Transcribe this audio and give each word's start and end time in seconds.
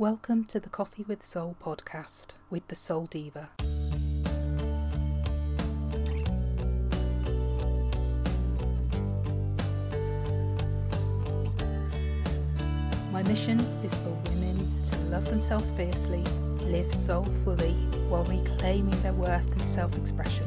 Welcome 0.00 0.44
to 0.46 0.58
the 0.58 0.70
Coffee 0.70 1.04
with 1.06 1.22
Soul 1.22 1.56
podcast 1.62 2.28
with 2.48 2.66
the 2.68 2.74
Soul 2.74 3.04
Diva. 3.04 3.50
My 13.12 13.22
mission 13.24 13.60
is 13.84 13.92
for 13.98 14.16
women 14.30 14.66
to 14.84 14.98
love 15.10 15.26
themselves 15.26 15.70
fiercely, 15.70 16.22
live 16.62 16.90
soulfully 16.90 17.74
while 18.08 18.24
reclaiming 18.24 18.98
their 19.02 19.12
worth 19.12 19.52
and 19.52 19.68
self 19.68 19.94
expression. 19.98 20.46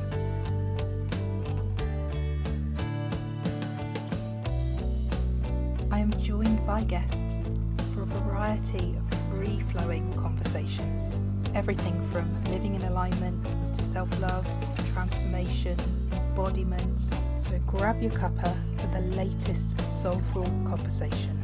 I 5.91 5.99
am 5.99 6.11
joined 6.23 6.65
by 6.65 6.85
guests 6.85 7.51
for 7.93 8.01
a 8.01 8.05
variety 8.05 8.95
of 8.97 9.22
free 9.43 9.59
flowing 9.71 10.13
conversations. 10.13 11.19
Everything 11.53 11.95
from 12.11 12.43
living 12.45 12.75
in 12.75 12.83
alignment 12.83 13.45
to 13.75 13.83
self 13.83 14.09
love, 14.21 14.47
transformation, 14.93 15.77
embodiment. 16.13 16.99
So 17.37 17.59
grab 17.67 18.01
your 18.01 18.11
cuppa 18.11 18.53
for 18.79 18.87
the 18.87 19.01
latest 19.15 19.79
soulful 20.01 20.45
conversation. 20.65 21.39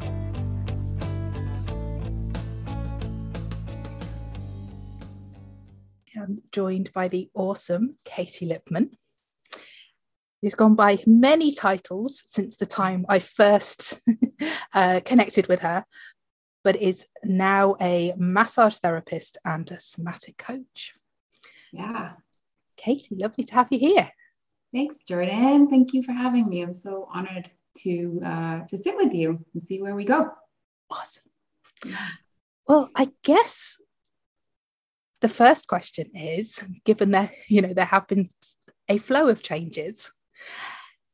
I'm 6.15 6.39
joined 6.51 6.93
by 6.93 7.07
the 7.07 7.29
awesome 7.33 7.97
Katie 8.05 8.47
Lipman 8.47 8.91
who's 10.41 10.55
gone 10.55 10.75
by 10.75 10.97
many 11.05 11.53
titles 11.53 12.23
since 12.25 12.55
the 12.55 12.65
time 12.65 13.05
I 13.09 13.19
first 13.19 13.99
uh, 14.73 15.01
connected 15.03 15.47
with 15.47 15.59
her, 15.59 15.85
but 16.63 16.75
is 16.75 17.07
now 17.23 17.75
a 17.79 18.13
massage 18.17 18.77
therapist 18.77 19.37
and 19.45 19.71
a 19.71 19.79
somatic 19.79 20.37
coach. 20.37 20.93
Yeah. 21.71 22.13
Katie, 22.77 23.15
lovely 23.15 23.43
to 23.45 23.53
have 23.53 23.67
you 23.71 23.79
here. 23.79 24.11
Thanks, 24.73 24.97
Jordan. 25.07 25.69
Thank 25.69 25.93
you 25.93 26.03
for 26.03 26.11
having 26.11 26.47
me. 26.47 26.61
I'm 26.61 26.73
so 26.73 27.07
honored 27.13 27.49
to 27.79 28.21
uh, 28.23 28.59
to 28.67 28.77
sit 28.77 28.95
with 28.95 29.13
you 29.13 29.43
and 29.53 29.63
see 29.63 29.81
where 29.81 29.95
we 29.95 30.05
go. 30.05 30.31
Awesome. 30.89 31.23
Well, 32.67 32.89
I 32.95 33.11
guess 33.23 33.77
the 35.21 35.29
first 35.29 35.67
question 35.67 36.11
is, 36.13 36.63
given 36.85 37.11
that 37.11 37.31
you 37.47 37.61
know 37.61 37.73
there 37.73 37.85
have 37.85 38.07
been 38.07 38.29
a 38.87 38.97
flow 38.97 39.27
of 39.27 39.41
changes, 39.41 40.11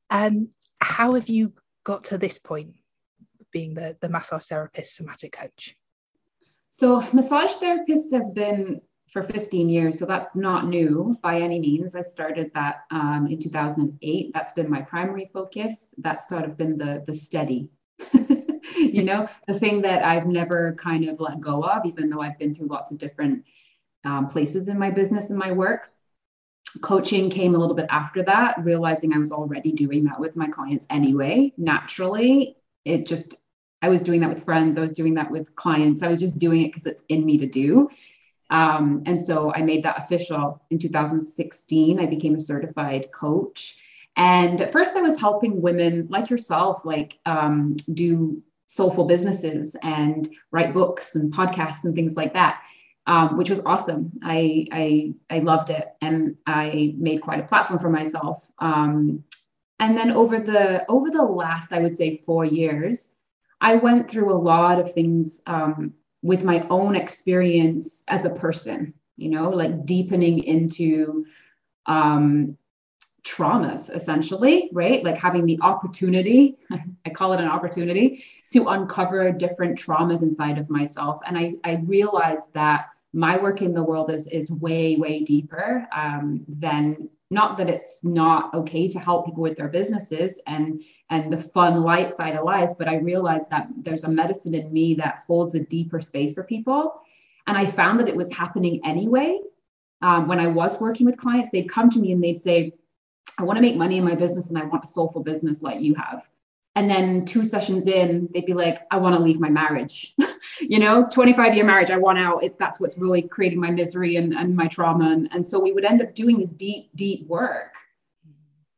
um, 0.10 0.50
how 0.82 1.14
have 1.14 1.30
you 1.30 1.54
got 1.84 2.04
to 2.06 2.18
this 2.18 2.40
point, 2.40 2.76
being 3.56 3.74
the 3.74 3.96
the 4.02 4.10
massage 4.10 4.48
therapist, 4.48 4.98
somatic 4.98 5.32
coach? 5.32 5.76
So, 6.72 7.02
massage 7.14 7.54
therapist 7.54 8.12
has 8.12 8.30
been 8.32 8.82
for 9.14 9.24
15 9.24 9.70
years, 9.70 9.98
so 9.98 10.06
that's 10.06 10.36
not 10.36 10.68
new 10.68 11.18
by 11.24 11.40
any 11.40 11.58
means. 11.58 11.96
I 11.96 12.02
started 12.02 12.52
that 12.54 12.82
um, 12.92 13.28
in 13.32 13.42
2008. 13.42 14.32
That's 14.34 14.52
been 14.52 14.70
my 14.70 14.82
primary 14.82 15.30
focus. 15.32 15.88
That's 15.98 16.28
sort 16.28 16.44
of 16.44 16.58
been 16.58 16.78
the 16.78 17.02
the 17.08 17.16
steady, 17.16 17.70
you 18.76 19.04
know, 19.04 19.30
the 19.48 19.58
thing 19.58 19.82
that 19.84 20.04
I've 20.04 20.28
never 20.28 20.76
kind 20.76 21.08
of 21.08 21.22
let 21.22 21.40
go 21.40 21.64
of, 21.64 21.86
even 21.86 22.10
though 22.10 22.22
I've 22.22 22.38
been 22.38 22.54
through 22.54 22.68
lots 22.68 22.92
of 22.92 22.98
different 22.98 23.46
um, 24.04 24.28
places 24.28 24.68
in 24.68 24.78
my 24.78 24.92
business 24.92 25.30
and 25.30 25.40
my 25.40 25.54
work. 25.54 25.92
Coaching 26.82 27.30
came 27.30 27.56
a 27.56 27.58
little 27.58 27.76
bit 27.76 27.88
after 27.90 28.22
that, 28.24 28.62
realizing 28.66 29.14
I 29.14 29.18
was 29.18 29.32
already 29.32 29.72
doing 29.72 30.04
that 30.06 30.20
with 30.20 30.36
my 30.36 30.48
clients 30.48 30.86
anyway. 30.90 31.54
Naturally, 31.58 32.58
it 32.84 33.06
just, 33.08 33.36
I 33.86 33.90
was 33.90 34.02
doing 34.02 34.20
that 34.22 34.34
with 34.34 34.44
friends, 34.44 34.78
I 34.78 34.82
was 34.82 34.94
doing 34.94 35.14
that 35.16 35.30
with 35.30 35.56
clients, 35.56 36.02
I 36.02 36.08
was 36.08 36.20
just 36.20 36.40
doing 36.40 36.62
it 36.64 36.68
because 36.70 36.86
it's 36.86 37.04
in 37.10 37.26
me 37.26 37.38
to 37.38 37.46
do. 37.46 37.90
Um, 38.50 39.04
and 39.06 39.20
so 39.20 39.54
I 39.54 39.62
made 39.62 39.84
that 39.84 40.04
official 40.04 40.62
in 40.70 40.80
2016. 40.80 42.00
I 42.00 42.06
became 42.06 42.36
a 42.36 42.40
certified 42.40 43.12
coach. 43.12 43.78
And 44.18 44.62
at 44.62 44.72
first, 44.72 44.96
I 44.96 45.02
was 45.02 45.20
helping 45.20 45.62
women 45.62 46.08
like 46.10 46.30
yourself, 46.30 46.82
like 46.86 47.18
um, 47.26 47.76
do 47.94 48.42
soulful 48.68 49.06
businesses 49.06 49.76
and 49.82 50.30
write 50.52 50.74
books 50.74 51.16
and 51.16 51.34
podcasts 51.34 51.84
and 51.86 51.96
things 51.96 52.16
like 52.16 52.34
that 52.34 52.62
um, 53.08 53.38
which 53.38 53.50
was 53.50 53.62
awesome. 53.66 54.12
I, 54.24 54.68
I, 54.72 55.14
I 55.30 55.40
loved 55.40 55.70
it, 55.70 55.94
and 56.02 56.38
I 56.48 56.96
made 56.98 57.22
quite 57.22 57.40
a 57.40 57.48
platform 57.48 57.80
for 57.80 57.90
myself. 57.90 58.48
Um, 58.60 59.24
and 59.80 59.98
then 59.98 60.12
over 60.12 60.40
the 60.40 60.86
over 60.90 61.10
the 61.12 61.22
last, 61.22 61.74
I 61.74 61.80
would 61.80 61.94
say, 61.94 62.18
four 62.26 62.46
years, 62.46 63.12
I 63.66 63.76
went 63.78 64.10
through 64.10 64.32
a 64.32 64.38
lot 64.54 64.80
of 64.80 64.94
things 64.94 65.42
um, 65.48 65.96
with 66.22 66.44
my 66.44 66.68
own 66.70 66.96
experience 66.96 68.04
as 68.08 68.24
a 68.24 68.30
person. 68.30 68.94
You 69.18 69.30
know, 69.30 69.50
like 69.50 69.88
deepening 69.88 70.44
into 70.44 71.26
um, 71.88 72.58
traumas 73.24 73.94
essentially 73.94 74.70
right 74.72 75.04
like 75.04 75.18
having 75.18 75.48
the 75.48 75.58
opportunity 75.64 76.58
i 77.06 77.10
call 77.10 77.34
it 77.34 77.40
an 77.42 77.48
opportunity 77.48 78.24
to 78.52 78.68
uncover 78.68 79.32
different 79.32 79.80
traumas 79.80 80.22
inside 80.22 80.60
of 80.60 80.70
myself 80.70 81.20
and 81.26 81.36
i 81.36 81.54
i 81.64 81.82
realized 81.88 82.54
that 82.54 82.86
my 83.14 83.36
work 83.36 83.64
in 83.64 83.74
the 83.74 83.82
world 83.82 84.12
is 84.12 84.28
is 84.28 84.52
way 84.52 84.96
way 84.98 85.24
deeper 85.24 85.88
um, 85.92 86.46
than 86.48 87.10
not 87.32 87.58
that 87.58 87.70
it's 87.70 88.04
not 88.04 88.54
okay 88.54 88.88
to 88.88 89.00
help 89.00 89.26
people 89.26 89.42
with 89.42 89.58
their 89.58 89.68
businesses 89.68 90.40
and 90.48 90.84
and 91.10 91.32
the 91.34 91.38
fun 91.38 91.82
light 91.82 92.12
side 92.14 92.36
of 92.36 92.46
life 92.46 92.72
but 92.78 92.88
i 92.88 92.96
realized 92.98 93.50
that 93.50 93.68
there's 93.78 94.04
a 94.04 94.10
medicine 94.10 94.54
in 94.54 94.72
me 94.72 94.94
that 94.94 95.24
holds 95.28 95.56
a 95.56 95.60
deeper 95.60 96.02
space 96.02 96.34
for 96.34 96.44
people. 96.44 97.02
And 97.48 97.58
i 97.58 97.66
found 97.66 98.00
that 98.00 98.10
it 98.10 98.16
was 98.16 98.32
happening 98.34 98.82
anyway. 98.86 99.40
Um, 100.02 100.28
when 100.28 100.40
i 100.40 100.48
was 100.48 100.80
working 100.80 101.06
with 101.06 101.18
clients 101.18 101.50
they'd 101.52 101.70
come 101.70 101.90
to 101.90 102.00
me 102.00 102.12
and 102.12 102.24
they'd 102.24 102.40
say 102.40 102.74
i 103.40 103.44
want 103.44 103.58
to 103.58 103.62
make 103.62 103.76
money 103.76 103.98
in 103.98 104.04
my 104.04 104.16
business 104.16 104.50
and 104.50 104.58
i 104.58 104.64
want 104.64 104.84
a 104.84 104.88
soulful 104.88 105.24
business 105.24 105.62
like 105.62 105.82
you 105.82 105.96
have. 105.96 106.28
And 106.78 106.90
then 106.90 107.26
two 107.26 107.46
sessions 107.46 107.88
in 107.88 108.30
they'd 108.34 108.46
be 108.46 108.54
like 108.54 108.82
i 108.92 108.98
want 108.98 109.16
to 109.16 109.22
leave 109.22 109.40
my 109.40 109.50
marriage 109.50 110.14
you 110.70 110.80
know 110.80 111.08
25 111.12 111.54
year 111.56 111.66
marriage 111.66 111.90
i 111.90 111.98
want 111.98 112.18
out 112.18 112.44
it's 112.44 112.58
that's 112.58 112.80
what's 112.80 112.98
really 112.98 113.22
creating 113.22 113.60
my 113.60 113.72
misery 113.72 114.16
and, 114.16 114.34
and 114.34 114.56
my 114.56 114.68
trauma. 114.68 115.12
And, 115.12 115.30
and 115.32 115.46
so 115.46 115.60
we 115.60 115.72
would 115.72 115.86
end 115.86 116.02
up 116.02 116.16
doing 116.16 116.40
this 116.40 116.52
deep 116.52 116.90
deep 116.96 117.28
work 117.28 117.74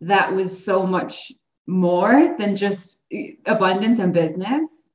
that 0.01 0.33
was 0.33 0.63
so 0.63 0.85
much 0.85 1.31
more 1.65 2.35
than 2.37 2.55
just 2.55 3.01
abundance 3.45 3.99
and 3.99 4.13
business. 4.13 4.91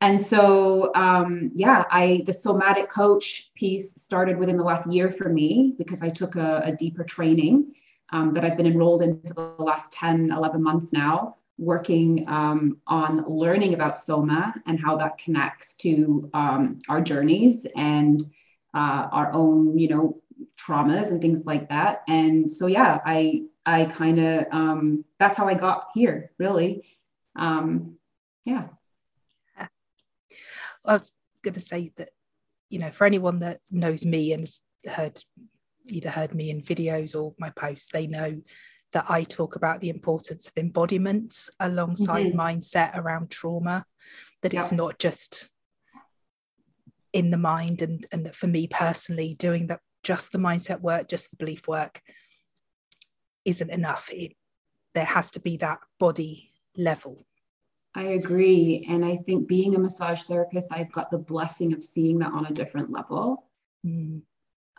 And 0.00 0.20
so 0.20 0.94
um, 0.94 1.50
yeah 1.54 1.84
i 1.90 2.22
the 2.26 2.32
somatic 2.32 2.88
coach 2.88 3.52
piece 3.54 3.94
started 3.94 4.38
within 4.38 4.56
the 4.56 4.64
last 4.64 4.90
year 4.90 5.10
for 5.10 5.28
me 5.28 5.74
because 5.78 6.02
i 6.02 6.10
took 6.10 6.36
a, 6.36 6.62
a 6.64 6.72
deeper 6.72 7.04
training 7.04 7.72
um, 8.12 8.34
that 8.34 8.44
i've 8.44 8.56
been 8.56 8.66
enrolled 8.66 9.02
in 9.02 9.20
for 9.20 9.54
the 9.56 9.62
last 9.62 9.92
10 9.92 10.30
11 10.30 10.62
months 10.62 10.92
now 10.92 11.36
working 11.58 12.28
um, 12.28 12.78
on 12.86 13.24
learning 13.28 13.74
about 13.74 13.98
soma 13.98 14.54
and 14.66 14.80
how 14.80 14.96
that 14.96 15.18
connects 15.18 15.76
to 15.76 16.28
um, 16.34 16.80
our 16.88 17.00
journeys 17.00 17.66
and 17.76 18.22
uh, 18.74 19.08
our 19.12 19.32
own 19.32 19.78
you 19.78 19.88
know 19.88 20.20
traumas 20.58 21.08
and 21.08 21.20
things 21.20 21.44
like 21.46 21.68
that. 21.68 22.02
And 22.08 22.50
so 22.50 22.66
yeah 22.66 22.98
i 23.04 23.42
i 23.66 23.84
kind 23.86 24.18
of 24.18 24.46
um, 24.52 25.04
that's 25.18 25.36
how 25.36 25.48
i 25.48 25.54
got 25.54 25.88
here 25.94 26.30
really. 26.38 26.84
Um, 27.36 27.96
yeah. 28.44 28.68
I 29.58 30.92
was 30.92 31.12
going 31.42 31.54
to 31.54 31.60
say 31.60 31.92
that 31.96 32.10
you 32.68 32.78
know 32.78 32.90
for 32.90 33.06
anyone 33.06 33.38
that 33.40 33.60
knows 33.70 34.04
me 34.04 34.32
and 34.32 34.42
has 34.42 34.60
heard 34.96 35.22
either 35.86 36.10
heard 36.10 36.34
me 36.34 36.50
in 36.50 36.62
videos 36.62 37.14
or 37.14 37.34
my 37.38 37.50
posts 37.50 37.90
they 37.92 38.06
know 38.06 38.40
that 38.94 39.04
I 39.10 39.24
talk 39.24 39.56
about 39.56 39.80
the 39.80 39.90
importance 39.90 40.46
of 40.46 40.52
embodiment 40.56 41.50
alongside 41.60 42.28
mm-hmm. 42.28 42.40
mindset 42.40 42.96
around 42.96 43.30
trauma, 43.30 43.84
that 44.42 44.54
yeah. 44.54 44.60
it's 44.60 44.72
not 44.72 44.98
just 44.98 45.50
in 47.12 47.30
the 47.30 47.38
mind 47.38 47.80
and 47.80 48.06
and 48.12 48.26
that 48.26 48.34
for 48.34 48.48
me 48.48 48.66
personally 48.66 49.34
doing 49.38 49.68
that 49.68 49.80
just 50.02 50.32
the 50.32 50.38
mindset 50.38 50.80
work 50.80 51.08
just 51.08 51.30
the 51.30 51.36
belief 51.36 51.66
work 51.68 52.02
isn't 53.44 53.70
enough 53.70 54.10
it, 54.12 54.32
there 54.94 55.04
has 55.04 55.30
to 55.30 55.40
be 55.40 55.56
that 55.56 55.78
body 56.00 56.50
level 56.76 57.24
i 57.94 58.02
agree 58.02 58.84
and 58.90 59.04
i 59.04 59.16
think 59.18 59.46
being 59.46 59.76
a 59.76 59.78
massage 59.78 60.24
therapist 60.24 60.66
i've 60.72 60.90
got 60.90 61.08
the 61.12 61.18
blessing 61.18 61.72
of 61.72 61.82
seeing 61.82 62.18
that 62.18 62.32
on 62.32 62.46
a 62.46 62.52
different 62.52 62.90
level 62.90 63.48
mm. 63.86 64.20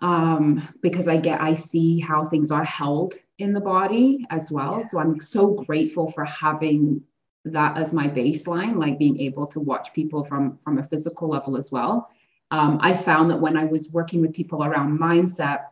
Um, 0.01 0.68
because 0.81 1.07
i 1.07 1.18
get 1.18 1.42
i 1.42 1.53
see 1.53 2.00
how 2.00 2.25
things 2.25 2.51
are 2.51 2.63
held 2.63 3.15
in 3.38 3.53
the 3.53 3.59
body 3.59 4.25
as 4.30 4.51
well. 4.51 4.83
So 4.83 5.00
I'm 5.00 5.19
so 5.19 5.53
grateful 5.53 6.12
for 6.12 6.25
having 6.25 7.01
that 7.45 7.77
as 7.77 7.94
my 7.94 8.07
baseline, 8.07 8.77
like 8.77 8.97
being 8.97 9.19
able 9.19 9.45
to 9.47 9.59
watch 9.59 9.94
people 9.94 10.24
from 10.24 10.57
from 10.63 10.80
a 10.80 10.88
physical 10.88 11.30
level 11.30 11.57
as 11.57 11.71
well. 11.71 12.09
Um, 12.51 12.80
I 12.81 12.95
found 12.95 13.30
that 13.31 13.42
when 13.42 13.57
I 13.57 13.65
was 13.65 13.92
working 13.92 14.21
with 14.21 14.33
people 14.33 14.63
around 14.63 14.97
mindset, 14.97 15.65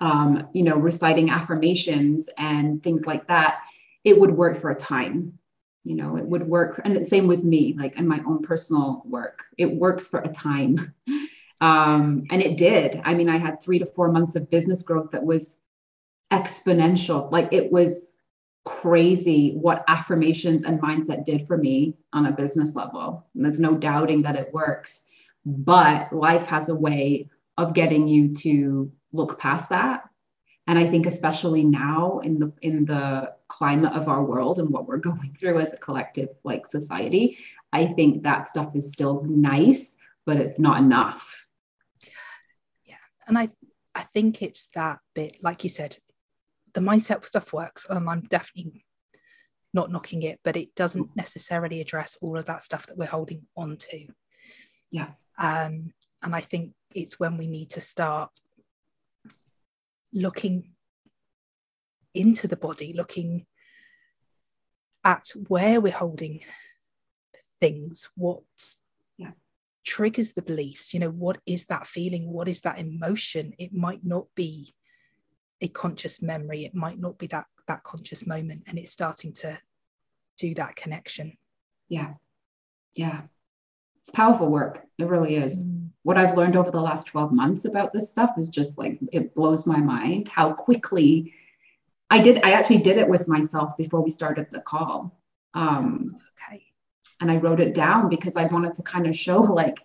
um, 0.00 0.48
you 0.52 0.62
know, 0.62 0.76
reciting 0.76 1.30
affirmations 1.30 2.30
and 2.38 2.82
things 2.82 3.06
like 3.06 3.26
that, 3.28 3.60
it 4.04 4.18
would 4.18 4.30
work 4.30 4.60
for 4.60 4.70
a 4.70 4.76
time. 4.76 5.38
You 5.84 5.96
know, 5.96 6.16
it 6.16 6.24
would 6.24 6.44
work, 6.44 6.80
and 6.84 6.96
the 6.96 7.04
same 7.04 7.26
with 7.26 7.42
me, 7.42 7.74
like 7.76 7.96
in 7.96 8.06
my 8.06 8.20
own 8.26 8.42
personal 8.42 9.02
work, 9.04 9.42
it 9.58 9.66
works 9.66 10.08
for 10.08 10.20
a 10.20 10.28
time. 10.28 10.94
Um, 11.60 12.24
and 12.30 12.42
it 12.42 12.56
did. 12.56 13.00
I 13.04 13.14
mean, 13.14 13.28
I 13.28 13.38
had 13.38 13.62
three 13.62 13.78
to 13.78 13.86
four 13.86 14.10
months 14.10 14.34
of 14.36 14.50
business 14.50 14.82
growth 14.82 15.10
that 15.12 15.24
was 15.24 15.58
exponential. 16.32 17.30
Like 17.30 17.52
it 17.52 17.70
was 17.70 18.14
crazy 18.64 19.54
what 19.60 19.84
affirmations 19.88 20.62
and 20.64 20.80
mindset 20.80 21.24
did 21.24 21.46
for 21.46 21.56
me 21.56 21.96
on 22.12 22.26
a 22.26 22.32
business 22.32 22.74
level. 22.74 23.26
And 23.34 23.44
there's 23.44 23.60
no 23.60 23.76
doubting 23.76 24.22
that 24.22 24.36
it 24.36 24.52
works. 24.52 25.04
But 25.44 26.12
life 26.12 26.46
has 26.46 26.68
a 26.68 26.74
way 26.74 27.28
of 27.58 27.74
getting 27.74 28.06
you 28.08 28.34
to 28.36 28.90
look 29.12 29.38
past 29.38 29.68
that. 29.70 30.08
And 30.68 30.78
I 30.78 30.88
think 30.88 31.06
especially 31.06 31.64
now 31.64 32.20
in 32.20 32.38
the 32.38 32.52
in 32.62 32.84
the 32.84 33.34
climate 33.48 33.92
of 33.92 34.08
our 34.08 34.24
world 34.24 34.58
and 34.58 34.70
what 34.70 34.86
we're 34.86 34.96
going 35.10 35.36
through 35.38 35.60
as 35.60 35.72
a 35.72 35.76
collective 35.78 36.28
like 36.44 36.66
society, 36.66 37.38
I 37.72 37.86
think 37.86 38.22
that 38.22 38.46
stuff 38.46 38.74
is 38.76 38.92
still 38.92 39.24
nice, 39.24 39.96
but 40.24 40.36
it's 40.36 40.58
not 40.58 40.78
enough. 40.78 41.41
And 43.26 43.38
I 43.38 43.48
I 43.94 44.02
think 44.02 44.42
it's 44.42 44.66
that 44.74 45.00
bit, 45.14 45.36
like 45.42 45.64
you 45.64 45.70
said, 45.70 45.98
the 46.74 46.80
mindset 46.80 47.24
stuff 47.26 47.52
works. 47.52 47.86
And 47.88 48.08
I'm 48.08 48.22
definitely 48.22 48.84
not 49.74 49.90
knocking 49.90 50.22
it, 50.22 50.40
but 50.44 50.56
it 50.56 50.74
doesn't 50.74 51.14
necessarily 51.16 51.80
address 51.80 52.16
all 52.20 52.38
of 52.38 52.46
that 52.46 52.62
stuff 52.62 52.86
that 52.86 52.96
we're 52.96 53.06
holding 53.06 53.46
on 53.56 53.76
to. 53.78 54.06
Yeah. 54.90 55.10
Um, 55.38 55.92
and 56.22 56.34
I 56.34 56.40
think 56.40 56.72
it's 56.94 57.18
when 57.18 57.36
we 57.36 57.46
need 57.46 57.70
to 57.70 57.80
start 57.80 58.30
looking 60.12 60.72
into 62.14 62.46
the 62.46 62.56
body, 62.56 62.92
looking 62.92 63.46
at 65.04 65.32
where 65.48 65.80
we're 65.80 65.92
holding 65.92 66.40
things, 67.60 68.10
what 68.14 68.42
yeah. 68.54 68.81
Triggers 69.84 70.32
the 70.32 70.42
beliefs, 70.42 70.94
you 70.94 71.00
know, 71.00 71.10
what 71.10 71.38
is 71.46 71.66
that 71.66 71.86
feeling? 71.86 72.30
What 72.32 72.48
is 72.48 72.60
that 72.62 72.78
emotion? 72.78 73.52
It 73.58 73.72
might 73.72 74.04
not 74.04 74.26
be 74.34 74.74
a 75.60 75.68
conscious 75.68 76.20
memory, 76.20 76.64
it 76.64 76.74
might 76.74 76.98
not 76.98 77.18
be 77.18 77.28
that 77.28 77.46
that 77.68 77.84
conscious 77.84 78.26
moment, 78.26 78.64
and 78.66 78.78
it's 78.78 78.90
starting 78.90 79.32
to 79.32 79.58
do 80.36 80.54
that 80.54 80.74
connection. 80.74 81.36
Yeah. 81.88 82.14
Yeah. 82.94 83.22
It's 84.02 84.10
powerful 84.10 84.48
work. 84.50 84.84
It 84.98 85.06
really 85.06 85.36
is. 85.36 85.64
Mm. 85.64 85.90
What 86.02 86.16
I've 86.16 86.36
learned 86.36 86.56
over 86.56 86.72
the 86.72 86.80
last 86.80 87.06
12 87.06 87.32
months 87.32 87.64
about 87.64 87.92
this 87.92 88.10
stuff 88.10 88.30
is 88.36 88.48
just 88.48 88.76
like 88.76 88.98
it 89.12 89.34
blows 89.36 89.66
my 89.66 89.78
mind 89.78 90.26
how 90.28 90.52
quickly 90.52 91.32
I 92.10 92.20
did 92.20 92.42
I 92.42 92.52
actually 92.52 92.78
did 92.78 92.96
it 92.98 93.08
with 93.08 93.28
myself 93.28 93.76
before 93.76 94.02
we 94.02 94.10
started 94.10 94.48
the 94.50 94.60
call. 94.60 95.16
Um 95.54 96.16
okay 96.50 96.71
and 97.22 97.30
I 97.30 97.36
wrote 97.36 97.60
it 97.60 97.72
down 97.72 98.08
because 98.08 98.36
I 98.36 98.46
wanted 98.46 98.74
to 98.74 98.82
kind 98.82 99.06
of 99.06 99.16
show 99.16 99.40
like 99.62 99.78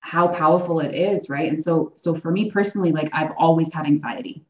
how 0.00 0.28
powerful 0.28 0.80
it 0.80 0.94
is, 0.94 1.28
right? 1.28 1.48
And 1.48 1.60
so 1.60 1.92
so 1.96 2.14
for 2.14 2.30
me 2.30 2.50
personally, 2.50 2.92
like 2.92 3.08
I've 3.12 3.32
always 3.38 3.72
had 3.72 3.86
anxiety. 3.86 4.44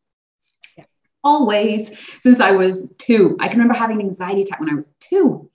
Yeah. 0.76 0.84
Always 1.22 1.92
since 2.20 2.40
I 2.40 2.50
was 2.50 2.92
2. 2.98 3.36
I 3.40 3.48
can 3.48 3.58
remember 3.58 3.78
having 3.78 4.00
an 4.00 4.06
anxiety 4.06 4.42
attack 4.42 4.60
when 4.60 4.70
I 4.70 4.74
was 4.74 4.92
2. 5.00 5.48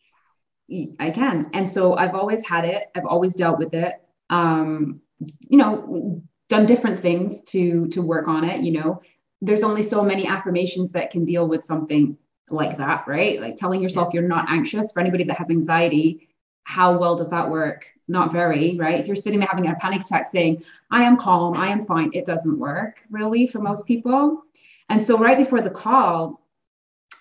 I 0.99 1.09
can. 1.11 1.49
And 1.53 1.69
so 1.69 1.95
I've 1.95 2.15
always 2.15 2.45
had 2.45 2.65
it. 2.65 2.85
I've 2.95 3.05
always 3.05 3.33
dealt 3.33 3.57
with 3.57 3.73
it. 3.73 3.93
Um, 4.29 5.01
you 5.39 5.57
know, 5.57 6.21
done 6.49 6.65
different 6.65 6.99
things 6.99 7.41
to 7.45 7.87
to 7.89 8.01
work 8.01 8.27
on 8.27 8.43
it, 8.45 8.61
you 8.61 8.71
know. 8.71 9.01
There's 9.41 9.63
only 9.63 9.83
so 9.83 10.03
many 10.03 10.27
affirmations 10.27 10.91
that 10.91 11.11
can 11.11 11.25
deal 11.25 11.47
with 11.47 11.63
something 11.63 12.17
like 12.49 12.77
that, 12.77 13.07
right? 13.07 13.41
Like 13.41 13.57
telling 13.57 13.81
yourself 13.81 14.13
you're 14.13 14.23
not 14.23 14.49
anxious 14.49 14.91
for 14.91 14.99
anybody 14.99 15.25
that 15.25 15.37
has 15.37 15.49
anxiety 15.49 16.26
how 16.67 16.97
well 16.97 17.15
does 17.15 17.29
that 17.29 17.49
work? 17.49 17.85
Not 18.09 18.33
very, 18.33 18.75
right? 18.77 18.99
If 18.99 19.07
you're 19.07 19.15
sitting 19.15 19.39
there 19.39 19.47
having 19.49 19.69
a 19.69 19.75
panic 19.75 20.01
attack 20.01 20.29
saying, 20.29 20.65
I 20.91 21.03
am 21.03 21.15
calm, 21.15 21.55
I 21.55 21.67
am 21.67 21.85
fine, 21.85 22.11
it 22.13 22.25
doesn't 22.25 22.59
work 22.59 22.99
really 23.09 23.47
for 23.47 23.59
most 23.59 23.87
people. 23.87 24.43
And 24.89 25.01
so, 25.01 25.17
right 25.17 25.37
before 25.37 25.61
the 25.61 25.69
call, 25.69 26.41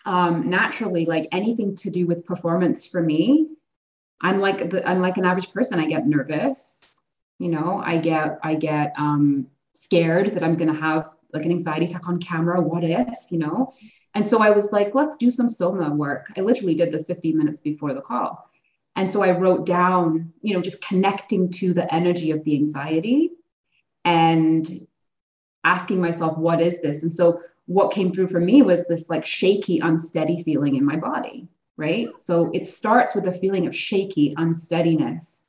um, 0.05 0.51
naturally, 0.51 1.07
like 1.07 1.29
anything 1.31 1.77
to 1.77 1.91
do 1.91 2.09
with 2.09 2.27
performance 2.27 2.87
for 2.87 3.01
me, 3.01 3.51
I'm 4.21 4.41
like 4.41 4.69
the, 4.69 4.87
I'm 4.87 5.01
like 5.01 5.17
an 5.17 5.25
average 5.25 5.53
person. 5.53 5.79
I 5.79 5.87
get 5.87 6.09
nervous, 6.09 7.01
you 7.39 7.49
know. 7.49 7.81
I 7.85 7.99
get 7.99 8.41
I 8.43 8.57
get 8.57 8.95
um, 8.99 9.47
scared 9.75 10.35
that 10.35 10.43
I'm 10.43 10.57
going 10.57 10.75
to 10.75 10.81
have 10.81 11.11
like 11.33 11.45
an 11.45 11.53
anxiety 11.53 11.87
attack 11.87 12.09
on 12.09 12.19
camera. 12.19 12.61
What 12.61 12.83
if, 12.83 13.15
you 13.31 13.39
know? 13.39 13.73
And 14.17 14.27
so 14.27 14.43
I 14.43 14.51
was 14.51 14.73
like, 14.73 14.93
let's 14.93 15.17
do 15.17 15.31
some 15.31 15.49
soma 15.49 15.95
work. 15.95 16.33
I 16.37 16.41
literally 16.41 16.75
did 16.75 16.91
this 16.91 17.07
15 17.07 17.39
minutes 17.39 17.61
before 17.61 17.95
the 17.95 18.01
call. 18.01 18.51
And 18.97 19.11
so 19.11 19.23
I 19.23 19.31
wrote 19.31 19.67
down, 19.67 20.33
you 20.41 20.55
know, 20.55 20.63
just 20.63 20.81
connecting 20.81 21.53
to 21.53 21.75
the 21.75 21.93
energy 21.95 22.31
of 22.31 22.43
the 22.45 22.55
anxiety 22.55 23.33
and 24.05 24.87
asking 25.65 26.01
myself, 26.01 26.39
what 26.39 26.63
is 26.63 26.81
this? 26.81 27.03
And 27.03 27.13
so 27.13 27.41
what 27.67 27.93
came 27.93 28.13
through 28.13 28.29
for 28.29 28.41
me 28.41 28.63
was 28.63 28.87
this 28.87 29.11
like 29.11 29.27
shaky, 29.27 29.81
unsteady 29.81 30.43
feeling 30.43 30.77
in 30.77 30.85
my 30.85 30.97
body, 30.97 31.47
right? 31.77 32.09
So 32.19 32.51
it 32.55 32.67
starts 32.67 33.15
with 33.15 33.27
a 33.27 33.33
feeling 33.33 33.67
of 33.67 33.77
shaky 33.77 34.35
unsteadiness. 34.39 35.43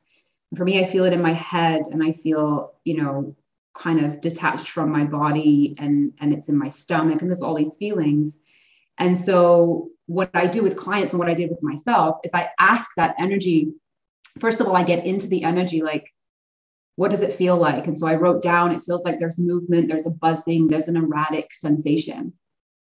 For 0.56 0.66
me, 0.66 0.82
I 0.82 0.86
feel 0.86 1.06
it 1.06 1.14
in 1.14 1.22
my 1.22 1.34
head 1.34 1.84
and 1.92 2.04
I 2.04 2.12
feel, 2.12 2.74
you 2.84 3.02
know, 3.02 3.36
kind 3.74 4.04
of 4.04 4.22
detached 4.22 4.70
from 4.70 4.92
my 4.92 5.04
body 5.04 5.76
and 5.78 6.12
and 6.20 6.34
it's 6.34 6.50
in 6.50 6.58
my 6.58 6.68
stomach 6.70 7.22
and 7.22 7.30
there's 7.30 7.44
all 7.44 7.56
these 7.56 7.78
feelings. 7.78 8.40
And 8.98 9.18
so 9.18 9.90
what 10.08 10.30
I 10.34 10.48
do 10.48 10.64
with 10.64 10.78
clients 10.78 11.12
and 11.12 11.20
what 11.20 11.30
I 11.30 11.34
did 11.34 11.50
with 11.50 11.62
myself 11.62 12.18
is 12.24 12.32
I 12.34 12.50
ask 12.60 12.90
that 12.98 13.16
energy. 13.20 13.74
First 14.40 14.60
of 14.60 14.68
all, 14.68 14.76
I 14.76 14.84
get 14.84 15.06
into 15.06 15.28
the 15.28 15.44
energy 15.44 15.82
like, 15.82 16.12
what 16.96 17.12
does 17.12 17.22
it 17.22 17.36
feel 17.36 17.58
like? 17.58 17.86
And 17.86 17.98
so 17.98 18.08
I 18.08 18.16
wrote 18.16 18.42
down, 18.42 18.72
it 18.72 18.84
feels 18.84 19.04
like 19.04 19.20
there's 19.20 19.38
movement, 19.38 19.88
there's 19.88 20.08
a 20.08 20.12
buzzing, 20.12 20.68
there's 20.68 20.88
an 20.88 20.98
erratic 20.98 21.54
sensation. 21.54 22.34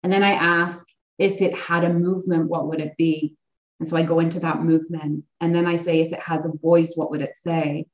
And 0.03 0.13
then 0.13 0.21
I 0.23 0.33
ask, 0.33 0.85
if 1.17 1.41
it 1.41 1.55
had 1.55 1.83
a 1.83 1.93
movement, 1.93 2.47
what 2.47 2.67
would 2.67 2.79
it 2.79 2.95
be? 2.97 3.35
And 3.79 3.89
so 3.89 3.97
I 3.97 4.03
go 4.03 4.19
into 4.19 4.39
that 4.41 4.61
movement. 4.61 5.25
And 5.41 5.55
then 5.55 5.65
I 5.65 5.77
say, 5.77 6.01
if 6.01 6.13
it 6.13 6.19
has 6.19 6.45
a 6.45 6.51
voice, 6.61 6.93
what 6.95 7.09
would 7.11 7.21
it 7.21 7.35
say? 7.35 7.87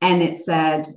And 0.00 0.22
it 0.22 0.38
said, 0.44 0.88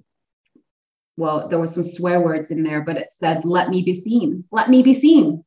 well, 1.16 1.48
there 1.48 1.60
was 1.60 1.74
some 1.74 1.84
swear 1.84 2.20
words 2.20 2.52
in 2.52 2.64
there, 2.64 2.82
but 2.82 2.98
it 2.98 3.08
said, 3.12 3.46
let 3.46 3.70
me 3.70 3.84
be 3.84 3.94
seen, 3.94 4.44
let 4.52 4.70
me 4.70 4.84
be 4.84 4.94
seen. 4.94 5.44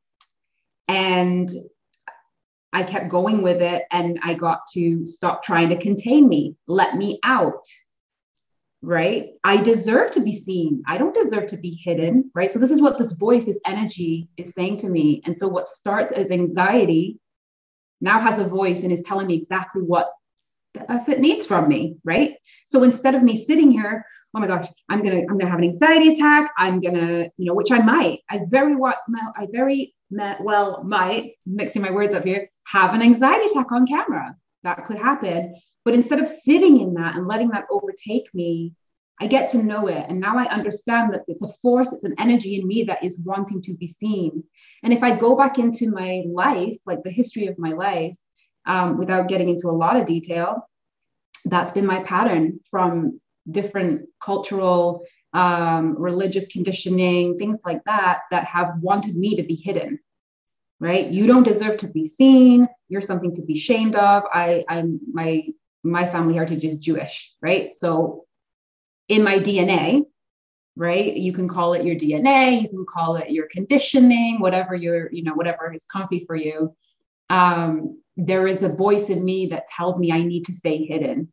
And 0.91 1.49
I 2.73 2.83
kept 2.83 3.11
going 3.11 3.43
with 3.43 3.63
it 3.63 3.85
and 3.93 4.19
I 4.25 4.35
got 4.35 4.63
to 4.75 5.07
stop 5.07 5.45
trying 5.45 5.69
to 5.69 5.79
contain 5.79 6.29
me, 6.29 6.57
let 6.67 6.97
me 6.97 7.21
out. 7.25 7.65
Right. 8.83 9.29
I 9.45 9.59
deserve 9.59 10.11
to 10.13 10.21
be 10.21 10.35
seen. 10.35 10.83
I 10.89 10.99
don't 10.99 11.15
deserve 11.15 11.47
to 11.49 11.57
be 11.59 11.79
hidden. 11.85 12.31
Right. 12.35 12.51
So, 12.51 12.59
this 12.59 12.71
is 12.71 12.81
what 12.81 12.99
this 12.99 13.13
voice, 13.13 13.45
this 13.45 13.61
energy 13.67 14.29
is 14.39 14.55
saying 14.55 14.79
to 14.79 14.89
me. 14.89 15.23
And 15.27 15.37
so, 15.37 15.47
what 15.47 15.69
starts 15.69 16.13
as 16.13 16.31
anxiety 16.31 17.19
now 18.01 18.19
has 18.19 18.39
a 18.39 18.49
voice 18.49 18.83
and 18.83 18.91
is 18.91 19.03
telling 19.03 19.27
me 19.27 19.35
exactly 19.35 19.83
what 19.83 20.11
if 20.75 21.09
it 21.11 21.21
needs 21.21 21.45
from 21.45 21.69
me. 21.69 21.97
Right. 22.05 22.37
So, 22.67 22.83
instead 22.83 23.15
of 23.15 23.23
me 23.23 23.37
sitting 23.37 23.71
here, 23.71 24.03
oh 24.35 24.41
my 24.41 24.47
gosh, 24.47 24.67
I'm 24.89 25.03
gonna, 25.03 25.21
I'm 25.21 25.39
gonna 25.39 25.51
have 25.51 25.59
an 25.59 25.65
anxiety 25.65 26.09
attack. 26.09 26.53
I'm 26.57 26.81
gonna, 26.81 27.29
you 27.37 27.47
know, 27.47 27.55
which 27.55 27.73
I 27.73 27.79
might. 27.83 28.21
I 28.29 28.41
very 28.47 28.77
what 28.77 28.99
I 29.37 29.47
very 29.51 29.95
well 30.41 30.83
might 30.85 31.35
mixing 31.47 31.83
my 31.83 31.91
words 31.91 32.15
up 32.15 32.25
here 32.25 32.51
have 32.65 32.95
an 32.95 33.03
anxiety 33.03 33.47
attack 33.51 33.73
on 33.73 33.87
camera. 33.87 34.37
That 34.63 34.85
could 34.87 34.99
happen. 34.99 35.57
But 35.85 35.95
instead 35.95 36.21
of 36.21 36.27
sitting 36.27 36.81
in 36.81 36.95
that 36.95 37.17
and 37.17 37.27
letting 37.27 37.49
that 37.49 37.67
overtake 37.71 38.33
me, 38.35 38.75
I 39.21 39.27
get 39.27 39.51
to 39.51 39.63
know 39.63 39.87
it. 39.87 40.07
And 40.09 40.21
now 40.21 40.39
I 40.39 40.45
understand 40.53 41.13
that 41.13 41.25
it's 41.27 41.43
a 41.43 41.53
force, 41.63 41.93
it's 41.93 42.05
an 42.05 42.15
energy 42.19 42.59
in 42.59 42.67
me 42.67 42.85
that 42.85 43.03
is 43.03 43.19
wanting 43.19 43.61
to 43.63 43.75
be 43.75 43.89
seen. 43.89 44.45
And 44.83 44.93
if 44.93 45.03
I 45.03 45.17
go 45.17 45.37
back 45.37 45.59
into 45.59 45.91
my 45.91 46.23
life, 46.27 46.79
like 46.87 47.03
the 47.03 47.11
history 47.11 47.47
of 47.47 47.59
my 47.59 47.71
life, 47.71 48.17
um, 48.67 48.99
without 48.99 49.29
getting 49.29 49.49
into 49.49 49.69
a 49.69 49.73
lot 49.73 49.97
of 49.97 50.07
detail, 50.07 50.69
that's 51.45 51.73
been 51.73 51.87
my 51.87 52.03
pattern 52.03 52.61
from 52.71 53.21
different 53.51 54.09
cultural, 54.23 55.05
um, 55.33 55.97
religious 55.97 56.49
conditioning, 56.49 57.39
things 57.39 57.61
like 57.65 57.83
that, 57.85 58.23
that 58.31 58.45
have 58.45 58.75
wanted 58.81 59.17
me 59.17 59.37
to 59.37 59.43
be 59.43 59.55
hidden 59.55 59.99
right? 60.81 61.09
You 61.09 61.27
don't 61.27 61.43
deserve 61.43 61.77
to 61.79 61.89
be 61.89 62.09
seen. 62.09 62.67
You're 62.89 63.03
something 63.03 63.35
to 63.35 63.43
be 63.43 63.57
shamed 63.57 63.95
of. 63.95 64.25
I, 64.33 64.65
I'm 64.69 64.99
my 65.13 65.47
my 65.83 66.07
family 66.09 66.35
heritage 66.35 66.65
is 66.65 66.79
Jewish, 66.79 67.35
right? 67.41 67.73
So 67.73 68.25
in 69.09 69.23
my 69.23 69.39
DNA, 69.39 70.03
right? 70.77 71.17
You 71.17 71.33
can 71.33 71.49
call 71.49 71.75
it 71.75 71.85
your 71.85 71.97
DNA, 71.97 72.63
you 72.63 72.69
can 72.69 72.85
call 72.87 73.17
it 73.17 73.31
your 73.31 73.47
conditioning, 73.51 74.41
whatever 74.41 74.75
your, 74.75 75.11
you 75.13 75.23
know, 75.23 75.35
whatever 75.35 75.73
is 75.73 75.87
comfy 75.87 76.25
for 76.27 76.37
you. 76.37 76.77
Um, 77.31 78.03
there 78.17 78.47
is 78.47 78.63
a 78.63 78.69
voice 78.69 79.09
in 79.09 79.25
me 79.25 79.47
that 79.47 79.69
tells 79.69 79.99
me 79.99 80.13
I 80.13 80.23
need 80.23 80.45
to 80.47 80.53
stay 80.53 80.85
hidden 80.85 81.33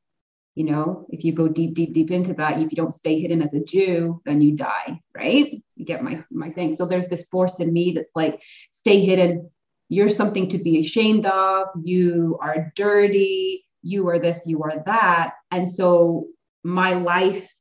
you 0.57 0.65
know 0.69 1.05
if 1.09 1.23
you 1.23 1.31
go 1.31 1.47
deep 1.47 1.73
deep 1.75 1.93
deep 1.93 2.11
into 2.11 2.33
that 2.33 2.59
if 2.61 2.71
you 2.71 2.77
don't 2.81 2.99
stay 3.01 3.19
hidden 3.21 3.41
as 3.41 3.53
a 3.53 3.63
jew 3.63 4.21
then 4.25 4.41
you 4.41 4.51
die 4.55 4.99
right? 5.17 5.61
You 5.75 5.85
get 5.85 6.03
my 6.03 6.21
my 6.31 6.51
thing. 6.51 6.73
So 6.73 6.85
there's 6.85 7.07
this 7.07 7.25
force 7.25 7.59
in 7.59 7.73
me 7.73 7.93
that's 7.93 8.11
like 8.15 8.41
stay 8.71 9.03
hidden. 9.03 9.49
You're 9.89 10.09
something 10.09 10.49
to 10.49 10.57
be 10.57 10.79
ashamed 10.79 11.25
of. 11.25 11.67
You 11.83 12.37
are 12.41 12.71
dirty. 12.75 13.65
You 13.81 14.07
are 14.09 14.19
this 14.19 14.43
you 14.45 14.63
are 14.63 14.83
that. 14.85 15.33
And 15.51 15.69
so 15.69 16.27
my 16.63 16.93
life 16.93 17.51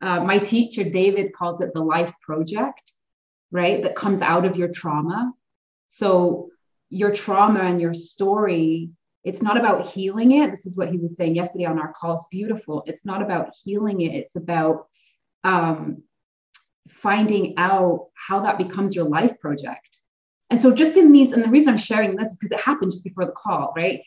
uh, 0.00 0.20
my 0.20 0.38
teacher 0.38 0.84
David 0.84 1.32
calls 1.32 1.60
it 1.60 1.72
the 1.74 1.82
life 1.82 2.12
project, 2.22 2.92
right? 3.52 3.82
That 3.82 3.94
comes 3.94 4.20
out 4.20 4.44
of 4.44 4.56
your 4.56 4.68
trauma. 4.68 5.32
So 5.90 6.48
your 6.90 7.12
trauma 7.12 7.60
and 7.60 7.80
your 7.80 7.94
story, 7.94 8.90
it's 9.24 9.42
not 9.42 9.58
about 9.58 9.86
healing 9.86 10.32
it. 10.32 10.50
This 10.50 10.66
is 10.66 10.76
what 10.76 10.90
he 10.90 10.98
was 10.98 11.16
saying 11.16 11.36
yesterday 11.36 11.64
on 11.64 11.78
our 11.78 11.92
calls. 11.92 12.26
Beautiful. 12.30 12.82
It's 12.86 13.04
not 13.06 13.22
about 13.22 13.54
healing 13.62 14.00
it. 14.00 14.14
It's 14.14 14.36
about 14.36 14.86
um, 15.44 16.02
finding 16.88 17.54
out 17.56 18.08
how 18.14 18.40
that 18.40 18.58
becomes 18.58 18.94
your 18.94 19.08
life 19.08 19.38
project. 19.38 20.00
And 20.50 20.60
so, 20.60 20.72
just 20.74 20.96
in 20.96 21.12
these, 21.12 21.32
and 21.32 21.42
the 21.42 21.48
reason 21.48 21.70
I'm 21.70 21.78
sharing 21.78 22.16
this 22.16 22.28
is 22.28 22.36
because 22.36 22.52
it 22.52 22.60
happened 22.60 22.92
just 22.92 23.04
before 23.04 23.24
the 23.24 23.32
call, 23.32 23.72
right? 23.76 24.02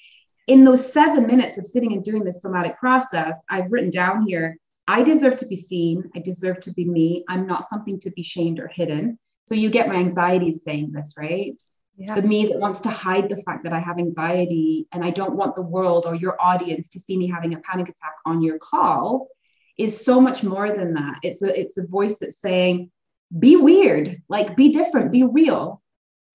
In 0.47 0.63
those 0.63 0.93
seven 0.93 1.25
minutes 1.25 1.57
of 1.57 1.65
sitting 1.65 1.93
and 1.93 2.03
doing 2.03 2.23
this 2.23 2.41
somatic 2.41 2.77
process, 2.77 3.41
I've 3.49 3.71
written 3.71 3.89
down 3.89 4.27
here 4.27 4.57
I 4.87 5.01
deserve 5.03 5.37
to 5.37 5.47
be 5.47 5.55
seen. 5.55 6.09
I 6.15 6.19
deserve 6.19 6.59
to 6.61 6.73
be 6.73 6.85
me. 6.85 7.25
I'm 7.27 7.47
not 7.47 7.67
something 7.67 7.99
to 8.01 8.11
be 8.11 8.23
shamed 8.23 8.59
or 8.59 8.67
hidden. 8.67 9.17
So 9.47 9.55
you 9.55 9.69
get 9.69 9.87
my 9.87 9.95
anxiety 9.95 10.53
saying 10.53 10.91
this, 10.91 11.15
right? 11.17 11.55
Yeah. 11.97 12.15
The 12.15 12.21
me 12.21 12.47
that 12.47 12.59
wants 12.59 12.81
to 12.81 12.89
hide 12.89 13.29
the 13.29 13.41
fact 13.43 13.63
that 13.63 13.71
I 13.71 13.79
have 13.79 13.99
anxiety 13.99 14.87
and 14.91 15.03
I 15.03 15.11
don't 15.11 15.35
want 15.35 15.55
the 15.55 15.61
world 15.61 16.05
or 16.05 16.13
your 16.13 16.35
audience 16.41 16.89
to 16.89 16.99
see 16.99 17.17
me 17.17 17.27
having 17.27 17.53
a 17.53 17.59
panic 17.59 17.87
attack 17.87 18.15
on 18.25 18.41
your 18.41 18.59
call 18.59 19.29
is 19.77 20.03
so 20.03 20.19
much 20.19 20.43
more 20.43 20.73
than 20.73 20.93
that. 20.95 21.19
It's 21.23 21.41
a 21.41 21.57
it's 21.57 21.77
a 21.77 21.87
voice 21.87 22.17
that's 22.17 22.39
saying, 22.39 22.91
be 23.39 23.55
weird, 23.55 24.21
like 24.27 24.55
be 24.55 24.71
different, 24.71 25.11
be 25.11 25.23
real. 25.23 25.81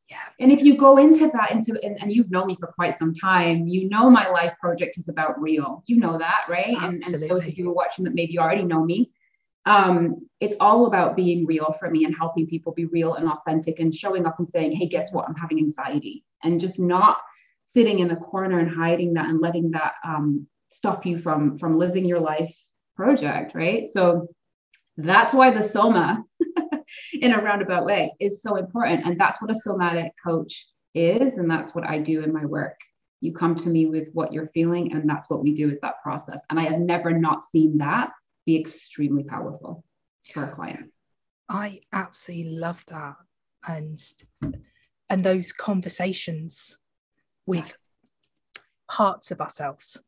Yeah. 0.08 0.16
And 0.40 0.50
if 0.50 0.64
you 0.64 0.76
go 0.76 0.96
into 0.96 1.28
that, 1.28 1.52
into 1.52 1.78
and, 1.84 2.00
and, 2.02 2.10
you've 2.10 2.32
known 2.32 2.48
me 2.48 2.56
for 2.58 2.66
quite 2.66 2.98
some 2.98 3.14
time, 3.14 3.68
you 3.68 3.88
know 3.88 4.10
my 4.10 4.28
life 4.28 4.52
project 4.60 4.98
is 4.98 5.08
about 5.08 5.40
real. 5.40 5.84
You 5.86 5.98
know 5.98 6.18
that, 6.18 6.46
right? 6.48 6.76
And, 6.78 7.04
and, 7.04 7.30
those 7.30 7.46
of 7.46 7.56
you 7.56 7.64
who 7.64 7.70
are 7.70 7.74
watching 7.74 8.04
that 8.06 8.14
maybe 8.14 8.36
already 8.36 8.64
know 8.64 8.84
me. 8.84 9.12
Um, 9.66 10.26
it's 10.40 10.56
all 10.58 10.86
about 10.86 11.16
being 11.16 11.46
real 11.46 11.74
for 11.78 11.90
me 11.90 12.04
and 12.04 12.16
helping 12.16 12.46
people 12.46 12.72
be 12.72 12.86
real 12.86 13.14
and 13.14 13.28
authentic 13.28 13.78
and 13.78 13.94
showing 13.94 14.26
up 14.26 14.38
and 14.38 14.48
saying, 14.48 14.72
hey, 14.72 14.88
guess 14.88 15.12
what? 15.12 15.28
I'm 15.28 15.34
having 15.34 15.58
anxiety. 15.58 16.24
And 16.42 16.58
just 16.58 16.78
not 16.78 17.18
sitting 17.64 17.98
in 17.98 18.08
the 18.08 18.16
corner 18.16 18.58
and 18.58 18.70
hiding 18.70 19.14
that 19.14 19.28
and 19.28 19.40
letting 19.40 19.70
that 19.72 19.92
um, 20.04 20.46
stop 20.70 21.04
you 21.04 21.18
from 21.18 21.58
from 21.58 21.78
living 21.78 22.04
your 22.04 22.20
life 22.20 22.56
project, 22.96 23.54
right? 23.54 23.86
So 23.86 24.28
that's 24.96 25.32
why 25.32 25.50
the 25.50 25.62
soma 25.62 26.24
in 27.12 27.32
a 27.32 27.42
roundabout 27.42 27.84
way 27.84 28.14
is 28.20 28.42
so 28.42 28.56
important. 28.56 29.04
And 29.04 29.20
that's 29.20 29.40
what 29.40 29.50
a 29.50 29.54
somatic 29.54 30.12
coach 30.24 30.66
is. 30.94 31.38
And 31.38 31.50
that's 31.50 31.74
what 31.74 31.86
I 31.86 31.98
do 31.98 32.22
in 32.22 32.32
my 32.32 32.44
work. 32.44 32.76
You 33.20 33.32
come 33.32 33.54
to 33.56 33.68
me 33.68 33.86
with 33.86 34.08
what 34.14 34.32
you're 34.32 34.50
feeling, 34.54 34.92
and 34.94 35.08
that's 35.08 35.28
what 35.28 35.42
we 35.42 35.54
do 35.54 35.70
is 35.70 35.78
that 35.80 36.02
process. 36.02 36.40
And 36.48 36.58
I 36.58 36.64
have 36.64 36.80
never 36.80 37.10
not 37.10 37.44
seen 37.44 37.78
that 37.78 38.10
be 38.50 38.60
extremely 38.60 39.24
powerful 39.24 39.84
for 40.32 40.44
a 40.44 40.50
client. 40.50 40.90
I 41.48 41.80
absolutely 41.92 42.56
love 42.56 42.84
that. 42.88 43.16
And 43.66 44.00
and 45.08 45.24
those 45.24 45.52
conversations 45.52 46.78
with 47.46 47.76
parts 48.88 49.30
of 49.30 49.40
ourselves, 49.40 49.98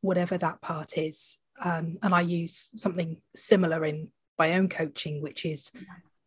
whatever 0.00 0.38
that 0.38 0.60
part 0.60 0.96
is. 0.96 1.38
Um, 1.62 1.98
and 2.02 2.14
I 2.14 2.20
use 2.20 2.70
something 2.76 3.16
similar 3.34 3.84
in 3.84 4.08
my 4.38 4.54
own 4.54 4.68
coaching, 4.68 5.22
which 5.22 5.44
is 5.44 5.72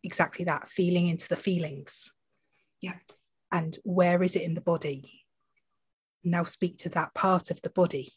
exactly 0.04 0.46
that 0.46 0.68
feeling 0.68 1.08
into 1.08 1.30
the 1.30 1.36
feelings. 1.36 2.12
Yeah. 2.82 2.96
And 3.52 3.78
where 3.84 4.22
is 4.24 4.36
it 4.36 4.44
in 4.44 4.54
the 4.54 4.62
body? 4.62 5.26
Now 6.24 6.44
speak 6.44 6.78
to 6.80 6.90
that 6.90 7.14
part 7.14 7.52
of 7.52 7.62
the 7.62 7.70
body. 7.70 8.10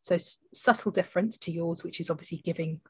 So 0.00 0.16
subtle 0.52 0.92
difference 0.92 1.36
to 1.38 1.52
yours, 1.52 1.84
which 1.84 2.00
is 2.00 2.10
obviously 2.10 2.38
giving 2.38 2.80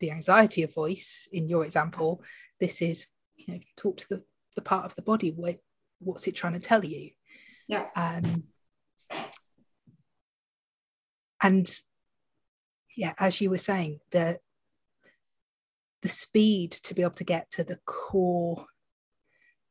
the 0.00 0.10
anxiety 0.10 0.62
a 0.62 0.66
voice 0.66 1.28
in 1.30 1.48
your 1.48 1.64
example. 1.64 2.22
This 2.58 2.80
is, 2.80 3.06
you 3.36 3.54
know, 3.54 3.60
talk 3.76 3.98
to 3.98 4.08
the, 4.08 4.22
the 4.56 4.62
part 4.62 4.86
of 4.86 4.94
the 4.94 5.02
body. 5.02 5.30
What, 5.30 5.58
what's 5.98 6.26
it 6.26 6.34
trying 6.34 6.54
to 6.54 6.58
tell 6.58 6.84
you? 6.84 7.10
Yeah. 7.68 7.86
Um, 7.94 8.44
and 11.42 11.70
yeah, 12.96 13.12
as 13.18 13.40
you 13.40 13.50
were 13.50 13.58
saying, 13.58 14.00
the 14.10 14.38
the 16.02 16.08
speed 16.08 16.70
to 16.70 16.94
be 16.94 17.02
able 17.02 17.12
to 17.12 17.24
get 17.24 17.50
to 17.50 17.64
the 17.64 17.78
core 17.84 18.66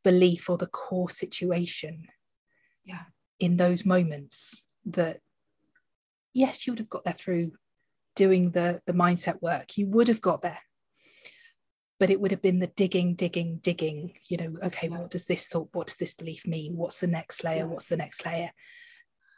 belief 0.04 0.50
or 0.50 0.58
the 0.58 0.68
core 0.68 1.10
situation 1.10 2.06
yeah 2.86 3.04
in 3.40 3.58
those 3.58 3.86
moments 3.86 4.64
that 4.86 5.20
yes 6.34 6.66
you 6.66 6.74
would 6.74 6.80
have 6.80 6.90
got 6.90 7.04
there 7.04 7.14
through 7.14 7.52
doing 8.20 8.52
the 8.52 8.82
the 8.86 8.94
mindset 8.94 9.42
work. 9.42 9.78
You 9.78 9.88
would 9.88 10.10
have 10.10 10.22
got 10.22 10.42
there. 10.42 10.60
But 12.00 12.10
it 12.10 12.20
would 12.20 12.32
have 12.32 12.42
been 12.42 12.60
the 12.60 12.68
digging 12.68 13.16
digging 13.16 13.60
digging 13.62 14.14
you 14.30 14.38
know 14.38 14.58
okay 14.64 14.90
yeah. 14.90 15.00
what 15.00 15.12
does 15.12 15.26
this 15.26 15.48
thought 15.48 15.70
what 15.72 15.88
does 15.88 15.96
this 15.96 16.14
belief 16.14 16.46
mean? 16.46 16.76
What's 16.76 17.00
the 17.00 17.08
next 17.08 17.44
layer? 17.46 17.60
Yeah. 17.60 17.64
what's 17.64 17.88
the 17.88 17.98
next 17.98 18.26
layer? 18.26 18.52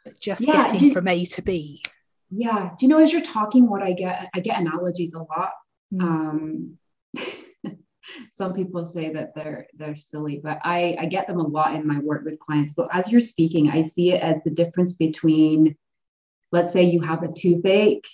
But 0.04 0.18
just 0.20 0.46
yeah, 0.46 0.64
getting 0.64 0.84
you, 0.84 0.92
from 0.92 1.06
a 1.06 1.24
to 1.24 1.42
b. 1.42 1.82
Yeah. 2.30 2.70
Do 2.76 2.84
you 2.84 2.88
know 2.88 2.98
as 2.98 3.12
you're 3.12 3.22
talking 3.22 3.68
what 3.70 3.82
i 3.82 3.92
get 3.92 4.28
i 4.34 4.40
get 4.40 4.60
analogies 4.60 5.14
a 5.14 5.20
lot. 5.20 5.52
Mm. 5.94 6.02
um 6.02 6.78
some 8.32 8.52
people 8.52 8.84
say 8.84 9.12
that 9.12 9.32
they're 9.36 9.68
they're 9.74 9.94
silly 9.94 10.40
but 10.42 10.58
I, 10.64 10.96
I 10.98 11.06
get 11.06 11.28
them 11.28 11.38
a 11.38 11.46
lot 11.46 11.76
in 11.76 11.86
my 11.86 12.00
work 12.00 12.24
with 12.24 12.40
clients. 12.40 12.72
But 12.72 12.88
as 12.92 13.12
you're 13.12 13.20
speaking 13.20 13.70
i 13.70 13.82
see 13.82 14.12
it 14.12 14.22
as 14.22 14.38
the 14.44 14.50
difference 14.50 14.94
between 14.94 15.76
let's 16.52 16.72
say 16.72 16.82
you 16.82 17.00
have 17.00 17.22
a 17.22 17.32
toothache 17.32 18.06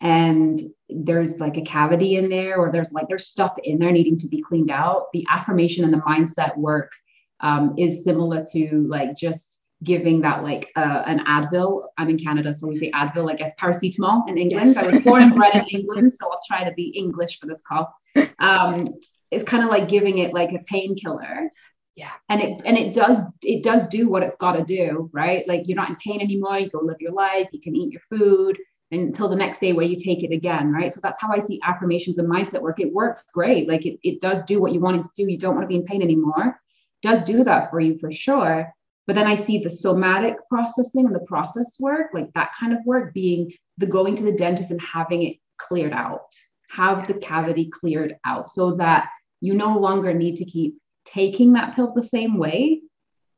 and 0.00 0.60
there's 0.88 1.40
like 1.40 1.56
a 1.56 1.62
cavity 1.62 2.16
in 2.16 2.28
there 2.28 2.56
or 2.58 2.70
there's 2.70 2.92
like 2.92 3.08
there's 3.08 3.26
stuff 3.26 3.56
in 3.64 3.78
there 3.78 3.92
needing 3.92 4.18
to 4.18 4.28
be 4.28 4.42
cleaned 4.42 4.70
out 4.70 5.06
the 5.12 5.26
affirmation 5.30 5.84
and 5.84 5.92
the 5.92 5.98
mindset 5.98 6.56
work 6.56 6.92
um, 7.40 7.74
is 7.78 8.04
similar 8.04 8.44
to 8.52 8.86
like 8.88 9.16
just 9.16 9.60
giving 9.82 10.22
that 10.22 10.42
like 10.42 10.70
uh, 10.76 11.02
an 11.06 11.20
Advil. 11.26 11.86
I'm 11.98 12.08
in 12.08 12.18
Canada, 12.18 12.54
so 12.54 12.66
we 12.66 12.76
say 12.76 12.90
Advil, 12.92 13.30
I 13.30 13.36
guess 13.36 13.52
paracetamol 13.60 14.28
in 14.28 14.38
England. 14.38 14.68
Yes. 14.68 14.76
I 14.78 14.90
was 14.90 15.02
born 15.04 15.22
and 15.22 15.34
bred 15.34 15.54
in 15.54 15.66
England, 15.66 16.14
so 16.14 16.30
I'll 16.30 16.40
try 16.46 16.64
to 16.64 16.72
be 16.72 16.88
English 16.96 17.38
for 17.38 17.46
this 17.46 17.62
call. 17.62 17.94
Um, 18.38 18.88
it's 19.30 19.44
kind 19.44 19.64
of 19.64 19.70
like 19.70 19.88
giving 19.88 20.18
it 20.18 20.32
like 20.32 20.52
a 20.52 20.60
painkiller. 20.60 21.50
Yeah. 21.96 22.10
And 22.28 22.40
it 22.40 22.60
and 22.64 22.76
it 22.76 22.92
does 22.92 23.22
it 23.42 23.62
does 23.62 23.86
do 23.88 24.08
what 24.08 24.22
it's 24.22 24.36
got 24.36 24.52
to 24.52 24.64
do, 24.64 25.08
right? 25.12 25.46
Like 25.46 25.68
you're 25.68 25.76
not 25.76 25.90
in 25.90 25.96
pain 25.96 26.20
anymore. 26.20 26.58
You 26.58 26.68
go 26.68 26.80
live 26.80 27.00
your 27.00 27.12
life. 27.12 27.48
You 27.52 27.60
can 27.60 27.76
eat 27.76 27.92
your 27.92 28.02
food 28.10 28.58
until 28.90 29.28
the 29.28 29.36
next 29.36 29.60
day 29.60 29.72
where 29.72 29.86
you 29.86 29.96
take 29.96 30.22
it 30.22 30.32
again, 30.32 30.72
right? 30.72 30.92
So 30.92 31.00
that's 31.02 31.20
how 31.20 31.32
I 31.32 31.38
see 31.38 31.60
affirmations 31.62 32.18
and 32.18 32.30
mindset 32.30 32.60
work. 32.60 32.80
It 32.80 32.92
works 32.92 33.24
great. 33.32 33.68
Like 33.68 33.86
it, 33.86 33.98
it 34.02 34.20
does 34.20 34.42
do 34.44 34.60
what 34.60 34.72
you 34.72 34.80
want 34.80 34.98
it 34.98 35.02
to 35.04 35.10
do. 35.16 35.30
You 35.30 35.38
don't 35.38 35.54
want 35.54 35.64
to 35.64 35.68
be 35.68 35.76
in 35.76 35.84
pain 35.84 36.02
anymore. 36.02 36.60
It 37.02 37.06
does 37.06 37.22
do 37.22 37.44
that 37.44 37.70
for 37.70 37.80
you 37.80 37.98
for 37.98 38.10
sure. 38.10 38.72
But 39.06 39.14
then 39.14 39.26
I 39.26 39.34
see 39.34 39.58
the 39.58 39.70
somatic 39.70 40.36
processing 40.48 41.06
and 41.06 41.14
the 41.14 41.20
process 41.20 41.76
work, 41.78 42.10
like 42.14 42.32
that 42.34 42.54
kind 42.58 42.72
of 42.72 42.78
work 42.86 43.12
being 43.12 43.52
the 43.78 43.86
going 43.86 44.16
to 44.16 44.22
the 44.22 44.32
dentist 44.32 44.70
and 44.70 44.80
having 44.80 45.22
it 45.24 45.36
cleared 45.58 45.92
out, 45.92 46.32
have 46.70 47.06
the 47.06 47.14
cavity 47.14 47.70
cleared 47.70 48.16
out 48.24 48.48
so 48.48 48.76
that 48.76 49.08
you 49.40 49.54
no 49.54 49.78
longer 49.78 50.14
need 50.14 50.36
to 50.36 50.44
keep 50.44 50.78
taking 51.04 51.52
that 51.52 51.74
pill 51.74 51.92
the 51.94 52.02
same 52.02 52.38
way 52.38 52.80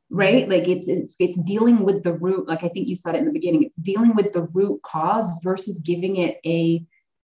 right 0.09 0.43
mm-hmm. 0.43 0.51
like 0.51 0.67
it's 0.67 0.87
it's 0.87 1.15
it's 1.19 1.37
dealing 1.39 1.83
with 1.83 2.03
the 2.03 2.13
root 2.13 2.47
like 2.47 2.63
i 2.63 2.69
think 2.69 2.87
you 2.87 2.95
said 2.95 3.15
it 3.15 3.19
in 3.19 3.25
the 3.25 3.31
beginning 3.31 3.63
it's 3.63 3.75
dealing 3.75 4.15
with 4.15 4.31
the 4.33 4.47
root 4.53 4.81
cause 4.81 5.29
versus 5.43 5.79
giving 5.79 6.17
it 6.17 6.39
a 6.45 6.83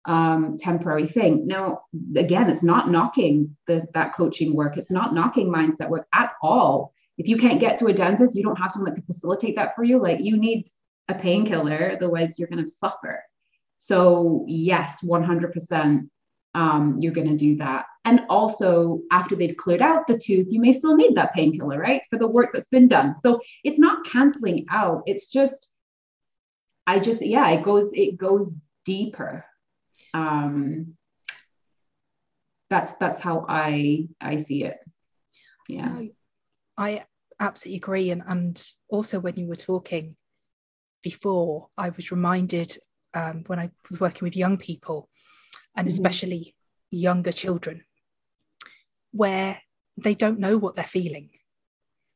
um, 0.07 0.57
temporary 0.59 1.07
thing 1.07 1.47
now 1.47 1.81
again 2.15 2.51
it's 2.51 2.63
not 2.63 2.91
knocking 2.91 3.57
the, 3.67 3.87
that 3.95 4.15
coaching 4.15 4.55
work 4.55 4.77
it's 4.77 4.91
not 4.91 5.15
knocking 5.15 5.49
mindset 5.49 5.89
work 5.89 6.07
at 6.13 6.33
all 6.43 6.93
if 7.17 7.29
you 7.29 7.37
can't 7.37 7.61
get 7.61 7.79
to 7.79 7.87
a 7.87 7.93
dentist, 7.93 8.35
you 8.35 8.43
don't 8.43 8.59
have 8.59 8.73
someone 8.73 8.91
that 8.91 8.97
can 8.97 9.07
facilitate 9.07 9.57
that 9.57 9.75
for 9.77 9.85
you. 9.85 10.01
Like 10.01 10.21
you 10.21 10.37
need 10.37 10.69
a 11.09 11.15
painkiller, 11.15 11.93
otherwise 11.93 12.39
you're 12.39 12.49
going 12.49 12.65
to 12.65 12.71
suffer. 12.71 13.23
So 13.79 14.45
yes, 14.49 15.01
100%, 15.03 16.09
um, 16.55 16.97
you're 16.99 17.13
going 17.13 17.29
to 17.29 17.37
do 17.37 17.57
that. 17.57 17.87
And 18.05 18.21
also, 18.29 19.01
after 19.11 19.35
they've 19.35 19.57
cleared 19.57 19.81
out 19.83 20.07
the 20.07 20.19
tooth, 20.19 20.49
you 20.51 20.61
may 20.61 20.73
still 20.73 20.97
need 20.97 21.17
that 21.17 21.33
painkiller, 21.33 21.79
right, 21.79 22.03
for 22.11 22.19
the 22.19 22.29
work 22.29 22.51
that's 22.53 22.69
been 22.69 22.89
done. 22.89 23.17
So 23.17 23.41
it's 23.63 23.79
not 23.79 24.05
canceling 24.05 24.67
out. 24.71 25.03
It's 25.07 25.29
just, 25.29 25.69
I 26.87 26.99
just, 27.01 27.25
yeah, 27.25 27.49
it 27.51 27.65
goes, 27.65 27.93
it 27.95 28.19
goes 28.19 28.57
deeper. 28.85 29.45
Um, 30.13 30.97
that's 32.71 32.93
that's 32.95 33.21
how 33.21 33.47
I 33.49 34.09
I 34.21 34.37
see 34.37 34.65
it. 34.65 34.79
Yeah. 35.69 36.03
I 36.77 37.05
absolutely 37.39 37.77
agree. 37.77 38.11
And, 38.11 38.23
and 38.27 38.63
also, 38.89 39.21
when 39.21 39.37
you 39.37 39.47
were 39.47 39.57
talking 39.57 40.17
before, 41.03 41.69
I 41.79 41.91
was 41.91 42.11
reminded 42.11 42.77
um, 43.15 43.45
when 43.47 43.59
I 43.59 43.71
was 43.91 44.01
working 44.01 44.27
with 44.27 44.37
young 44.37 44.59
people, 44.59 45.09
and 45.77 45.87
mm-hmm. 45.87 45.93
especially 45.93 46.55
younger 46.91 47.33
children, 47.33 47.85
where 49.13 49.63
they 49.97 50.15
don't 50.15 50.39
know 50.39 50.59
what 50.59 50.77
they're 50.77 50.85
feeling. 50.85 51.31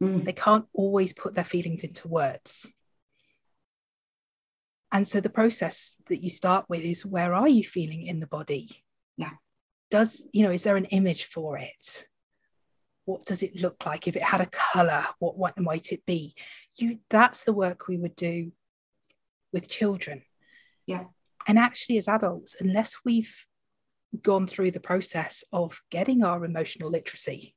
Mm. 0.03 0.25
They 0.25 0.33
can't 0.33 0.67
always 0.73 1.12
put 1.12 1.35
their 1.35 1.45
feelings 1.45 1.83
into 1.83 2.09
words. 2.09 2.73
And 4.91 5.07
so 5.07 5.21
the 5.21 5.31
process 5.31 5.97
that 6.09 6.23
you 6.23 6.31
start 6.31 6.67
with 6.69 6.81
is 6.83 7.05
where 7.05 7.35
are 7.35 7.49
you 7.49 7.65
feeling 7.65 8.07
in 8.07 8.21
the 8.21 8.27
body? 8.27 8.69
Yeah. 9.17 9.33
Does, 9.91 10.23
you 10.33 10.43
know, 10.43 10.50
is 10.50 10.62
there 10.62 10.77
an 10.77 10.87
image 10.87 11.25
for 11.25 11.59
it? 11.59 12.09
What 13.05 13.25
does 13.25 13.43
it 13.43 13.61
look 13.61 13.85
like? 13.87 14.07
If 14.07 14.17
it 14.17 14.23
had 14.23 14.41
a 14.41 14.47
color, 14.47 15.05
what, 15.19 15.37
what 15.37 15.59
might 15.59 15.93
it 15.93 16.05
be? 16.07 16.35
You 16.77 17.00
that's 17.11 17.45
the 17.45 17.53
work 17.53 17.88
we 17.88 17.97
would 17.97 18.17
do 18.17 18.53
with 19.53 19.69
children. 19.69 20.23
Yeah. 20.87 21.05
And 21.47 21.59
actually, 21.59 21.99
as 21.99 22.09
adults, 22.09 22.57
unless 22.61 22.99
we've 23.05 23.35
gone 24.23 24.47
through 24.47 24.71
the 24.71 24.81
process 24.81 25.45
of 25.53 25.81
getting 25.91 26.25
our 26.25 26.45
emotional 26.45 26.91
literacy, 26.91 27.55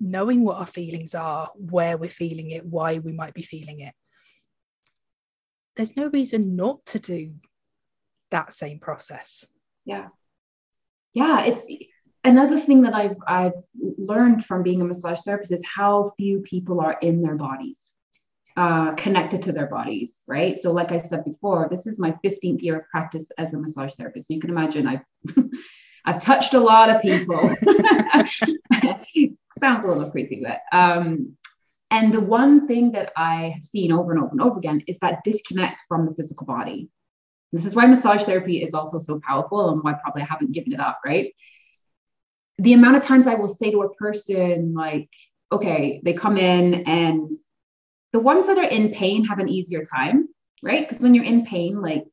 knowing 0.00 0.42
what 0.42 0.56
our 0.56 0.66
feelings 0.66 1.14
are, 1.14 1.50
where 1.56 1.96
we're 1.96 2.10
feeling 2.10 2.50
it, 2.50 2.64
why 2.64 2.98
we 2.98 3.12
might 3.12 3.34
be 3.34 3.42
feeling 3.42 3.80
it, 3.80 3.94
there's 5.76 5.96
no 5.96 6.08
reason 6.08 6.56
not 6.56 6.84
to 6.86 6.98
do 6.98 7.34
that 8.30 8.52
same 8.52 8.78
process. 8.78 9.44
Yeah. 9.84 10.08
Yeah. 11.12 11.44
It's 11.44 11.84
another 12.24 12.58
thing 12.58 12.82
that 12.82 12.94
I've 12.94 13.16
I've 13.26 13.54
learned 13.98 14.44
from 14.44 14.62
being 14.62 14.80
a 14.80 14.84
massage 14.84 15.20
therapist 15.24 15.52
is 15.52 15.64
how 15.64 16.12
few 16.16 16.40
people 16.40 16.80
are 16.80 16.98
in 17.00 17.22
their 17.22 17.36
bodies. 17.36 17.92
Uh, 18.60 18.94
connected 18.96 19.40
to 19.40 19.52
their 19.52 19.68
bodies, 19.68 20.22
right? 20.28 20.58
So, 20.58 20.70
like 20.70 20.92
I 20.92 20.98
said 20.98 21.24
before, 21.24 21.66
this 21.70 21.86
is 21.86 21.98
my 21.98 22.10
15th 22.22 22.62
year 22.62 22.80
of 22.80 22.88
practice 22.88 23.32
as 23.38 23.54
a 23.54 23.58
massage 23.58 23.94
therapist. 23.94 24.28
So 24.28 24.34
you 24.34 24.40
can 24.40 24.50
imagine 24.50 24.86
I've 24.86 25.00
I've 26.04 26.20
touched 26.20 26.52
a 26.52 26.60
lot 26.60 26.90
of 26.90 27.00
people. 27.00 27.40
Sounds 29.58 29.84
a 29.86 29.88
little 29.88 30.10
creepy, 30.10 30.42
but 30.44 30.60
um, 30.76 31.38
and 31.90 32.12
the 32.12 32.20
one 32.20 32.68
thing 32.68 32.92
that 32.92 33.12
I 33.16 33.52
have 33.54 33.64
seen 33.64 33.92
over 33.92 34.12
and 34.12 34.20
over 34.20 34.32
and 34.32 34.42
over 34.42 34.58
again 34.58 34.82
is 34.86 34.98
that 34.98 35.24
disconnect 35.24 35.80
from 35.88 36.04
the 36.04 36.14
physical 36.14 36.46
body. 36.46 36.90
This 37.54 37.64
is 37.64 37.74
why 37.74 37.86
massage 37.86 38.24
therapy 38.24 38.62
is 38.62 38.74
also 38.74 38.98
so 38.98 39.22
powerful 39.26 39.70
and 39.70 39.82
why 39.82 39.94
probably 39.94 40.20
I 40.20 40.26
haven't 40.26 40.52
given 40.52 40.74
it 40.74 40.80
up, 40.80 41.00
right? 41.02 41.32
The 42.58 42.74
amount 42.74 42.96
of 42.96 43.04
times 43.04 43.26
I 43.26 43.36
will 43.36 43.48
say 43.48 43.70
to 43.70 43.84
a 43.84 43.94
person, 43.94 44.74
like, 44.74 45.08
okay, 45.50 46.02
they 46.04 46.12
come 46.12 46.36
in 46.36 46.86
and 46.86 47.34
the 48.12 48.20
ones 48.20 48.46
that 48.46 48.58
are 48.58 48.64
in 48.64 48.92
pain 48.92 49.24
have 49.24 49.38
an 49.38 49.48
easier 49.48 49.84
time, 49.84 50.28
right? 50.62 50.88
Because 50.88 51.02
when 51.02 51.14
you're 51.14 51.24
in 51.24 51.44
pain, 51.46 51.80
like 51.80 52.04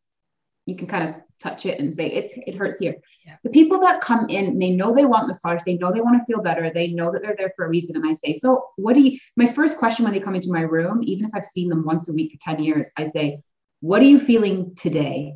you 0.66 0.75
can 0.75 0.88
kind 0.88 1.10
of 1.10 1.16
touch 1.39 1.66
it 1.66 1.80
and 1.80 1.94
say 1.94 2.08
it 2.08 2.32
it 2.48 2.56
hurts 2.56 2.80
here. 2.80 2.96
Yeah. 3.25 3.38
The 3.44 3.50
people 3.50 3.80
that 3.82 4.01
come 4.01 4.27
in, 4.30 4.58
they 4.60 4.72
know 4.72 4.94
they 4.94 5.06
want 5.06 5.27
massage, 5.27 5.62
they 5.66 5.77
know 5.77 5.92
they 5.92 6.01
want 6.01 6.20
to 6.20 6.25
feel 6.25 6.42
better, 6.42 6.72
they 6.74 6.89
know 6.89 7.12
that 7.12 7.22
they're 7.22 7.36
there 7.38 7.54
for 7.56 7.66
a 7.66 7.70
reason. 7.70 7.96
And 7.96 8.08
I 8.08 8.13
say, 8.13 8.34
so 8.34 8.66
what 8.75 8.94
do 8.94 9.01
you? 9.01 9.20
My 9.36 9.48
first 9.48 9.77
question 9.77 10.04
when 10.04 10.13
they 10.13 10.20
come 10.20 10.36
into 10.36 10.51
my 10.51 10.62
room, 10.62 11.01
even 11.04 11.25
if 11.25 11.32
I've 11.34 11.46
seen 11.46 11.70
them 11.70 11.86
once 11.86 12.10
a 12.10 12.13
week 12.13 12.32
for 12.32 12.39
ten 12.42 12.63
years, 12.63 12.89
I 12.98 13.06
say, 13.06 13.39
what 13.82 14.01
are 14.01 14.06
you 14.06 14.20
feeling 14.20 14.75
today? 14.75 15.36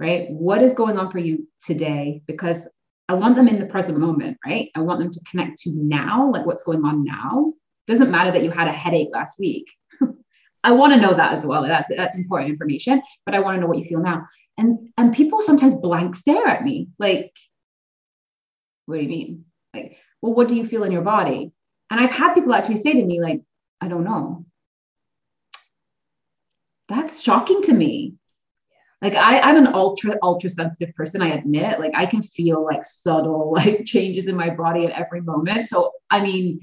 Right? 0.00 0.30
What 0.30 0.62
is 0.62 0.74
going 0.74 0.98
on 0.98 1.10
for 1.10 1.18
you 1.18 1.48
today? 1.64 2.22
Because 2.26 2.66
I 3.08 3.14
want 3.14 3.36
them 3.36 3.48
in 3.48 3.60
the 3.60 3.66
present 3.66 3.98
moment, 3.98 4.38
right? 4.44 4.70
I 4.74 4.80
want 4.80 4.98
them 4.98 5.12
to 5.12 5.20
connect 5.30 5.60
to 5.62 5.70
now, 5.72 6.30
like 6.30 6.46
what's 6.46 6.62
going 6.62 6.84
on 6.84 7.04
now. 7.04 7.52
Doesn't 7.86 8.10
matter 8.10 8.32
that 8.32 8.42
you 8.42 8.50
had 8.50 8.68
a 8.68 8.72
headache 8.72 9.10
last 9.12 9.38
week. 9.38 9.70
I 10.64 10.72
want 10.72 10.94
to 10.94 11.00
know 11.00 11.14
that 11.14 11.32
as 11.32 11.44
well. 11.44 11.62
That's 11.62 11.90
that's 11.94 12.16
important 12.16 12.50
information, 12.50 13.02
but 13.26 13.34
I 13.34 13.40
want 13.40 13.56
to 13.56 13.60
know 13.60 13.66
what 13.66 13.78
you 13.78 13.84
feel 13.84 14.00
now. 14.00 14.26
And 14.56 14.90
and 14.96 15.14
people 15.14 15.40
sometimes 15.40 15.74
blank 15.74 16.16
stare 16.16 16.46
at 16.46 16.64
me, 16.64 16.88
like, 16.98 17.32
what 18.86 18.96
do 18.96 19.02
you 19.02 19.08
mean? 19.08 19.44
Like, 19.74 19.98
well, 20.22 20.34
what 20.34 20.48
do 20.48 20.56
you 20.56 20.66
feel 20.66 20.84
in 20.84 20.92
your 20.92 21.02
body? 21.02 21.52
And 21.90 22.00
I've 22.00 22.10
had 22.10 22.34
people 22.34 22.54
actually 22.54 22.78
say 22.78 22.94
to 22.94 23.04
me, 23.04 23.20
like, 23.20 23.42
I 23.80 23.88
don't 23.88 24.04
know. 24.04 24.46
That's 26.88 27.20
shocking 27.20 27.62
to 27.62 27.72
me. 27.72 28.14
Like 29.02 29.16
I, 29.16 29.38
I'm 29.40 29.58
an 29.58 29.66
ultra, 29.74 30.16
ultra 30.22 30.48
sensitive 30.48 30.94
person, 30.94 31.20
I 31.20 31.34
admit. 31.34 31.78
Like 31.78 31.92
I 31.94 32.06
can 32.06 32.22
feel 32.22 32.64
like 32.64 32.86
subtle 32.86 33.52
like 33.56 33.84
changes 33.84 34.28
in 34.28 34.36
my 34.36 34.48
body 34.48 34.86
at 34.86 34.92
every 34.92 35.20
moment. 35.20 35.68
So 35.68 35.92
I 36.10 36.22
mean, 36.22 36.60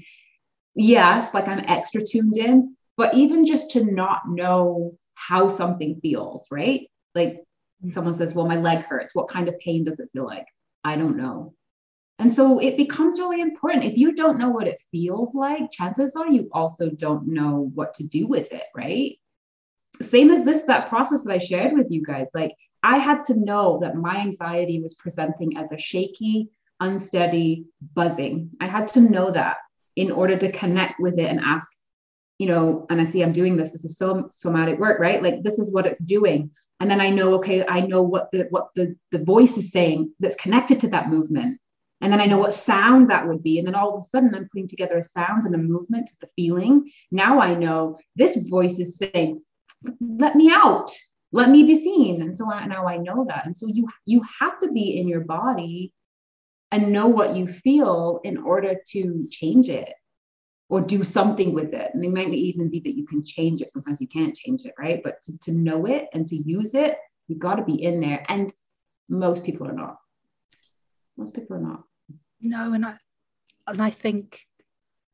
yes, 0.74 1.32
like 1.34 1.48
I'm 1.48 1.60
extra 1.60 2.04
tuned 2.04 2.36
in, 2.36 2.76
but 2.96 3.14
even 3.14 3.46
just 3.46 3.70
to 3.72 3.84
not 3.84 4.28
know 4.28 4.96
how 5.14 5.48
something 5.48 6.00
feels, 6.00 6.46
right? 6.50 6.88
Like 7.14 7.34
mm-hmm. 7.34 7.90
someone 7.90 8.14
says, 8.14 8.34
Well, 8.34 8.46
my 8.46 8.56
leg 8.56 8.84
hurts. 8.84 9.14
What 9.14 9.28
kind 9.28 9.48
of 9.48 9.58
pain 9.58 9.84
does 9.84 10.00
it 10.00 10.10
feel 10.12 10.26
like? 10.26 10.46
I 10.84 10.96
don't 10.96 11.16
know. 11.16 11.54
And 12.18 12.32
so 12.32 12.58
it 12.60 12.76
becomes 12.76 13.18
really 13.18 13.40
important. 13.40 13.84
If 13.84 13.96
you 13.96 14.14
don't 14.14 14.38
know 14.38 14.50
what 14.50 14.68
it 14.68 14.80
feels 14.92 15.34
like, 15.34 15.72
chances 15.72 16.14
are 16.14 16.28
you 16.28 16.48
also 16.52 16.90
don't 16.90 17.26
know 17.26 17.70
what 17.74 17.94
to 17.94 18.04
do 18.04 18.26
with 18.26 18.52
it, 18.52 18.64
right? 18.76 19.18
Same 20.00 20.30
as 20.30 20.44
this, 20.44 20.62
that 20.62 20.88
process 20.88 21.22
that 21.22 21.32
I 21.32 21.38
shared 21.38 21.72
with 21.72 21.90
you 21.90 22.02
guys. 22.02 22.30
Like, 22.34 22.54
I 22.82 22.98
had 22.98 23.22
to 23.24 23.36
know 23.36 23.78
that 23.80 23.96
my 23.96 24.18
anxiety 24.18 24.80
was 24.80 24.94
presenting 24.94 25.56
as 25.56 25.72
a 25.72 25.78
shaky, 25.78 26.50
unsteady 26.80 27.66
buzzing. 27.94 28.50
I 28.60 28.66
had 28.66 28.88
to 28.88 29.00
know 29.00 29.30
that 29.30 29.56
in 29.96 30.10
order 30.10 30.38
to 30.38 30.52
connect 30.52 31.00
with 31.00 31.18
it 31.18 31.28
and 31.28 31.40
ask, 31.40 31.70
you 32.38 32.46
know, 32.46 32.86
and 32.90 33.00
I 33.00 33.04
see 33.04 33.22
I'm 33.22 33.32
doing 33.32 33.56
this. 33.56 33.72
This 33.72 33.84
is 33.84 33.98
so 33.98 34.28
somatic 34.32 34.78
work, 34.78 34.98
right? 35.00 35.22
Like 35.22 35.42
this 35.42 35.58
is 35.58 35.72
what 35.72 35.86
it's 35.86 36.02
doing. 36.02 36.50
And 36.80 36.90
then 36.90 37.00
I 37.00 37.10
know, 37.10 37.34
okay, 37.34 37.64
I 37.66 37.80
know 37.80 38.02
what 38.02 38.30
the 38.32 38.46
what 38.50 38.70
the, 38.74 38.96
the 39.12 39.22
voice 39.22 39.56
is 39.56 39.70
saying 39.70 40.12
that's 40.18 40.34
connected 40.36 40.80
to 40.80 40.88
that 40.88 41.08
movement. 41.08 41.60
And 42.00 42.12
then 42.12 42.20
I 42.20 42.26
know 42.26 42.38
what 42.38 42.52
sound 42.52 43.10
that 43.10 43.28
would 43.28 43.44
be. 43.44 43.58
And 43.58 43.68
then 43.68 43.76
all 43.76 43.96
of 43.96 44.02
a 44.02 44.06
sudden 44.06 44.34
I'm 44.34 44.48
putting 44.52 44.66
together 44.66 44.98
a 44.98 45.02
sound 45.02 45.44
and 45.44 45.54
a 45.54 45.58
movement 45.58 46.08
to 46.08 46.14
the 46.20 46.28
feeling. 46.34 46.90
Now 47.12 47.40
I 47.40 47.54
know 47.54 47.98
this 48.16 48.36
voice 48.48 48.80
is 48.80 48.96
saying, 48.96 49.40
let 50.00 50.34
me 50.34 50.50
out, 50.50 50.90
let 51.30 51.48
me 51.50 51.62
be 51.62 51.76
seen. 51.76 52.22
And 52.22 52.36
so 52.36 52.46
now 52.46 52.88
I 52.88 52.96
know 52.96 53.24
that. 53.28 53.46
And 53.46 53.56
so 53.56 53.68
you 53.68 53.88
you 54.04 54.24
have 54.40 54.58
to 54.60 54.72
be 54.72 54.98
in 54.98 55.06
your 55.06 55.20
body 55.20 55.92
and 56.72 56.90
know 56.90 57.06
what 57.06 57.36
you 57.36 57.46
feel 57.46 58.20
in 58.24 58.38
order 58.38 58.74
to 58.92 59.28
change 59.30 59.68
it 59.68 59.92
or 60.70 60.80
do 60.80 61.04
something 61.04 61.52
with 61.52 61.74
it. 61.74 61.90
And 61.92 62.02
it 62.02 62.10
might 62.10 62.32
even 62.32 62.70
be 62.70 62.80
that 62.80 62.96
you 62.96 63.06
can 63.06 63.22
change 63.22 63.60
it. 63.60 63.70
Sometimes 63.70 64.00
you 64.00 64.08
can't 64.08 64.34
change 64.34 64.64
it, 64.64 64.72
right? 64.78 65.02
But 65.04 65.20
to, 65.22 65.38
to 65.40 65.52
know 65.52 65.84
it 65.84 66.08
and 66.14 66.26
to 66.28 66.36
use 66.36 66.74
it, 66.74 66.96
you've 67.28 67.38
got 67.38 67.56
to 67.56 67.64
be 67.64 67.82
in 67.82 68.00
there. 68.00 68.24
And 68.26 68.50
most 69.10 69.44
people 69.44 69.68
are 69.68 69.74
not. 69.74 69.98
Most 71.18 71.34
people 71.34 71.56
are 71.56 71.60
not. 71.60 71.82
No, 72.40 72.72
and 72.72 72.86
I 72.86 72.96
and 73.66 73.82
I 73.82 73.90
think, 73.90 74.40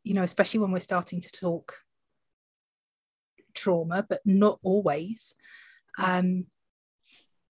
you 0.05 0.15
know, 0.15 0.23
especially 0.23 0.61
when 0.61 0.71
we're 0.71 0.79
starting 0.79 1.21
to 1.21 1.31
talk 1.31 1.75
trauma, 3.55 4.07
but 4.09 4.21
not 4.25 4.61
always. 4.63 5.35
Um, 5.99 6.47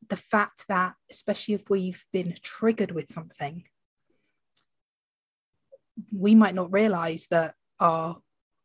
the 0.08 0.16
fact 0.16 0.64
that, 0.68 0.94
especially 1.10 1.54
if 1.54 1.68
we've 1.68 2.06
been 2.10 2.34
triggered 2.42 2.92
with 2.92 3.10
something, 3.10 3.64
we 6.12 6.34
might 6.34 6.54
not 6.54 6.72
realize 6.72 7.26
that 7.30 7.54
our 7.80 8.18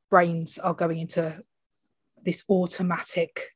brains 0.10 0.58
are 0.58 0.74
going 0.74 1.00
into 1.00 1.41
this 2.24 2.43
automatic 2.50 3.50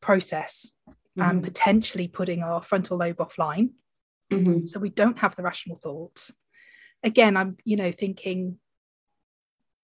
process 0.00 0.72
mm-hmm. 0.88 1.22
and 1.22 1.42
potentially 1.42 2.08
putting 2.08 2.42
our 2.42 2.62
frontal 2.62 2.98
lobe 2.98 3.16
offline. 3.16 3.70
Mm-hmm. 4.32 4.64
So 4.64 4.80
we 4.80 4.90
don't 4.90 5.18
have 5.18 5.36
the 5.36 5.42
rational 5.42 5.76
thought. 5.76 6.30
Again, 7.02 7.36
I'm, 7.36 7.56
you 7.64 7.76
know, 7.76 7.92
thinking, 7.92 8.58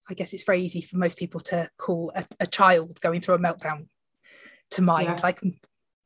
I 0.09 0.15
guess 0.15 0.33
it's 0.33 0.43
very 0.43 0.61
easy 0.61 0.81
for 0.81 0.97
most 0.97 1.19
people 1.19 1.41
to 1.41 1.69
call 1.79 2.13
a, 2.15 2.25
a 2.41 2.47
child 2.47 3.01
going 3.01 3.21
through 3.21 3.37
a 3.37 3.39
meltdown 3.39 3.87
to 4.73 4.83
mind. 4.83 5.09
Yeah. 5.09 5.21
Like 5.23 5.41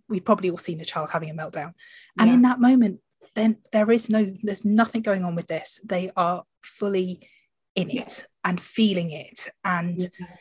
we've 0.09 0.25
probably 0.25 0.51
all 0.51 0.59
seen 0.59 0.81
a 0.81 0.85
child 0.85 1.11
having 1.11 1.31
a 1.31 1.35
meltdown. 1.35 1.73
And 2.19 2.29
yeah. 2.29 2.35
in 2.35 2.43
that 2.43 2.61
moment, 2.61 3.01
then 3.35 3.59
there 3.73 3.91
is 3.91 4.11
no, 4.11 4.33
there's 4.43 4.65
nothing 4.65 5.03
going 5.03 5.25
on 5.25 5.35
with 5.35 5.47
this. 5.47 5.81
They 5.85 6.11
are 6.17 6.45
fully 6.65 7.29
in 7.75 7.91
it 7.91 8.27
and 8.45 8.61
feeling 8.61 9.11
it. 9.11 9.49
And 9.65 10.01
yes. 10.01 10.41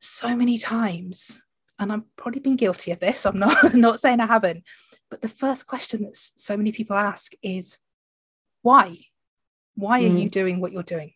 so 0.00 0.36
many 0.36 0.58
times, 0.58 1.40
and 1.78 1.92
I've 1.92 2.16
probably 2.16 2.40
been 2.40 2.56
guilty 2.56 2.90
of 2.90 3.00
this, 3.00 3.26
I'm 3.26 3.38
not, 3.38 3.74
not 3.74 4.00
saying 4.00 4.20
I 4.20 4.26
haven't, 4.26 4.64
but 5.10 5.22
the 5.22 5.28
first 5.28 5.66
question 5.66 6.02
that 6.02 6.16
so 6.16 6.56
many 6.56 6.72
people 6.72 6.96
ask 6.96 7.32
is, 7.42 7.78
why? 8.62 8.96
Why 9.74 10.02
mm. 10.02 10.04
are 10.04 10.18
you 10.18 10.28
mm. 10.28 10.32
doing 10.32 10.60
what 10.60 10.72
you're 10.72 10.82
doing? 10.82 11.12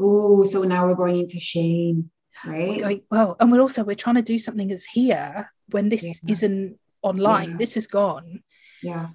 Oh, 0.00 0.44
so 0.44 0.62
now 0.62 0.88
we're 0.88 0.96
going 0.96 1.20
into 1.20 1.38
shame, 1.38 2.10
right? 2.44 2.80
Going, 2.80 3.02
well, 3.10 3.36
and 3.38 3.52
we're 3.52 3.60
also 3.60 3.84
we're 3.84 3.94
trying 3.94 4.16
to 4.16 4.22
do 4.22 4.38
something 4.38 4.68
that's 4.68 4.86
here 4.86 5.52
when 5.70 5.88
this 5.88 6.04
yeah. 6.04 6.32
isn't 6.32 6.78
online. 7.02 7.52
Yeah. 7.52 7.56
This 7.58 7.76
is 7.76 7.86
gone. 7.86 8.42
Yeah. 8.82 9.08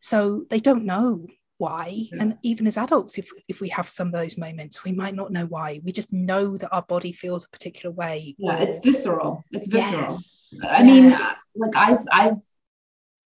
So 0.00 0.44
they 0.50 0.58
don't 0.58 0.84
know 0.84 1.28
why 1.58 2.06
yeah. 2.12 2.18
and 2.20 2.38
even 2.42 2.66
as 2.66 2.76
adults 2.76 3.18
if 3.18 3.30
if 3.48 3.60
we 3.60 3.68
have 3.68 3.88
some 3.88 4.08
of 4.08 4.12
those 4.12 4.38
moments 4.38 4.84
we 4.84 4.92
might 4.92 5.14
not 5.14 5.32
know 5.32 5.46
why 5.46 5.80
we 5.84 5.92
just 5.92 6.12
know 6.12 6.56
that 6.56 6.72
our 6.72 6.82
body 6.82 7.12
feels 7.12 7.44
a 7.44 7.48
particular 7.50 7.94
way 7.94 8.34
yeah 8.38 8.58
it's 8.58 8.80
visceral 8.80 9.44
it's 9.50 9.66
visceral 9.68 10.02
yes. 10.02 10.58
i 10.68 10.78
yeah. 10.78 10.82
mean 10.82 11.10
like 11.56 11.76
i've 11.76 12.04
i've 12.12 12.40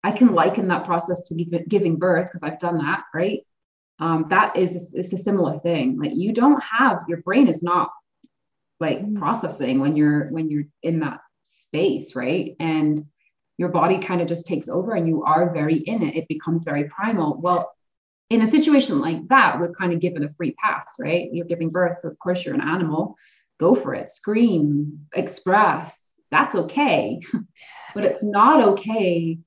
i 0.05 0.13
can 0.13 0.33
liken 0.33 0.69
that 0.69 0.85
process 0.85 1.23
to 1.23 1.35
give, 1.35 1.69
giving 1.69 1.97
birth 1.97 2.27
because 2.27 2.43
i've 2.43 2.61
done 2.61 2.79
that 2.79 3.05
right 3.15 3.41
um, 3.99 4.27
that 4.31 4.57
is 4.57 4.95
it's 4.95 5.13
a 5.13 5.17
similar 5.17 5.59
thing 5.59 5.99
like 6.01 6.13
you 6.15 6.33
don't 6.33 6.63
have 6.63 7.01
your 7.07 7.21
brain 7.21 7.49
is 7.49 7.63
not 7.63 7.91
like 8.79 9.05
mm. 9.05 9.19
processing 9.19 9.81
when 9.81 9.95
you're 9.95 10.29
when 10.31 10.49
you're 10.49 10.65
in 10.83 11.01
that 11.01 11.21
space 11.43 12.17
right 12.17 12.57
and 12.61 13.05
your 13.61 13.69
body 13.69 13.99
kind 13.99 14.23
of 14.23 14.27
just 14.27 14.47
takes 14.47 14.71
over 14.71 14.95
and 14.95 15.07
you 15.07 15.23
are 15.23 15.53
very 15.53 15.77
in 15.77 16.03
it. 16.03 16.17
It 16.17 16.29
becomes 16.29 16.65
very 16.65 16.85
primal. 16.85 17.39
Well, 17.43 17.71
in 18.31 18.43
a 18.43 18.47
situation 18.47 19.01
like 19.01 19.29
that, 19.29 19.59
we're 19.59 19.73
kind 19.73 19.93
of 19.93 20.01
given 20.01 20.25
a 20.25 20.31
free 20.31 20.53
pass, 20.53 20.95
right? 20.99 21.29
You're 21.33 21.47
giving 21.47 21.71
birth, 21.71 21.99
so 22.01 22.09
of 22.09 22.19
course 22.19 22.45
you're 22.45 22.55
an 22.55 22.61
animal. 22.61 23.17
Go 23.59 23.75
for 23.75 23.95
it, 23.95 24.09
scream, 24.09 25.07
express. 25.15 26.15
That's 26.31 26.55
okay. 26.55 27.21
but 27.95 28.05
it's 28.05 28.23
not 28.23 28.63
okay 28.63 29.39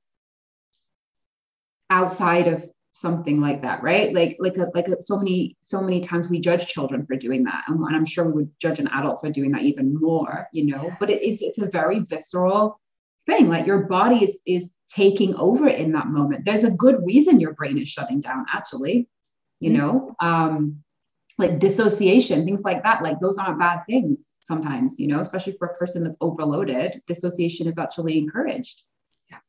outside 1.89 2.47
of 2.47 2.69
something 2.95 3.41
like 3.41 3.63
that 3.63 3.81
right 3.81 4.13
like 4.13 4.35
like 4.39 4.55
a, 4.57 4.67
like 4.75 4.87
a, 4.87 5.01
so 5.01 5.17
many 5.17 5.57
so 5.61 5.81
many 5.81 5.99
times 5.99 6.27
we 6.27 6.39
judge 6.39 6.67
children 6.67 7.03
for 7.07 7.15
doing 7.15 7.43
that 7.43 7.63
and, 7.67 7.79
and 7.79 7.95
i'm 7.95 8.05
sure 8.05 8.25
we 8.25 8.31
would 8.33 8.51
judge 8.59 8.77
an 8.77 8.87
adult 8.89 9.19
for 9.19 9.31
doing 9.31 9.51
that 9.51 9.63
even 9.63 9.99
more 9.99 10.47
you 10.53 10.63
know 10.67 10.91
but 10.99 11.09
it, 11.09 11.19
it's 11.23 11.41
it's 11.41 11.57
a 11.57 11.65
very 11.65 11.99
visceral 12.01 12.79
thing 13.25 13.49
like 13.49 13.65
your 13.65 13.85
body 13.85 14.23
is 14.23 14.37
is 14.45 14.69
taking 14.95 15.35
over 15.35 15.67
in 15.67 15.91
that 15.93 16.07
moment. 16.07 16.45
There's 16.45 16.63
a 16.63 16.71
good 16.71 16.97
reason 17.05 17.39
your 17.39 17.53
brain 17.53 17.77
is 17.77 17.89
shutting 17.89 18.21
down 18.21 18.45
actually 18.53 19.09
you 19.63 19.71
mm-hmm. 19.71 19.77
know? 19.77 20.15
Um 20.19 20.83
like 21.39 21.57
dissociation 21.57 22.45
things 22.45 22.61
like 22.61 22.83
that 22.83 23.01
like 23.01 23.19
those 23.19 23.39
aren't 23.39 23.57
bad 23.57 23.79
things 23.87 24.29
sometimes 24.39 24.99
you 24.99 25.07
know 25.07 25.19
especially 25.19 25.55
for 25.57 25.69
a 25.69 25.73
person 25.77 26.03
that's 26.03 26.17
overloaded 26.21 27.01
dissociation 27.07 27.67
is 27.67 27.79
actually 27.79 28.19
encouraged. 28.19 28.83
Yeah. 29.31 29.39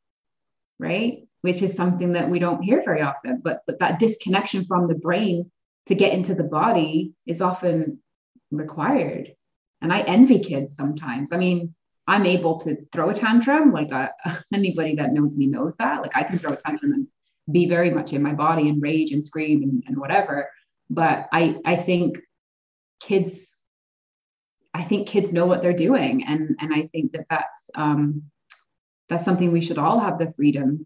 Right? 0.79 1.27
Which 1.41 1.61
is 1.61 1.75
something 1.75 2.13
that 2.13 2.27
we 2.27 2.39
don't 2.39 2.63
hear 2.63 2.81
very 2.83 3.03
often 3.03 3.41
but 3.43 3.61
but 3.67 3.77
that 3.79 3.99
disconnection 3.99 4.65
from 4.65 4.87
the 4.87 4.95
brain 4.95 5.51
to 5.85 5.93
get 5.93 6.13
into 6.13 6.33
the 6.33 6.43
body 6.43 7.13
is 7.27 7.41
often 7.41 7.99
required. 8.49 9.35
And 9.81 9.93
i 9.93 10.01
envy 10.01 10.39
kids 10.39 10.75
sometimes. 10.75 11.31
I 11.31 11.37
mean 11.37 11.75
I'm 12.07 12.25
able 12.25 12.59
to 12.59 12.77
throw 12.91 13.09
a 13.09 13.13
tantrum. 13.13 13.71
Like 13.71 13.91
uh, 13.91 14.09
anybody 14.53 14.95
that 14.95 15.13
knows 15.13 15.37
me 15.37 15.47
knows 15.47 15.75
that. 15.77 16.01
Like 16.01 16.15
I 16.15 16.23
can 16.23 16.39
throw 16.39 16.53
a 16.53 16.57
tantrum 16.57 16.93
and 16.93 17.07
be 17.51 17.67
very 17.67 17.91
much 17.91 18.13
in 18.13 18.23
my 18.23 18.33
body 18.33 18.69
and 18.69 18.81
rage 18.81 19.11
and 19.11 19.23
scream 19.23 19.63
and, 19.63 19.83
and 19.87 19.97
whatever. 19.97 20.49
But 20.89 21.27
I 21.31 21.59
I 21.65 21.75
think 21.77 22.19
kids 22.99 23.55
I 24.75 24.83
think 24.83 25.07
kids 25.07 25.31
know 25.31 25.45
what 25.45 25.61
they're 25.61 25.71
doing, 25.71 26.25
and 26.25 26.57
and 26.59 26.73
I 26.73 26.87
think 26.87 27.13
that 27.13 27.27
that's 27.29 27.69
um, 27.75 28.23
that's 29.07 29.23
something 29.23 29.53
we 29.53 29.61
should 29.61 29.77
all 29.77 29.99
have 29.99 30.19
the 30.19 30.33
freedom 30.35 30.85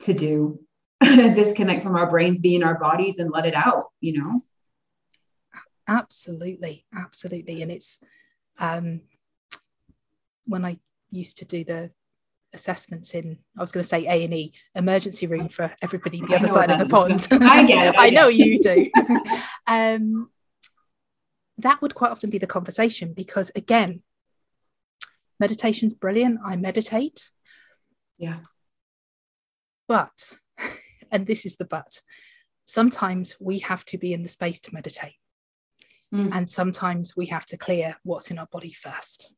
to 0.00 0.14
do. 0.14 0.60
Disconnect 1.02 1.82
from 1.82 1.96
our 1.96 2.08
brains, 2.08 2.40
be 2.40 2.56
in 2.56 2.62
our 2.62 2.78
bodies, 2.78 3.18
and 3.18 3.30
let 3.30 3.44
it 3.44 3.54
out. 3.54 3.90
You 4.00 4.22
know. 4.22 4.40
Absolutely, 5.86 6.86
absolutely, 6.94 7.60
and 7.60 7.70
it's 7.70 8.00
um, 8.58 9.02
when 10.50 10.64
I 10.64 10.78
used 11.10 11.38
to 11.38 11.44
do 11.44 11.64
the 11.64 11.90
assessments 12.52 13.14
in 13.14 13.38
I 13.56 13.60
was 13.60 13.70
going 13.70 13.82
to 13.82 13.88
say 13.88 14.06
A 14.06 14.24
and 14.24 14.34
E 14.34 14.52
emergency 14.74 15.26
room 15.26 15.48
for 15.48 15.72
everybody 15.82 16.20
the 16.20 16.36
other 16.36 16.48
side 16.48 16.70
of 16.70 16.78
the 16.78 16.86
pond. 16.86 17.28
I 17.30 17.64
get 17.64 17.94
it. 17.94 17.94
I, 17.98 18.08
I 18.08 18.10
know 18.10 18.28
you 18.28 18.58
do. 18.58 18.90
um, 19.66 20.30
that 21.58 21.80
would 21.80 21.94
quite 21.94 22.10
often 22.10 22.30
be 22.30 22.38
the 22.38 22.46
conversation 22.46 23.12
because 23.12 23.52
again, 23.54 24.02
meditation's 25.38 25.94
brilliant. 25.94 26.40
I 26.44 26.56
meditate. 26.56 27.30
Yeah. 28.18 28.40
But, 29.86 30.38
and 31.12 31.26
this 31.26 31.46
is 31.46 31.56
the 31.56 31.64
but, 31.64 32.02
sometimes 32.66 33.36
we 33.40 33.60
have 33.60 33.84
to 33.86 33.98
be 33.98 34.12
in 34.12 34.22
the 34.22 34.28
space 34.28 34.60
to 34.60 34.74
meditate. 34.74 35.14
Mm. 36.12 36.30
And 36.32 36.50
sometimes 36.50 37.16
we 37.16 37.26
have 37.26 37.46
to 37.46 37.56
clear 37.56 37.96
what's 38.02 38.30
in 38.30 38.38
our 38.38 38.48
body 38.50 38.72
first. 38.72 39.32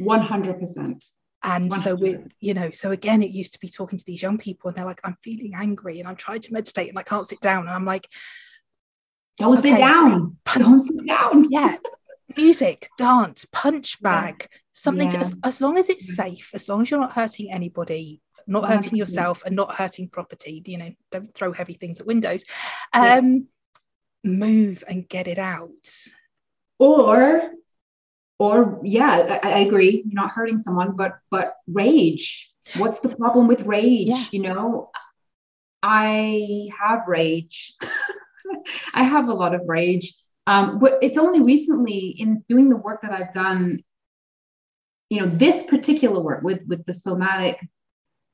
100%. 0.00 1.04
And 1.44 1.70
100%. 1.70 1.74
so 1.74 1.94
we, 1.94 2.18
you 2.40 2.54
know, 2.54 2.70
so 2.70 2.90
again, 2.90 3.22
it 3.22 3.30
used 3.30 3.52
to 3.52 3.60
be 3.60 3.68
talking 3.68 3.98
to 3.98 4.04
these 4.04 4.22
young 4.22 4.38
people 4.38 4.68
and 4.68 4.76
they're 4.76 4.84
like, 4.84 5.00
I'm 5.04 5.16
feeling 5.22 5.52
angry 5.54 6.00
and 6.00 6.08
I'm 6.08 6.16
trying 6.16 6.40
to 6.40 6.52
meditate 6.52 6.88
and 6.88 6.98
I 6.98 7.02
can't 7.02 7.28
sit 7.28 7.40
down. 7.40 7.60
And 7.60 7.70
I'm 7.70 7.84
like, 7.84 8.08
don't 9.36 9.58
okay, 9.58 9.70
sit 9.70 9.78
down. 9.78 10.36
Don't 10.54 10.80
sit 10.80 11.06
down. 11.06 11.48
Yeah. 11.50 11.76
Music, 12.36 12.90
dance, 12.98 13.46
punch 13.52 14.02
bag, 14.02 14.34
yeah. 14.50 14.58
something 14.72 15.10
yeah. 15.10 15.14
To, 15.14 15.20
as, 15.20 15.34
as 15.44 15.60
long 15.62 15.78
as 15.78 15.88
it's 15.88 16.14
safe, 16.14 16.50
as 16.52 16.68
long 16.68 16.82
as 16.82 16.90
you're 16.90 17.00
not 17.00 17.14
hurting 17.14 17.50
anybody, 17.50 18.20
not 18.46 18.66
hurting 18.66 18.96
yourself 18.96 19.42
and 19.44 19.56
not 19.56 19.74
hurting 19.76 20.08
property, 20.08 20.62
you 20.66 20.76
know, 20.76 20.90
don't 21.10 21.34
throw 21.34 21.52
heavy 21.52 21.72
things 21.74 22.00
at 22.00 22.06
windows. 22.06 22.44
Um, 22.92 23.48
yeah. 24.22 24.30
move 24.30 24.84
and 24.86 25.08
get 25.08 25.26
it 25.26 25.38
out. 25.38 25.70
Or 26.78 27.50
or 28.38 28.80
yeah 28.84 29.40
I, 29.42 29.50
I, 29.50 29.58
agree 29.60 30.02
you're 30.06 30.22
not 30.22 30.30
hurting 30.30 30.58
someone 30.58 30.96
but 30.96 31.18
but 31.30 31.54
rage. 31.66 32.52
What's 32.76 33.00
the 33.00 33.14
problem 33.16 33.48
with 33.48 33.62
rage 33.62 34.08
yeah. 34.08 34.24
you 34.30 34.42
know? 34.42 34.90
I 35.82 36.68
have 36.78 37.06
rage. 37.06 37.74
I 38.94 39.04
have 39.04 39.28
a 39.28 39.34
lot 39.34 39.54
of 39.54 39.62
rage. 39.66 40.14
Um, 40.46 40.78
but 40.78 40.98
it's 41.02 41.18
only 41.18 41.42
recently 41.42 42.16
in 42.18 42.42
doing 42.48 42.70
the 42.70 42.76
work 42.76 43.02
that 43.02 43.12
i've 43.12 43.34
done 43.34 43.80
you 45.10 45.20
know 45.20 45.26
this 45.26 45.62
particular 45.64 46.20
work 46.20 46.42
with 46.42 46.60
with 46.66 46.84
the 46.86 46.94
somatic 46.94 47.58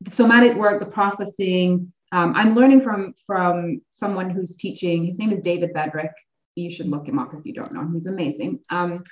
the 0.00 0.10
somatic 0.10 0.56
work 0.56 0.80
the 0.80 0.90
processing 0.90 1.92
um, 2.12 2.34
i'm 2.36 2.54
learning 2.54 2.80
from 2.82 3.14
from 3.26 3.80
someone 3.90 4.30
who's 4.30 4.56
teaching. 4.56 5.06
His 5.06 5.18
name 5.18 5.32
is 5.32 5.40
david 5.40 5.72
bedrick. 5.72 6.12
You 6.54 6.70
should 6.70 6.88
look 6.88 7.08
him 7.08 7.18
up 7.18 7.34
if 7.34 7.44
you 7.44 7.52
don't 7.52 7.72
know 7.72 7.88
he's 7.92 8.06
amazing. 8.06 8.60
Um, 8.70 9.02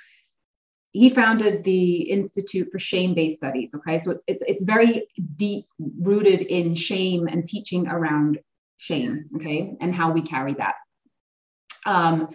he 0.93 1.09
founded 1.09 1.63
the 1.63 2.01
Institute 2.03 2.69
for 2.71 2.77
Shame-Based 2.77 3.37
Studies. 3.37 3.73
Okay, 3.75 3.97
so 3.97 4.11
it's 4.11 4.23
it's 4.27 4.43
it's 4.47 4.63
very 4.63 5.07
deep 5.35 5.65
rooted 5.79 6.41
in 6.41 6.75
shame 6.75 7.27
and 7.27 7.43
teaching 7.43 7.87
around 7.87 8.39
shame. 8.77 9.25
Okay, 9.35 9.75
and 9.81 9.93
how 9.93 10.11
we 10.11 10.21
carry 10.21 10.53
that. 10.53 10.75
Um, 11.87 12.29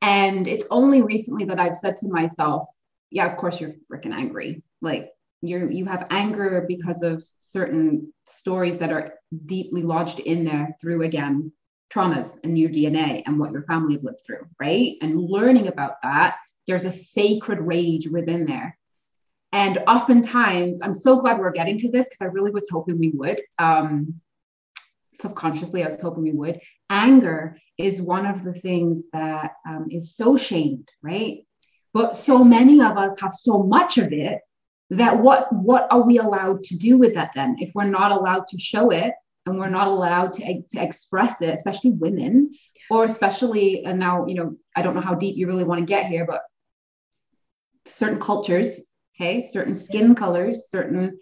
and 0.00 0.48
it's 0.48 0.64
only 0.70 1.02
recently 1.02 1.44
that 1.44 1.60
I've 1.60 1.76
said 1.76 1.96
to 1.96 2.08
myself, 2.08 2.68
yeah, 3.10 3.30
of 3.30 3.36
course 3.36 3.60
you're 3.60 3.74
freaking 3.92 4.14
angry. 4.14 4.62
Like 4.80 5.10
you 5.42 5.68
you 5.68 5.84
have 5.84 6.06
anger 6.10 6.64
because 6.66 7.02
of 7.02 7.22
certain 7.36 8.12
stories 8.24 8.78
that 8.78 8.90
are 8.90 9.14
deeply 9.44 9.82
lodged 9.82 10.20
in 10.20 10.46
there 10.46 10.74
through 10.80 11.02
again 11.02 11.52
traumas 11.92 12.36
and 12.42 12.58
your 12.58 12.70
DNA 12.70 13.22
and 13.26 13.38
what 13.38 13.52
your 13.52 13.62
family 13.64 13.94
have 13.94 14.04
lived 14.04 14.20
through, 14.24 14.46
right? 14.58 14.96
And 15.02 15.20
learning 15.20 15.68
about 15.68 15.96
that 16.02 16.36
there's 16.68 16.84
a 16.84 16.92
sacred 16.92 17.58
rage 17.58 18.06
within 18.08 18.44
there. 18.44 18.78
And 19.52 19.78
oftentimes, 19.88 20.80
I'm 20.82 20.94
so 20.94 21.20
glad 21.20 21.38
we're 21.38 21.50
getting 21.50 21.78
to 21.78 21.90
this 21.90 22.04
because 22.04 22.20
I 22.20 22.26
really 22.26 22.50
was 22.50 22.68
hoping 22.70 23.00
we 23.00 23.10
would. 23.14 23.40
Um, 23.58 24.20
subconsciously, 25.20 25.82
I 25.82 25.88
was 25.88 26.00
hoping 26.00 26.22
we 26.22 26.32
would. 26.32 26.60
Anger 26.90 27.58
is 27.78 28.02
one 28.02 28.26
of 28.26 28.44
the 28.44 28.52
things 28.52 29.08
that 29.12 29.52
um, 29.66 29.86
is 29.90 30.14
so 30.14 30.36
shamed, 30.36 30.88
right? 31.02 31.38
But 31.94 32.14
so 32.14 32.44
many 32.44 32.80
of 32.82 32.96
us 32.96 33.18
have 33.20 33.32
so 33.32 33.62
much 33.62 33.98
of 33.98 34.12
it 34.12 34.40
that 34.90 35.18
what 35.18 35.52
what 35.52 35.86
are 35.90 36.02
we 36.02 36.18
allowed 36.18 36.62
to 36.64 36.76
do 36.76 36.98
with 36.98 37.14
that 37.14 37.32
then? 37.34 37.56
If 37.58 37.72
we're 37.74 37.84
not 37.84 38.12
allowed 38.12 38.46
to 38.48 38.58
show 38.58 38.90
it 38.90 39.14
and 39.46 39.58
we're 39.58 39.68
not 39.70 39.88
allowed 39.88 40.34
to, 40.34 40.62
to 40.62 40.82
express 40.82 41.40
it, 41.40 41.54
especially 41.54 41.90
women, 41.90 42.52
or 42.90 43.04
especially, 43.04 43.84
and 43.84 43.98
now, 43.98 44.26
you 44.26 44.34
know, 44.34 44.56
I 44.76 44.82
don't 44.82 44.94
know 44.94 45.00
how 45.00 45.14
deep 45.14 45.36
you 45.36 45.46
really 45.46 45.64
want 45.64 45.80
to 45.80 45.86
get 45.86 46.06
here, 46.06 46.26
but 46.26 46.42
certain 47.88 48.20
cultures, 48.20 48.82
okay, 49.16 49.46
certain 49.50 49.74
skin 49.74 50.14
colors, 50.14 50.70
certain, 50.70 51.18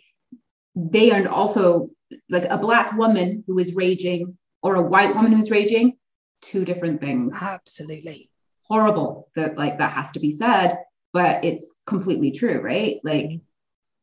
they 0.74 1.11
are 1.11 1.29
also 1.29 1.90
like 2.29 2.44
a 2.50 2.59
black 2.59 2.92
woman 2.92 3.44
who 3.46 3.59
is 3.59 3.74
raging 3.74 4.37
or 4.62 4.76
a 4.76 4.83
white 4.83 5.14
woman 5.14 5.33
who's 5.33 5.50
raging, 5.50 5.96
two 6.42 6.64
different 6.64 7.00
things. 7.00 7.35
Absolutely. 7.40 8.31
Horrible 8.62 9.29
that 9.37 9.57
like 9.57 9.79
that 9.79 9.92
has 9.92 10.11
to 10.12 10.20
be 10.20 10.31
said, 10.31 10.79
but 11.12 11.44
it's 11.44 11.74
completely 11.87 12.31
true, 12.31 12.61
right? 12.61 13.00
Like, 13.05 13.26
mm-hmm. 13.26 13.44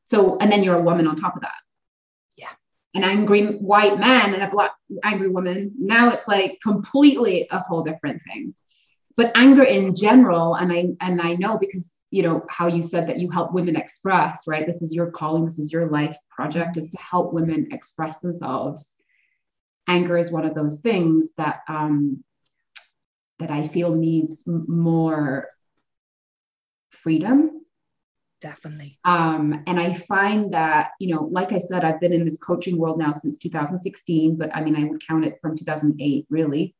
so, 0.05 0.37
and 0.37 0.51
then 0.51 0.63
you're 0.63 0.79
a 0.79 0.81
woman 0.81 1.07
on 1.07 1.15
top 1.15 1.35
of 1.35 1.41
that. 1.41 1.55
Yeah. 2.37 2.49
An 2.95 3.03
angry 3.03 3.45
white 3.45 3.99
man 3.99 4.33
and 4.33 4.43
a 4.43 4.49
black 4.49 4.71
angry 5.03 5.29
woman. 5.29 5.73
Now 5.77 6.09
it's 6.11 6.27
like 6.27 6.59
completely 6.63 7.47
a 7.51 7.59
whole 7.59 7.83
different 7.83 8.21
thing. 8.21 8.55
But 9.15 9.31
anger 9.35 9.63
in 9.63 9.95
general, 9.95 10.55
and 10.55 10.71
I 10.71 10.87
and 10.99 11.21
I 11.21 11.35
know 11.35 11.59
because 11.59 11.93
you 12.13 12.21
know 12.21 12.45
how 12.47 12.67
you 12.67 12.83
said 12.83 13.07
that 13.07 13.19
you 13.19 13.27
help 13.31 13.53
women 13.53 13.75
express 13.75 14.43
right? 14.45 14.67
This 14.67 14.83
is 14.83 14.93
your 14.93 15.09
calling 15.09 15.45
this 15.45 15.57
is 15.57 15.73
your 15.73 15.87
life 15.87 16.15
project 16.29 16.77
is 16.77 16.89
to 16.91 16.97
help 16.97 17.33
women 17.33 17.69
express 17.71 18.19
themselves. 18.19 18.95
Anger 19.87 20.17
is 20.19 20.31
one 20.31 20.45
of 20.45 20.53
those 20.53 20.81
things 20.81 21.33
that 21.37 21.61
um 21.67 22.23
that 23.39 23.49
i 23.49 23.67
feel 23.67 23.95
needs 23.95 24.43
more 24.45 25.49
freedom. 26.91 27.65
Definitely. 28.41 28.99
Um 29.03 29.63
and 29.65 29.79
i 29.79 29.95
find 29.95 30.53
that 30.53 30.91
you 30.99 31.15
know 31.15 31.23
like 31.23 31.51
i 31.51 31.57
said 31.57 31.83
i've 31.83 31.99
been 31.99 32.13
in 32.13 32.25
this 32.25 32.37
coaching 32.37 32.77
world 32.77 32.99
now 32.99 33.13
since 33.13 33.39
2016 33.39 34.37
but 34.37 34.55
i 34.55 34.61
mean 34.61 34.75
i 34.75 34.83
would 34.83 35.05
count 35.07 35.25
it 35.25 35.39
from 35.41 35.57
2008 35.57 36.27
really. 36.29 36.75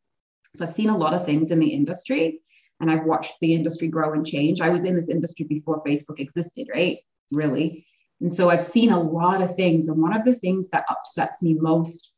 So 0.56 0.64
i've 0.64 0.72
seen 0.72 0.90
a 0.90 0.98
lot 0.98 1.16
of 1.16 1.26
things 1.26 1.50
in 1.50 1.58
the 1.58 1.74
industry 1.74 2.42
and 2.84 2.92
I've 2.92 3.06
watched 3.06 3.40
the 3.40 3.54
industry 3.54 3.88
grow 3.88 4.12
and 4.12 4.28
change. 4.28 4.60
I 4.60 4.68
was 4.68 4.84
in 4.84 4.94
this 4.94 5.08
industry 5.08 5.46
before 5.46 5.82
Facebook 5.86 6.20
existed, 6.20 6.68
right? 6.74 6.98
Really. 7.32 7.88
And 8.20 8.30
so 8.30 8.50
I've 8.50 8.64
seen 8.64 8.92
a 8.92 9.02
lot 9.02 9.42
of 9.42 9.56
things. 9.56 9.88
And 9.88 10.02
one 10.02 10.14
of 10.14 10.26
the 10.26 10.36
things 10.36 10.70
that 10.72 10.84
upsets 10.90 11.42
me 11.42 11.54
most 11.54 12.12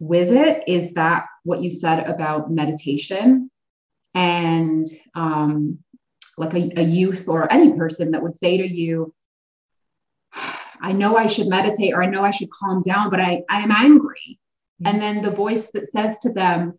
with 0.00 0.32
it 0.32 0.64
is 0.66 0.92
that 0.94 1.26
what 1.44 1.62
you 1.62 1.70
said 1.70 2.00
about 2.08 2.50
meditation 2.50 3.48
and 4.12 4.88
um, 5.14 5.78
like 6.36 6.54
a, 6.54 6.80
a 6.80 6.82
youth 6.82 7.28
or 7.28 7.52
any 7.52 7.74
person 7.74 8.10
that 8.10 8.22
would 8.22 8.34
say 8.34 8.56
to 8.56 8.66
you, 8.66 9.14
I 10.82 10.90
know 10.90 11.16
I 11.16 11.28
should 11.28 11.46
meditate 11.46 11.94
or 11.94 12.02
I 12.02 12.06
know 12.06 12.24
I 12.24 12.30
should 12.30 12.50
calm 12.50 12.82
down, 12.82 13.10
but 13.10 13.20
I, 13.20 13.42
I 13.48 13.60
am 13.60 13.70
angry. 13.70 14.40
Mm-hmm. 14.82 14.86
And 14.86 15.00
then 15.00 15.22
the 15.22 15.36
voice 15.36 15.70
that 15.70 15.86
says 15.86 16.18
to 16.20 16.32
them, 16.32 16.76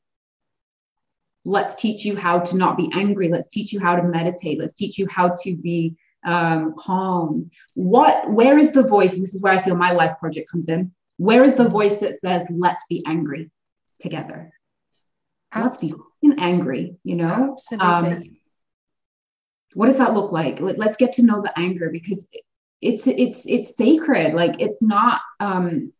let's 1.49 1.75
teach 1.75 2.05
you 2.05 2.15
how 2.15 2.39
to 2.39 2.55
not 2.55 2.77
be 2.77 2.89
angry. 2.93 3.27
Let's 3.27 3.49
teach 3.49 3.73
you 3.73 3.79
how 3.79 3.95
to 3.95 4.03
meditate. 4.03 4.59
Let's 4.59 4.73
teach 4.73 4.97
you 4.99 5.07
how 5.07 5.35
to 5.43 5.55
be 5.55 5.95
um, 6.25 6.75
calm. 6.77 7.49
What, 7.73 8.29
where 8.29 8.57
is 8.57 8.71
the 8.71 8.83
voice? 8.83 9.13
And 9.13 9.23
this 9.23 9.33
is 9.33 9.41
where 9.41 9.53
I 9.53 9.61
feel 9.61 9.75
my 9.75 9.91
life 9.91 10.13
project 10.19 10.49
comes 10.51 10.67
in. 10.67 10.91
Where 11.17 11.43
is 11.43 11.55
the 11.55 11.67
voice 11.67 11.97
that 11.97 12.19
says, 12.19 12.45
let's 12.49 12.83
be 12.87 13.03
angry 13.05 13.49
together? 13.99 14.51
Absolutely. 15.53 16.03
Let's 16.23 16.37
be 16.37 16.43
angry, 16.43 16.97
you 17.03 17.15
know? 17.15 17.57
Absolutely. 17.71 18.17
Um, 18.17 18.23
what 19.73 19.87
does 19.87 19.97
that 19.97 20.13
look 20.13 20.31
like? 20.31 20.59
Let's 20.59 20.97
get 20.97 21.13
to 21.13 21.23
know 21.23 21.41
the 21.41 21.57
anger 21.57 21.89
because 21.91 22.27
it's 22.81 23.05
it's 23.05 23.43
it's 23.45 23.75
sacred. 23.77 24.33
Like 24.33 24.59
it's 24.59 24.81
not 24.81 25.21
um 25.39 25.93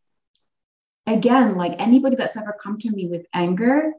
again, 1.06 1.56
like 1.56 1.76
anybody 1.78 2.16
that's 2.16 2.38
ever 2.38 2.56
come 2.62 2.80
to 2.80 2.90
me 2.90 3.08
with 3.08 3.26
anger, 3.34 3.94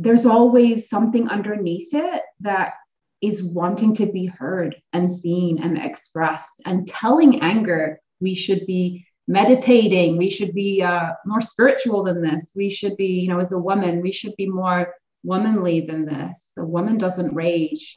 there's 0.00 0.26
always 0.26 0.88
something 0.88 1.28
underneath 1.28 1.92
it 1.92 2.22
that 2.40 2.72
is 3.20 3.42
wanting 3.42 3.94
to 3.94 4.06
be 4.06 4.24
heard 4.26 4.74
and 4.94 5.10
seen 5.10 5.62
and 5.62 5.76
expressed 5.76 6.62
and 6.64 6.88
telling 6.88 7.42
anger 7.42 8.00
we 8.20 8.34
should 8.34 8.66
be 8.66 9.06
meditating 9.28 10.16
we 10.16 10.30
should 10.30 10.52
be 10.54 10.82
uh, 10.82 11.10
more 11.26 11.40
spiritual 11.40 12.02
than 12.02 12.22
this. 12.22 12.52
We 12.56 12.70
should 12.70 12.96
be 12.96 13.20
you 13.20 13.28
know 13.28 13.40
as 13.40 13.52
a 13.52 13.58
woman 13.58 14.00
we 14.00 14.12
should 14.12 14.34
be 14.36 14.48
more 14.48 14.94
womanly 15.22 15.82
than 15.82 16.06
this. 16.06 16.52
A 16.56 16.64
woman 16.64 16.96
doesn't 16.96 17.34
rage. 17.34 17.96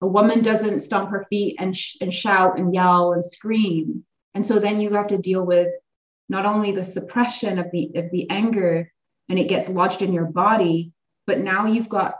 A 0.00 0.06
woman 0.06 0.42
doesn't 0.42 0.80
stomp 0.80 1.10
her 1.10 1.24
feet 1.30 1.56
and, 1.58 1.74
sh- 1.76 1.96
and 2.00 2.12
shout 2.12 2.58
and 2.58 2.74
yell 2.74 3.12
and 3.12 3.24
scream. 3.24 4.04
And 4.34 4.44
so 4.44 4.58
then 4.58 4.80
you 4.80 4.92
have 4.94 5.06
to 5.08 5.18
deal 5.18 5.46
with 5.46 5.72
not 6.28 6.46
only 6.46 6.72
the 6.72 6.84
suppression 6.84 7.58
of 7.58 7.70
the 7.70 7.92
of 7.94 8.10
the 8.10 8.28
anger 8.28 8.90
and 9.28 9.38
it 9.38 9.48
gets 9.48 9.68
lodged 9.68 10.02
in 10.02 10.12
your 10.12 10.26
body 10.26 10.92
but 11.26 11.40
now 11.40 11.66
you've 11.66 11.88
got 11.88 12.16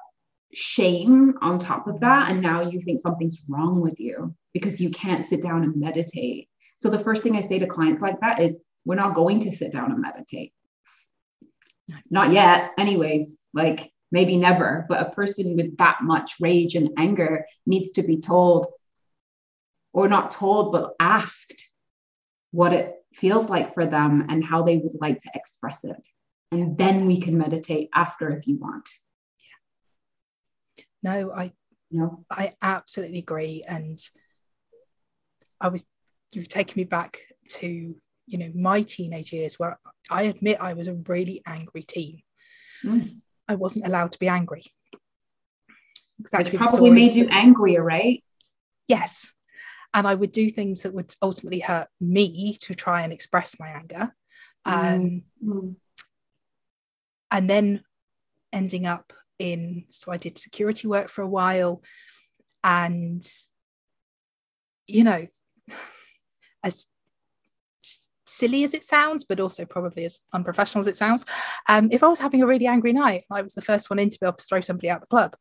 shame 0.52 1.34
on 1.42 1.58
top 1.58 1.86
of 1.88 2.00
that 2.00 2.30
and 2.30 2.40
now 2.40 2.62
you 2.62 2.80
think 2.80 3.00
something's 3.00 3.44
wrong 3.48 3.80
with 3.80 3.98
you 3.98 4.34
because 4.52 4.80
you 4.80 4.90
can't 4.90 5.24
sit 5.24 5.42
down 5.42 5.64
and 5.64 5.76
meditate. 5.76 6.48
So 6.76 6.90
the 6.90 7.00
first 7.00 7.22
thing 7.22 7.36
i 7.36 7.40
say 7.40 7.58
to 7.58 7.66
clients 7.66 8.00
like 8.00 8.20
that 8.20 8.40
is 8.40 8.56
we're 8.84 8.94
not 8.94 9.14
going 9.14 9.40
to 9.40 9.56
sit 9.56 9.72
down 9.72 9.90
and 9.90 10.00
meditate. 10.00 10.52
Not 12.10 12.32
yet. 12.32 12.70
Anyways 12.78 13.40
like 13.52 13.90
maybe 14.12 14.36
never. 14.36 14.86
But 14.88 15.06
a 15.06 15.10
person 15.10 15.56
with 15.56 15.76
that 15.78 15.98
much 16.02 16.34
rage 16.40 16.76
and 16.76 16.90
anger 16.96 17.46
needs 17.66 17.90
to 17.92 18.02
be 18.02 18.20
told 18.20 18.66
or 19.92 20.08
not 20.08 20.30
told 20.30 20.72
but 20.72 20.94
asked 21.00 21.68
what 22.52 22.72
it 22.72 22.94
feels 23.12 23.48
like 23.48 23.74
for 23.74 23.86
them 23.86 24.26
and 24.28 24.44
how 24.44 24.62
they 24.62 24.76
would 24.76 24.94
like 25.00 25.18
to 25.20 25.30
express 25.34 25.84
it 25.84 26.06
and 26.54 26.78
then 26.78 27.06
we 27.06 27.20
can 27.20 27.36
meditate 27.36 27.90
after 27.94 28.30
if 28.30 28.46
you 28.46 28.58
want. 28.58 28.88
Yeah. 30.76 30.84
No 31.02 31.32
i 31.32 31.52
no? 31.90 32.24
I 32.30 32.54
absolutely 32.62 33.18
agree. 33.18 33.64
And 33.66 33.98
i 35.60 35.68
was 35.68 35.86
you've 36.32 36.48
taken 36.48 36.80
me 36.80 36.84
back 36.84 37.20
to 37.48 37.94
you 38.26 38.38
know 38.38 38.50
my 38.54 38.82
teenage 38.82 39.32
years 39.32 39.58
where 39.58 39.78
i 40.10 40.22
admit 40.22 40.56
i 40.60 40.72
was 40.72 40.88
a 40.88 40.94
really 40.94 41.42
angry 41.46 41.82
teen. 41.82 42.22
Mm. 42.84 43.08
i 43.48 43.54
wasn't 43.54 43.86
allowed 43.86 44.12
to 44.12 44.18
be 44.18 44.28
angry. 44.28 44.64
Exactly 46.20 46.52
Which 46.52 46.60
probably 46.60 46.90
made 46.90 47.14
you 47.14 47.28
angrier 47.30 47.82
right? 47.82 48.22
Yes. 48.88 49.32
And 49.92 50.06
i 50.06 50.14
would 50.14 50.32
do 50.32 50.50
things 50.50 50.82
that 50.82 50.94
would 50.94 51.14
ultimately 51.22 51.60
hurt 51.60 51.88
me 52.00 52.56
to 52.62 52.74
try 52.74 53.02
and 53.02 53.12
express 53.12 53.56
my 53.60 53.68
anger. 53.68 54.14
Um, 54.64 55.22
mm 55.44 55.76
and 57.34 57.50
then 57.50 57.82
ending 58.52 58.86
up 58.86 59.12
in 59.40 59.84
so 59.90 60.12
I 60.12 60.16
did 60.16 60.38
security 60.38 60.86
work 60.86 61.08
for 61.08 61.22
a 61.22 61.28
while 61.28 61.82
and 62.62 63.22
you 64.86 65.02
know 65.02 65.26
as 66.62 66.86
silly 68.24 68.62
as 68.62 68.72
it 68.72 68.84
sounds 68.84 69.24
but 69.24 69.40
also 69.40 69.64
probably 69.64 70.04
as 70.04 70.20
unprofessional 70.32 70.80
as 70.80 70.86
it 70.86 70.96
sounds 70.96 71.24
um, 71.68 71.88
if 71.90 72.04
I 72.04 72.08
was 72.08 72.20
having 72.20 72.42
a 72.42 72.46
really 72.46 72.68
angry 72.68 72.92
night 72.92 73.24
I 73.30 73.42
was 73.42 73.54
the 73.54 73.62
first 73.62 73.90
one 73.90 73.98
in 73.98 74.10
to 74.10 74.18
be 74.20 74.26
able 74.26 74.36
to 74.36 74.44
throw 74.44 74.60
somebody 74.60 74.88
out 74.88 75.00
the 75.00 75.08
club 75.08 75.36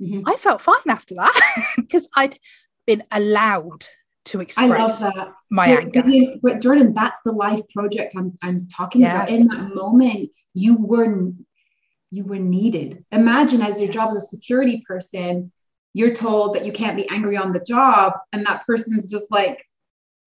mm-hmm. 0.00 0.22
I 0.26 0.36
felt 0.36 0.60
fine 0.60 0.88
after 0.88 1.16
that 1.16 1.66
because 1.76 2.08
I'd 2.14 2.38
been 2.86 3.02
allowed 3.10 3.84
to 4.26 4.40
express 4.40 5.02
my 5.50 5.74
but, 5.74 5.84
anger. 5.96 6.08
You, 6.08 6.38
but 6.42 6.60
Jordan, 6.60 6.94
that's 6.94 7.18
the 7.24 7.32
life 7.32 7.60
project 7.74 8.14
I'm, 8.16 8.36
I'm 8.42 8.58
talking 8.74 9.02
yeah. 9.02 9.16
about. 9.16 9.30
In 9.30 9.48
that 9.48 9.74
moment, 9.74 10.30
you 10.54 10.76
were 10.76 11.32
you 12.10 12.24
were 12.24 12.38
needed. 12.38 13.04
Imagine 13.10 13.62
as 13.62 13.80
your 13.80 13.90
job 13.90 14.10
as 14.10 14.16
a 14.16 14.20
security 14.20 14.84
person, 14.86 15.50
you're 15.94 16.14
told 16.14 16.54
that 16.54 16.66
you 16.66 16.72
can't 16.72 16.96
be 16.96 17.08
angry 17.08 17.36
on 17.36 17.52
the 17.52 17.60
job, 17.60 18.12
and 18.32 18.44
that 18.46 18.66
person 18.66 18.96
is 18.98 19.10
just 19.10 19.30
like, 19.30 19.64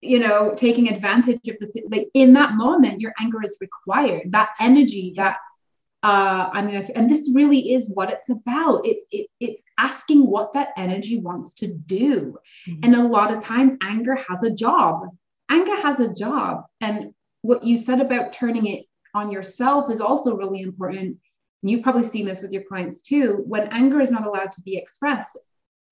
you 0.01 0.19
know, 0.19 0.53
taking 0.57 0.89
advantage 0.89 1.47
of 1.47 1.57
the 1.59 1.87
like 1.89 2.07
in 2.13 2.33
that 2.33 2.53
moment, 2.53 3.01
your 3.01 3.13
anger 3.19 3.43
is 3.43 3.55
required. 3.61 4.31
That 4.31 4.49
energy, 4.59 5.13
that 5.15 5.37
uh, 6.05 6.51
I'm 6.53 6.67
gonna, 6.67 6.87
and 6.93 7.09
this 7.09 7.31
really 7.33 7.73
is 7.73 7.89
what 7.91 8.11
it's 8.11 8.29
about. 8.29 8.85
It's 8.85 9.07
it, 9.09 9.25
it's 9.39 9.63
asking 9.79 10.27
what 10.27 10.53
that 10.53 10.69
energy 10.77 11.19
wants 11.19 11.55
to 11.55 11.67
do, 11.67 12.37
mm-hmm. 12.69 12.83
and 12.83 12.95
a 12.95 13.01
lot 13.01 13.33
of 13.33 13.43
times 13.43 13.73
anger 13.81 14.13
has 14.13 14.43
a 14.43 14.51
job. 14.51 15.07
Anger 15.49 15.75
has 15.77 15.99
a 15.99 16.13
job, 16.13 16.65
and 16.79 17.11
what 17.41 17.63
you 17.63 17.75
said 17.75 18.01
about 18.01 18.33
turning 18.33 18.67
it 18.67 18.85
on 19.15 19.31
yourself 19.31 19.89
is 19.89 19.99
also 19.99 20.37
really 20.37 20.61
important. 20.61 21.17
And 21.63 21.71
you've 21.71 21.81
probably 21.81 22.07
seen 22.07 22.27
this 22.27 22.43
with 22.43 22.51
your 22.51 22.63
clients 22.65 23.01
too. 23.01 23.41
When 23.47 23.69
anger 23.69 23.99
is 23.99 24.11
not 24.11 24.27
allowed 24.27 24.51
to 24.51 24.61
be 24.61 24.77
expressed, 24.77 25.39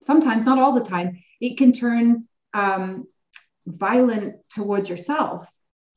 sometimes 0.03 0.45
not 0.45 0.59
all 0.59 0.75
the 0.75 0.87
time, 0.87 1.23
it 1.41 1.57
can 1.57 1.71
turn 1.71 2.27
um, 2.53 3.07
violent 3.65 4.35
towards 4.51 4.89
yourself 4.89 5.47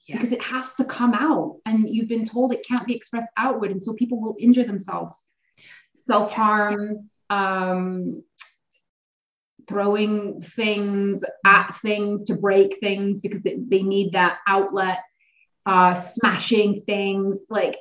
yeah. 0.07 0.17
because 0.17 0.33
it 0.33 0.43
has 0.43 0.75
to 0.75 0.85
come 0.85 1.15
out 1.15 1.57
and 1.67 1.89
you've 1.89 2.09
been 2.09 2.25
told 2.25 2.53
it 2.53 2.67
can't 2.67 2.87
be 2.87 2.95
expressed 2.95 3.29
outward 3.37 3.71
and 3.71 3.83
so 3.83 3.93
people 3.95 4.21
will 4.21 4.37
injure 4.39 4.65
themselves. 4.65 5.25
Self-harm 5.95 7.11
um, 7.31 8.23
throwing 9.69 10.41
things 10.41 11.25
at 11.45 11.77
things 11.83 12.25
to 12.25 12.37
break 12.37 12.79
things 12.79 13.21
because 13.21 13.43
they, 13.43 13.57
they 13.69 13.83
need 13.83 14.13
that 14.13 14.39
outlet 14.47 14.99
uh, 15.67 15.95
smashing 15.95 16.81
things 16.83 17.47
like 17.51 17.77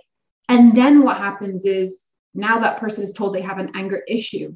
and 0.50 0.76
then 0.76 1.04
what 1.04 1.18
happens 1.18 1.66
is 1.66 2.06
now 2.34 2.60
that 2.60 2.80
person 2.80 3.04
is 3.04 3.14
told 3.14 3.34
they 3.34 3.42
have 3.42 3.58
an 3.58 3.72
anger 3.76 4.02
issue. 4.08 4.56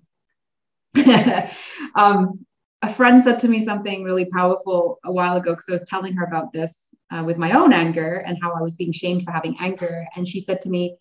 Um, 1.96 2.46
a 2.82 2.94
friend 2.94 3.22
said 3.22 3.40
to 3.40 3.48
me 3.48 3.64
something 3.64 4.04
really 4.04 4.26
powerful 4.26 5.00
a 5.04 5.12
while 5.12 5.38
ago 5.38 5.52
because 5.52 5.70
i 5.70 5.72
was 5.72 5.86
telling 5.88 6.14
her 6.14 6.26
about 6.26 6.52
this 6.54 6.89
uh, 7.12 7.24
with 7.24 7.38
my 7.38 7.52
own 7.52 7.74
anger 7.74 8.24
and 8.26 8.38
how 8.42 8.54
I 8.54 8.62
was 8.62 8.76
being 8.76 8.92
shamed 8.92 9.24
for 9.24 9.32
having 9.32 9.58
anger. 9.60 10.06
And 10.16 10.28
she 10.28 10.40
said 10.40 10.62
to 10.62 10.70
me, 10.70 10.98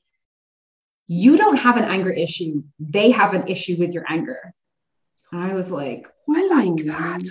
You 1.07 1.37
don't 1.37 1.57
have 1.57 1.77
an 1.77 1.85
anger 1.85 2.11
issue. 2.11 2.62
They 2.79 3.11
have 3.11 3.35
an 3.35 3.49
issue 3.49 3.77
with 3.79 3.92
your 3.92 4.05
anger. 4.09 4.55
And 5.33 5.42
I 5.42 5.55
was 5.55 5.71
like, 5.71 6.07
I 6.35 6.47
like 6.47 6.85
that. 6.87 7.25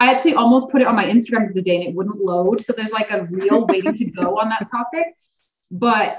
I 0.00 0.10
actually 0.10 0.34
almost 0.34 0.70
put 0.70 0.80
it 0.80 0.86
on 0.86 0.96
my 0.96 1.04
Instagram 1.04 1.54
the 1.54 1.62
day 1.62 1.76
and 1.76 1.84
it 1.84 1.94
wouldn't 1.94 2.20
load. 2.20 2.60
So 2.60 2.72
there's 2.72 2.90
like 2.90 3.10
a 3.10 3.24
reel 3.30 3.66
waiting 3.68 3.96
to 3.96 4.04
go 4.06 4.38
on 4.38 4.48
that 4.48 4.68
topic. 4.70 5.06
But 5.70 6.18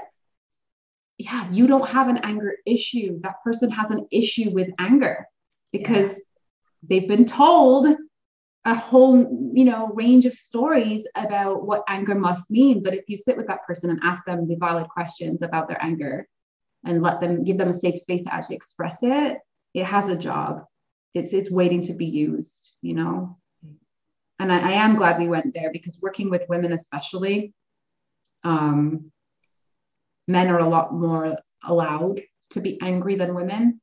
yeah, 1.18 1.50
you 1.50 1.66
don't 1.66 1.88
have 1.88 2.08
an 2.08 2.18
anger 2.18 2.56
issue. 2.66 3.20
That 3.20 3.42
person 3.44 3.70
has 3.70 3.90
an 3.90 4.06
issue 4.10 4.50
with 4.50 4.68
anger 4.78 5.26
because 5.72 6.12
yeah. 6.12 6.22
they've 6.88 7.08
been 7.08 7.26
told 7.26 7.86
a 8.66 8.74
whole 8.74 9.50
you 9.54 9.64
know 9.64 9.88
range 9.94 10.26
of 10.26 10.34
stories 10.34 11.06
about 11.14 11.64
what 11.64 11.84
anger 11.88 12.14
must 12.14 12.50
mean. 12.50 12.82
But 12.82 12.94
if 12.94 13.04
you 13.08 13.16
sit 13.16 13.36
with 13.36 13.46
that 13.46 13.64
person 13.66 13.90
and 13.90 14.00
ask 14.02 14.24
them 14.24 14.46
the 14.46 14.56
valid 14.56 14.88
questions 14.88 15.40
about 15.40 15.68
their 15.68 15.82
anger 15.82 16.28
and 16.84 17.00
let 17.00 17.20
them 17.20 17.44
give 17.44 17.58
them 17.58 17.68
a 17.68 17.74
safe 17.74 17.96
space 17.96 18.24
to 18.24 18.34
actually 18.34 18.56
express 18.56 18.98
it 19.02 19.38
it 19.72 19.84
has 19.84 20.08
a 20.08 20.16
job. 20.16 20.64
It's 21.14 21.32
it's 21.32 21.50
waiting 21.50 21.86
to 21.86 21.92
be 21.92 22.06
used 22.06 22.72
you 22.82 22.94
know? 22.94 23.38
And 24.38 24.52
I, 24.52 24.58
I 24.58 24.72
am 24.84 24.96
glad 24.96 25.18
we 25.18 25.28
went 25.28 25.54
there 25.54 25.70
because 25.72 25.98
working 26.02 26.28
with 26.28 26.48
women 26.48 26.72
especially 26.72 27.54
um, 28.44 29.10
men 30.28 30.48
are 30.48 30.58
a 30.58 30.68
lot 30.68 30.92
more 30.92 31.38
allowed 31.64 32.20
to 32.50 32.60
be 32.60 32.78
angry 32.80 33.16
than 33.16 33.34
women. 33.34 33.80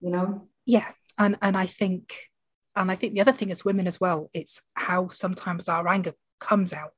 You 0.00 0.10
know? 0.10 0.48
Yeah. 0.66 0.88
And 1.18 1.36
and 1.42 1.58
i 1.58 1.66
think 1.66 2.31
and 2.76 2.90
I 2.90 2.94
think 2.94 3.12
the 3.14 3.20
other 3.20 3.32
thing 3.32 3.50
is 3.50 3.64
women 3.64 3.86
as 3.86 4.00
well, 4.00 4.30
it's 4.32 4.62
how 4.74 5.08
sometimes 5.10 5.68
our 5.68 5.86
anger 5.88 6.12
comes 6.40 6.72
out 6.72 6.92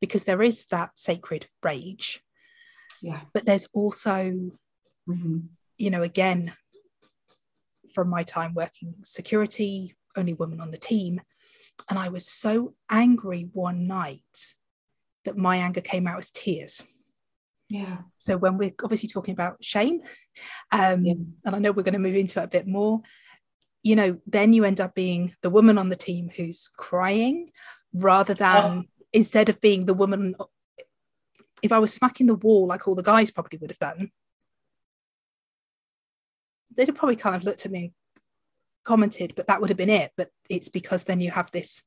because 0.00 0.24
there 0.24 0.42
is 0.42 0.66
that 0.66 0.90
sacred 0.96 1.48
rage. 1.62 2.20
Yeah. 3.00 3.20
But 3.32 3.46
there's 3.46 3.68
also, 3.72 4.50
Mm-hmm. 5.08 5.38
you 5.78 5.90
know, 5.90 6.02
again, 6.02 6.52
from 7.92 8.08
my 8.08 8.22
time 8.22 8.54
working 8.54 8.94
security, 9.02 9.94
only 10.16 10.32
woman 10.32 10.60
on 10.60 10.70
the 10.70 10.78
team. 10.78 11.20
And 11.90 11.98
I 11.98 12.08
was 12.08 12.26
so 12.26 12.74
angry 12.88 13.48
one 13.52 13.88
night 13.88 14.54
that 15.24 15.36
my 15.36 15.56
anger 15.56 15.80
came 15.80 16.06
out 16.06 16.18
as 16.20 16.30
tears. 16.30 16.82
Yeah. 17.68 17.98
So 18.18 18.36
when 18.36 18.58
we're 18.58 18.74
obviously 18.82 19.08
talking 19.08 19.32
about 19.32 19.56
shame, 19.64 20.02
um, 20.70 21.04
Yeah. 21.04 21.14
and 21.44 21.56
I 21.56 21.58
know 21.58 21.72
we're 21.72 21.82
going 21.82 21.94
to 21.94 21.98
move 21.98 22.14
into 22.14 22.40
it 22.40 22.44
a 22.44 22.48
bit 22.48 22.66
more, 22.68 23.02
you 23.82 23.96
know, 23.96 24.18
then 24.26 24.52
you 24.52 24.64
end 24.64 24.80
up 24.80 24.94
being 24.94 25.34
the 25.42 25.50
woman 25.50 25.78
on 25.78 25.88
the 25.88 25.96
team 25.96 26.30
who's 26.36 26.68
crying 26.76 27.50
rather 27.94 28.34
than 28.34 28.64
oh. 28.64 28.82
instead 29.12 29.48
of 29.48 29.60
being 29.60 29.86
the 29.86 29.94
woman. 29.94 30.34
If 31.62 31.72
I 31.72 31.78
was 31.78 31.92
smacking 31.92 32.26
the 32.26 32.34
wall 32.34 32.66
like 32.66 32.86
all 32.86 32.94
the 32.94 33.02
guys 33.02 33.30
probably 33.30 33.58
would 33.58 33.70
have 33.70 33.78
done, 33.78 34.10
they'd 36.76 36.88
have 36.88 36.96
probably 36.96 37.16
kind 37.16 37.36
of 37.36 37.44
looked 37.44 37.66
at 37.66 37.72
me 37.72 37.80
and 37.80 37.90
commented, 38.84 39.34
but 39.36 39.46
that 39.48 39.60
would 39.60 39.70
have 39.70 39.76
been 39.76 39.90
it. 39.90 40.12
But 40.16 40.30
it's 40.48 40.68
because 40.68 41.04
then 41.04 41.20
you 41.20 41.30
have 41.30 41.50
this 41.50 41.82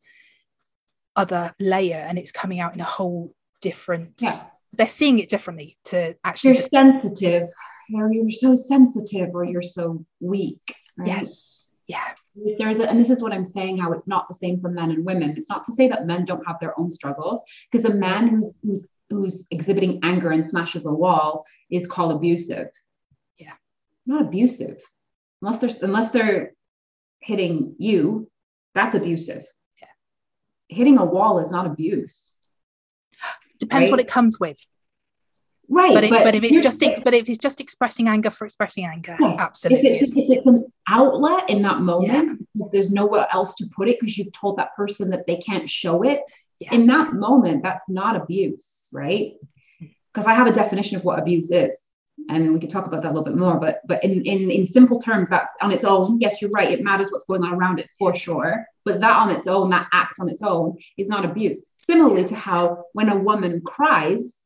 other 1.15 1.53
layer 1.59 1.95
and 1.95 2.17
it's 2.17 2.31
coming 2.31 2.59
out 2.59 2.73
in 2.73 2.81
a 2.81 2.85
whole 2.85 3.31
different 3.61 4.15
Yeah. 4.21 4.43
they're 4.73 4.89
seeing 4.89 5.19
it 5.19 5.29
differently 5.29 5.77
to 5.85 6.15
actually 6.25 6.51
You're 6.51 6.57
sensitive, 6.57 7.47
or 7.93 8.11
you're 8.11 8.31
so 8.31 8.53
sensitive, 8.53 9.29
or 9.33 9.45
you're 9.45 9.61
so 9.61 10.05
weak. 10.19 10.75
Right? 10.97 11.07
yes 11.07 11.65
yeah 11.87 12.13
there's 12.57 12.79
a, 12.79 12.89
and 12.89 12.99
this 12.99 13.09
is 13.09 13.21
what 13.21 13.31
I'm 13.31 13.45
saying 13.45 13.77
how 13.77 13.93
it's 13.93 14.07
not 14.07 14.27
the 14.27 14.33
same 14.33 14.59
for 14.59 14.69
men 14.69 14.91
and 14.91 15.05
women. 15.05 15.35
It's 15.37 15.49
not 15.49 15.63
to 15.65 15.73
say 15.73 15.87
that 15.87 16.05
men 16.05 16.25
don't 16.25 16.45
have 16.45 16.59
their 16.59 16.77
own 16.79 16.89
struggles, 16.89 17.41
because 17.71 17.85
a 17.85 17.93
man 17.93 18.27
who's 18.27 18.51
who's 18.61 18.87
who's 19.09 19.45
exhibiting 19.51 19.99
anger 20.03 20.31
and 20.31 20.45
smashes 20.45 20.85
a 20.85 20.91
wall 20.91 21.45
is 21.69 21.87
called 21.87 22.13
abusive. 22.13 22.67
Yeah. 23.37 23.53
Not 24.05 24.23
abusive. 24.23 24.81
Unless 25.41 25.59
there's 25.59 25.81
unless 25.81 26.09
they're 26.09 26.53
hitting 27.19 27.75
you, 27.77 28.29
that's 28.73 28.95
abusive. 28.95 29.45
Yeah. 29.81 29.87
Hitting 30.67 30.97
a 30.97 31.05
wall 31.05 31.39
is 31.39 31.49
not 31.49 31.65
abuse. 31.65 32.33
depends 33.59 33.89
what 33.89 34.01
it 34.01 34.07
comes 34.07 34.39
with 34.39 34.67
Right. 35.69 35.93
but, 35.93 36.03
it, 36.03 36.09
but 36.09 36.35
if 36.35 36.43
it's 36.43 36.59
just 36.59 36.79
but 37.03 37.13
if 37.13 37.27
it's 37.29 37.37
just 37.37 37.59
expressing 37.59 38.07
anger 38.07 38.29
for 38.29 38.45
expressing 38.45 38.85
anger 38.85 39.15
Yes. 39.19 39.39
absolutely 39.39 39.89
if 39.89 40.01
it's, 40.01 40.11
if 40.11 40.25
it's 40.29 40.45
an 40.45 40.71
outlet 40.87 41.49
in 41.49 41.61
that 41.63 41.79
moment, 41.79 42.47
if 42.55 42.71
there's 42.71 42.91
nowhere 42.91 43.27
else 43.31 43.55
to 43.55 43.65
put 43.75 43.87
it 43.89 43.99
because 43.99 44.17
you've 44.17 44.31
told 44.31 44.57
that 44.57 44.75
person 44.75 45.09
that 45.09 45.25
they 45.27 45.37
can't 45.37 45.69
show 45.69 46.03
it, 46.03 46.21
Yeah. 46.59 46.73
in 46.75 46.87
that 46.87 47.13
moment, 47.13 47.63
that's 47.63 47.83
not 47.89 48.15
abuse, 48.15 48.87
right? 48.93 49.33
Because 50.13 50.27
I 50.27 50.33
have 50.33 50.47
a 50.47 50.53
definition 50.53 50.97
of 50.97 51.03
what 51.03 51.19
abuse 51.19 51.51
is. 51.51 51.81
And 52.29 52.53
we 52.53 52.59
can 52.61 52.69
talk 52.69 52.87
about 52.87 53.01
that 53.03 53.09
a 53.09 53.13
little 53.13 53.25
bit 53.25 53.35
more. 53.35 53.59
But 53.59 53.81
but 53.85 54.01
in, 54.01 54.23
in 54.25 54.49
in 54.49 54.65
simple 54.65 55.01
terms, 55.01 55.27
that's 55.27 55.53
on 55.61 55.69
its 55.71 55.83
own. 55.83 56.17
Yes, 56.21 56.41
you're 56.41 56.49
right. 56.51 56.71
It 56.71 56.81
matters 56.81 57.11
what's 57.11 57.25
going 57.25 57.43
on 57.43 57.53
around 57.53 57.79
it 57.79 57.89
for 57.99 58.15
sure. 58.15 58.65
But 58.85 59.01
that 59.01 59.11
on 59.17 59.31
its 59.31 59.47
own, 59.47 59.69
that 59.71 59.87
act 59.91 60.13
on 60.21 60.29
its 60.29 60.41
own, 60.41 60.77
is 60.97 61.09
not 61.09 61.25
abuse. 61.25 61.65
Similarly 61.73 62.23
to 62.25 62.35
how 62.35 62.85
when 62.93 63.09
a 63.09 63.17
woman 63.17 63.59
cries 63.65 64.37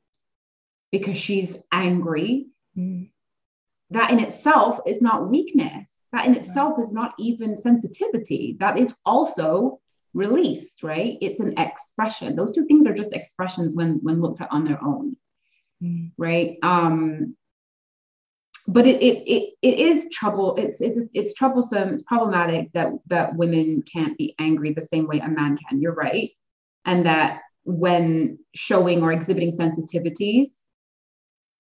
because 0.92 1.18
she's 1.18 1.62
angry, 1.72 2.48
Mm, 2.78 3.10
that 3.92 4.12
in 4.12 4.20
itself 4.20 4.80
is 4.86 5.02
not 5.02 5.30
weakness. 5.30 6.08
That 6.14 6.26
in 6.26 6.36
itself 6.36 6.80
is 6.80 6.92
not 6.92 7.14
even 7.20 7.58
sensitivity. 7.58 8.58
That 8.60 8.78
is 8.78 8.96
also 9.06 9.80
release, 10.14 10.82
right? 10.84 11.18
It's 11.22 11.40
an 11.40 11.58
expression. 11.58 12.36
Those 12.36 12.54
two 12.54 12.66
things 12.66 12.86
are 12.86 12.94
just 12.94 13.14
expressions 13.14 13.76
when 13.76 14.00
when 14.04 14.22
looked 14.22 14.42
at 14.42 14.52
on 14.52 14.66
their 14.66 14.84
own, 14.84 15.16
mm, 15.84 16.12
right? 16.18 16.58
Um, 16.62 17.36
but 18.68 18.86
it 18.86 19.02
it 19.02 19.24
it, 19.28 19.54
it 19.62 19.80
is 19.80 20.10
trouble. 20.12 20.56
It's 20.56 20.82
it's 20.82 21.00
it's 21.14 21.34
troublesome. 21.34 21.90
It's 21.90 22.04
problematic 22.04 22.72
that 22.74 22.92
that 23.08 23.36
women 23.36 23.84
can't 23.92 24.18
be 24.18 24.36
angry 24.40 24.74
the 24.74 24.82
same 24.82 25.08
way 25.08 25.20
a 25.20 25.28
man 25.28 25.58
can. 25.58 25.82
You're 25.82 25.94
right, 25.94 26.30
and 26.86 27.06
that 27.08 27.42
when 27.64 28.40
showing 28.56 29.02
or 29.02 29.12
exhibiting 29.12 29.52
sensitivities, 29.52 30.50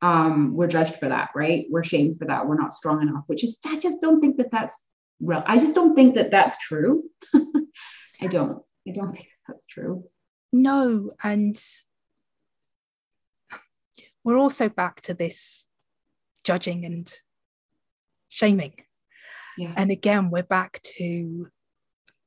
um, 0.01 0.55
we're 0.55 0.67
judged 0.67 0.95
for 0.95 1.09
that, 1.09 1.29
right? 1.35 1.65
We're 1.69 1.83
shamed 1.83 2.17
for 2.17 2.25
that. 2.25 2.47
We're 2.47 2.57
not 2.59 2.73
strong 2.73 3.01
enough, 3.01 3.23
which 3.27 3.43
is, 3.43 3.59
I 3.65 3.77
just 3.79 4.01
don't 4.01 4.21
think 4.21 4.38
that 4.38 4.51
that's 4.51 4.85
real. 5.21 5.43
I 5.45 5.57
just 5.59 5.75
don't 5.75 5.95
think 5.95 6.15
that 6.15 6.31
that's 6.31 6.57
true. 6.59 7.03
I 8.21 8.27
don't, 8.27 8.62
I 8.88 8.91
don't 8.91 9.12
think 9.12 9.27
that's 9.47 9.65
true. 9.65 10.03
no 10.53 11.12
and 11.23 11.59
we're 14.23 14.38
also 14.38 14.69
back 14.69 15.01
to 15.01 15.13
this 15.13 15.65
judging 16.43 16.85
and 16.85 17.12
shaming 18.29 18.73
Yeah. 19.57 19.73
and 19.75 19.91
again 19.91 20.29
we're 20.29 20.43
back 20.43 20.81
to 20.97 21.47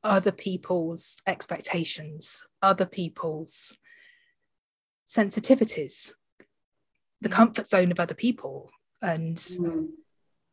other 0.05 0.33
people's 0.33 1.17
expectations 1.27 2.45
other 2.63 2.87
people's 2.87 3.79
sensitivities 5.09 6.13
the 7.23 7.29
comfort 7.29 7.69
zone 7.69 7.91
of 7.93 8.01
other 8.01 8.15
people 8.15 8.71
and 9.01 9.37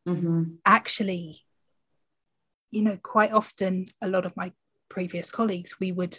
Mm-hmm. 0.08 0.44
actually 0.64 1.40
you 2.70 2.80
know 2.80 2.96
quite 3.02 3.32
often 3.32 3.86
a 4.00 4.08
lot 4.08 4.24
of 4.24 4.34
my 4.34 4.50
previous 4.88 5.28
colleagues 5.30 5.78
we 5.78 5.92
would 5.92 6.16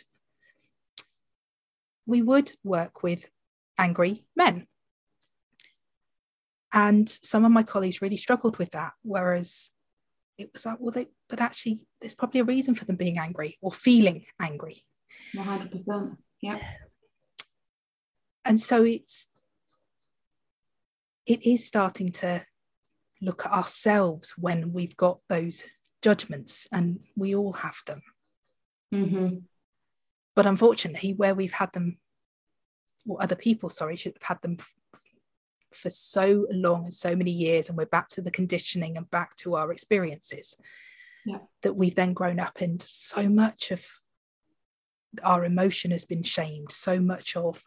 we 2.05 2.21
would 2.21 2.53
work 2.63 3.01
with 3.01 3.25
angry 3.79 4.23
men 4.35 4.67
and 6.71 7.09
some 7.09 7.43
of 7.43 7.51
my 7.51 7.63
colleagues 7.63 8.03
really 8.03 8.15
struggled 8.15 8.57
with 8.59 8.69
that 8.69 8.93
whereas 9.01 9.71
it 10.37 10.51
was 10.53 10.63
like 10.67 10.77
well 10.79 10.91
they 10.91 11.07
but 11.27 11.41
actually 11.41 11.81
there's 11.99 12.13
probably 12.13 12.39
a 12.39 12.45
reason 12.45 12.75
for 12.75 12.85
them 12.85 12.95
being 12.97 13.17
angry 13.17 13.57
or 13.61 13.71
feeling 13.71 14.23
angry 14.39 14.83
100%. 15.35 16.17
Yeah. 16.39 16.59
and 18.45 18.61
so 18.61 18.83
it's 18.83 19.27
it 21.25 21.45
is 21.45 21.65
starting 21.65 22.10
to 22.10 22.43
look 23.21 23.45
at 23.45 23.51
ourselves 23.51 24.36
when 24.38 24.73
we've 24.73 24.97
got 24.97 25.19
those 25.29 25.67
judgments 26.01 26.67
and 26.71 26.99
we 27.15 27.36
all 27.36 27.53
have 27.53 27.77
them 27.86 28.01
Mm-hmm. 28.93 29.38
but 30.36 30.45
unfortunately 30.45 31.13
where 31.13 31.34
we've 31.34 31.53
had 31.53 31.71
them 31.71 31.97
or 33.07 33.23
other 33.23 33.36
people 33.38 33.69
sorry 33.69 33.95
should 33.95 34.17
have 34.19 34.23
had 34.36 34.41
them 34.41 34.57
for 35.73 35.89
so 35.89 36.45
long 36.51 36.84
and 36.84 36.93
so 36.93 37.15
many 37.15 37.31
years 37.31 37.69
and 37.69 37.77
we're 37.77 37.86
back 37.86 38.10
to 38.10 38.21
the 38.21 38.29
conditioning 38.31 38.97
and 38.97 39.10
back 39.10 39.36
to 39.38 39.55
our 39.55 39.71
experiences 39.71 40.57
Yeah. 41.25 41.38
that 41.62 41.77
we've 41.77 41.95
then 41.95 42.12
grown 42.13 42.38
up 42.39 42.60
and 42.60 42.81
so 42.81 43.29
much 43.29 43.71
of 43.71 43.86
our 45.23 45.45
emotion 45.45 45.91
has 45.91 46.03
been 46.03 46.23
shamed 46.23 46.71
so 46.73 46.99
much 46.99 47.38
of 47.38 47.63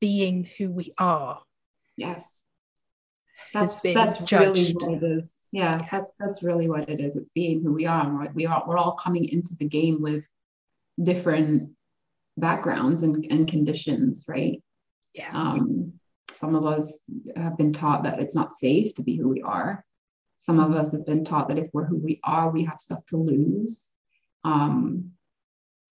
being 0.00 0.48
who 0.58 0.72
we 0.72 0.92
are 0.98 1.42
Yes. 1.96 2.42
That's, 3.52 3.80
that's 3.80 4.32
really 4.32 4.72
what 4.72 4.92
it 4.94 5.02
is. 5.02 5.42
Yeah, 5.52 5.78
Yeah. 5.78 5.88
that's 5.90 6.12
that's 6.18 6.42
really 6.42 6.68
what 6.68 6.88
it 6.88 7.00
is. 7.00 7.16
It's 7.16 7.30
being 7.30 7.62
who 7.62 7.72
we 7.72 7.86
are. 7.86 8.08
Right? 8.10 8.34
We 8.34 8.46
are 8.46 8.64
we're 8.66 8.78
all 8.78 8.96
coming 8.96 9.28
into 9.28 9.54
the 9.56 9.68
game 9.68 10.00
with 10.02 10.26
different 11.02 11.70
backgrounds 12.36 13.02
and, 13.02 13.24
and 13.30 13.48
conditions, 13.48 14.24
right? 14.28 14.62
yeah 15.14 15.30
Um, 15.32 15.92
some 16.30 16.54
of 16.54 16.66
us 16.66 17.00
have 17.34 17.56
been 17.56 17.72
taught 17.72 18.02
that 18.02 18.20
it's 18.20 18.34
not 18.34 18.52
safe 18.52 18.94
to 18.94 19.02
be 19.02 19.16
who 19.16 19.28
we 19.28 19.42
are. 19.42 19.84
Some 20.38 20.60
of 20.60 20.72
us 20.72 20.92
have 20.92 21.06
been 21.06 21.24
taught 21.24 21.48
that 21.48 21.58
if 21.58 21.70
we're 21.72 21.86
who 21.86 21.96
we 21.96 22.20
are, 22.24 22.50
we 22.50 22.64
have 22.64 22.78
stuff 22.78 23.04
to 23.06 23.16
lose. 23.16 23.90
Um, 24.44 25.12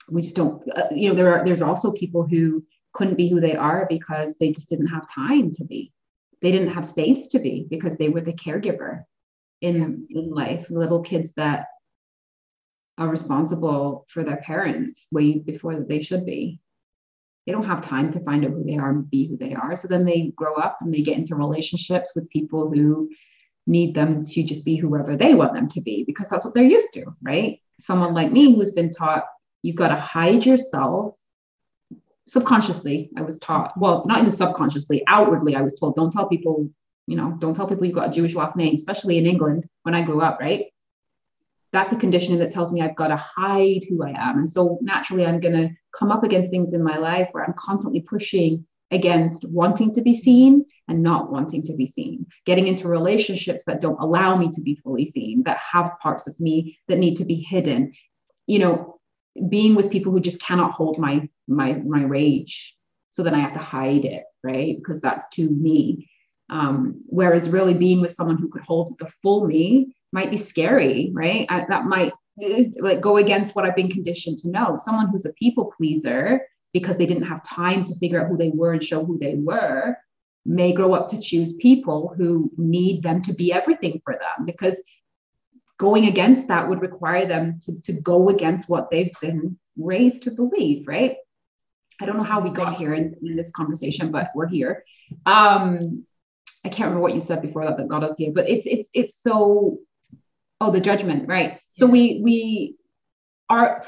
we 0.10 0.22
just 0.22 0.36
don't, 0.36 0.64
uh, 0.76 0.88
you 0.92 1.10
know, 1.10 1.16
there 1.16 1.34
are, 1.34 1.46
there's 1.46 1.62
also 1.62 1.92
people 1.92 2.26
who 2.26 2.66
couldn't 2.94 3.18
be 3.18 3.30
who 3.30 3.42
they 3.42 3.56
are 3.56 3.86
because 3.90 4.38
they 4.38 4.52
just 4.52 4.70
didn't 4.70 4.88
have 4.88 5.12
time 5.14 5.52
to 5.56 5.66
be. 5.66 5.92
They 6.42 6.52
didn't 6.52 6.74
have 6.74 6.86
space 6.86 7.28
to 7.30 7.40
be 7.40 7.68
because 7.70 7.98
they 7.98 8.10
were 8.10 8.22
the 8.22 8.34
caregiver 8.34 9.04
in, 9.62 10.08
in 10.10 10.30
life. 10.30 10.70
Little 10.70 11.02
kids 11.02 11.34
that 11.34 11.68
are 12.98 13.10
responsible 13.10 14.06
for 14.10 14.24
their 14.24 14.38
parents 14.38 15.08
way 15.12 15.40
before 15.40 15.80
they 15.82 16.02
should 16.02 16.26
be 16.26 16.60
they 17.50 17.54
don't 17.54 17.66
have 17.66 17.82
time 17.82 18.12
to 18.14 18.20
find 18.20 18.46
out 18.46 18.52
who 18.52 18.64
they 18.64 18.78
are 18.78 18.92
and 18.92 19.10
be 19.10 19.28
who 19.28 19.36
they 19.36 19.56
are. 19.56 19.76
So 19.76 19.88
then 19.88 20.06
they 20.06 20.32
grow 20.36 20.54
up 20.54 20.78
and 20.82 20.94
they 20.94 21.02
get 21.02 21.18
into 21.18 21.36
relationships 21.36 22.12
with 22.16 22.30
people 22.30 22.70
who 22.70 23.10
need 23.66 23.96
them 23.96 24.24
to 24.24 24.44
just 24.44 24.64
be 24.64 24.76
whoever 24.76 25.18
they 25.18 25.34
want 25.34 25.56
them 25.56 25.68
to 25.70 25.82
be 25.82 26.04
because 26.04 26.30
that's 26.30 26.46
what 26.46 26.54
they're 26.54 26.64
used 26.64 26.94
to, 26.94 27.06
right? 27.24 27.60
Someone 27.80 28.14
like 28.14 28.32
me 28.32 28.54
who's 28.54 28.74
been 28.74 28.92
taught 28.92 29.24
you've 29.64 29.76
got 29.76 29.88
to 29.88 29.96
hide 29.96 30.46
yourself 30.46 31.16
subconsciously. 32.30 33.10
I 33.18 33.22
was 33.22 33.38
taught, 33.40 33.74
well, 33.78 34.06
not 34.06 34.20
even 34.20 34.32
subconsciously, 34.32 35.04
outwardly, 35.08 35.56
I 35.56 35.62
was 35.62 35.78
told, 35.80 35.96
don't 35.96 36.12
tell 36.12 36.30
people, 36.30 36.70
you 37.08 37.18
know, 37.18 37.36
don't 37.40 37.56
tell 37.56 37.68
people 37.68 37.86
you've 37.86 37.96
got 37.96 38.10
a 38.10 38.14
Jewish 38.14 38.36
last 38.36 38.56
name, 38.56 38.76
especially 38.76 39.18
in 39.18 39.26
England 39.26 39.68
when 39.84 39.96
I 39.96 40.04
grew 40.04 40.22
up, 40.22 40.40
right? 40.40 40.66
that's 41.72 41.94
a 41.94 41.98
conditioning 41.98 42.40
that 42.40 42.52
tells 42.52 42.72
me 42.72 42.82
I've 42.82 42.96
got 42.96 43.10
to 43.10 43.16
hide 43.16 43.86
who 43.88 44.04
I 44.04 44.10
am. 44.10 44.40
And 44.40 44.50
so 44.50 44.80
naturally, 44.82 45.26
I'm 45.26 45.40
going 45.40 45.56
to 45.56 45.70
come 45.98 46.12
up 46.12 46.24
against 46.24 46.50
things 46.50 46.74
in 46.74 46.84
my 46.84 46.98
life 46.98 47.30
where 47.32 47.44
I'm 47.44 47.54
constantly 47.54 48.02
pushing 48.02 48.66
against 48.92 49.48
wanting 49.48 49.94
to 49.94 50.02
be 50.02 50.16
seen 50.16 50.66
and 50.88 51.04
not 51.04 51.32
wanting 51.32 51.62
to 51.64 51.74
be 51.74 51.86
seen, 51.86 52.26
getting 52.46 52.66
into 52.66 52.88
relationships 52.88 53.64
that 53.66 53.82
don't 53.82 54.00
allow 54.00 54.36
me 54.36 54.50
to 54.50 54.62
be 54.62 54.76
fully 54.76 55.06
seen, 55.06 55.44
that 55.44 55.58
have 55.58 56.00
parts 56.02 56.28
of 56.28 56.40
me 56.40 56.80
that 56.88 56.98
need 56.98 57.16
to 57.18 57.26
be 57.26 57.36
hidden. 57.36 57.94
You 58.48 58.60
know, 58.60 58.99
being 59.50 59.76
with 59.76 59.92
people 59.92 60.12
who 60.12 60.20
just 60.20 60.42
cannot 60.42 60.72
hold 60.72 60.98
my 60.98 61.28
my 61.48 61.74
my 61.74 62.04
rage, 62.04 62.76
so 63.12 63.24
then 63.24 63.36
I 63.36 63.40
have 63.40 63.54
to 63.54 63.60
hide 63.60 64.06
it, 64.06 64.24
right? 64.44 64.78
Because 64.78 65.02
that's 65.02 65.28
too 65.30 65.50
me. 65.50 66.10
Um, 66.50 67.02
whereas 67.06 67.50
really 67.50 67.76
being 67.76 68.02
with 68.02 68.16
someone 68.16 68.38
who 68.38 68.50
could 68.50 68.64
hold 68.64 68.98
the 69.00 69.06
full 69.06 69.46
me 69.46 69.96
might 70.12 70.32
be 70.32 70.38
scary, 70.38 71.12
right? 71.14 71.46
I, 71.50 71.66
that 71.70 71.86
might 71.86 72.14
eh, 72.42 72.66
like 72.80 73.02
go 73.02 73.18
against 73.18 73.56
what 73.56 73.66
I've 73.66 73.76
been 73.76 73.92
conditioned 73.92 74.40
to 74.40 74.50
know. 74.50 74.78
Someone 74.84 75.10
who's 75.10 75.26
a 75.26 75.34
people 75.34 75.72
pleaser 75.78 76.42
because 76.74 76.98
they 76.98 77.06
didn't 77.06 77.28
have 77.28 77.44
time 77.44 77.84
to 77.84 77.96
figure 77.96 78.22
out 78.22 78.30
who 78.30 78.38
they 78.38 78.50
were 78.50 78.74
and 78.74 78.84
show 78.84 79.04
who 79.04 79.18
they 79.20 79.36
were 79.36 79.96
may 80.46 80.74
grow 80.74 80.94
up 80.94 81.08
to 81.10 81.20
choose 81.20 81.56
people 81.58 82.14
who 82.18 82.52
need 82.58 83.04
them 83.04 83.22
to 83.22 83.34
be 83.34 83.52
everything 83.54 84.02
for 84.04 84.14
them 84.14 84.46
because 84.46 84.82
going 85.80 86.06
against 86.06 86.48
that 86.50 86.70
would 86.70 86.82
require 86.82 87.26
them 87.26 87.58
to, 87.66 87.82
to 87.82 87.94
go 87.94 88.30
against 88.30 88.70
what 88.70 88.92
they've 88.92 89.14
been 89.20 89.58
raised 89.78 90.24
to 90.24 90.32
believe 90.32 90.88
right? 90.88 91.16
I 92.02 92.06
don't 92.06 92.18
know 92.18 92.24
how 92.24 92.40
we 92.40 92.50
got 92.50 92.76
here 92.76 92.94
in, 92.94 93.16
in 93.24 93.36
this 93.36 93.52
conversation 93.52 94.12
but 94.12 94.32
we're 94.36 94.48
here. 94.48 94.84
Um 95.26 96.06
i 96.66 96.68
can't 96.68 96.88
remember 96.88 97.00
what 97.00 97.16
you 97.16 97.22
said 97.22 97.42
before 97.42 97.64
that 97.64 97.78
that 97.78 97.88
got 97.88 98.04
us 98.04 98.18
here 98.18 98.34
but 98.34 98.50
it's 98.50 98.66
it's 98.66 98.90
it's 98.94 99.16
so 99.24 99.80
oh 100.62 100.72
the 100.72 100.82
judgment 100.82 101.28
right? 101.28 101.60
So 101.72 101.86
we 101.88 102.22
we 102.24 102.76
are 103.50 103.86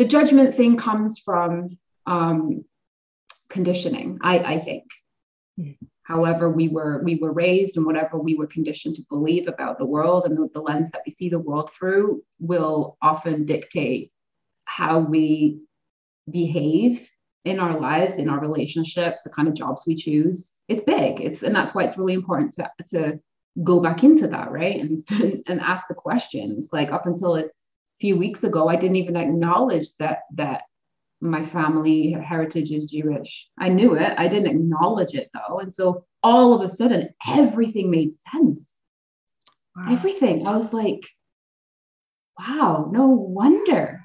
the 0.00 0.06
judgment 0.06 0.54
thing 0.54 0.78
comes 0.78 1.18
from 1.18 1.76
um, 2.06 2.64
conditioning, 3.50 4.18
I, 4.22 4.38
I 4.38 4.58
think. 4.58 4.84
However, 6.10 6.50
we 6.50 6.66
were 6.66 7.00
we 7.04 7.14
were 7.14 7.32
raised 7.32 7.76
and 7.76 7.86
whatever 7.86 8.18
we 8.18 8.34
were 8.34 8.48
conditioned 8.48 8.96
to 8.96 9.06
believe 9.08 9.46
about 9.46 9.78
the 9.78 9.86
world 9.86 10.24
and 10.24 10.36
the, 10.36 10.48
the 10.52 10.60
lens 10.60 10.90
that 10.90 11.02
we 11.06 11.12
see 11.12 11.28
the 11.28 11.38
world 11.38 11.70
through 11.70 12.24
will 12.40 12.98
often 13.00 13.46
dictate 13.46 14.10
how 14.64 14.98
we 14.98 15.60
behave 16.28 17.08
in 17.44 17.60
our 17.60 17.78
lives, 17.78 18.14
in 18.14 18.28
our 18.28 18.40
relationships, 18.40 19.22
the 19.22 19.30
kind 19.30 19.46
of 19.46 19.54
jobs 19.54 19.84
we 19.86 19.94
choose. 19.94 20.54
It's 20.66 20.82
big. 20.82 21.20
It's 21.20 21.44
and 21.44 21.54
that's 21.54 21.76
why 21.76 21.84
it's 21.84 21.96
really 21.96 22.14
important 22.14 22.54
to 22.54 22.68
to 22.88 23.20
go 23.62 23.78
back 23.78 24.02
into 24.02 24.26
that, 24.26 24.50
right? 24.50 24.80
And 24.80 25.06
and 25.46 25.60
ask 25.60 25.86
the 25.86 25.94
questions. 25.94 26.70
Like 26.72 26.90
up 26.90 27.06
until 27.06 27.36
a 27.36 27.44
few 28.00 28.16
weeks 28.16 28.42
ago, 28.42 28.66
I 28.66 28.74
didn't 28.74 28.96
even 28.96 29.16
acknowledge 29.16 29.86
that 30.00 30.22
that 30.34 30.62
my 31.20 31.42
family 31.42 32.12
heritage 32.12 32.70
is 32.70 32.86
Jewish. 32.86 33.48
I 33.58 33.68
knew 33.68 33.94
it. 33.94 34.14
I 34.16 34.28
didn't 34.28 34.50
acknowledge 34.50 35.14
it 35.14 35.30
though. 35.34 35.58
And 35.58 35.72
so 35.72 36.04
all 36.22 36.54
of 36.54 36.62
a 36.62 36.68
sudden, 36.68 37.10
everything 37.26 37.90
made 37.90 38.12
sense. 38.14 38.74
Wow. 39.76 39.92
Everything. 39.92 40.46
I 40.46 40.56
was 40.56 40.72
like, 40.72 41.06
wow, 42.38 42.88
no 42.90 43.08
wonder. 43.08 44.00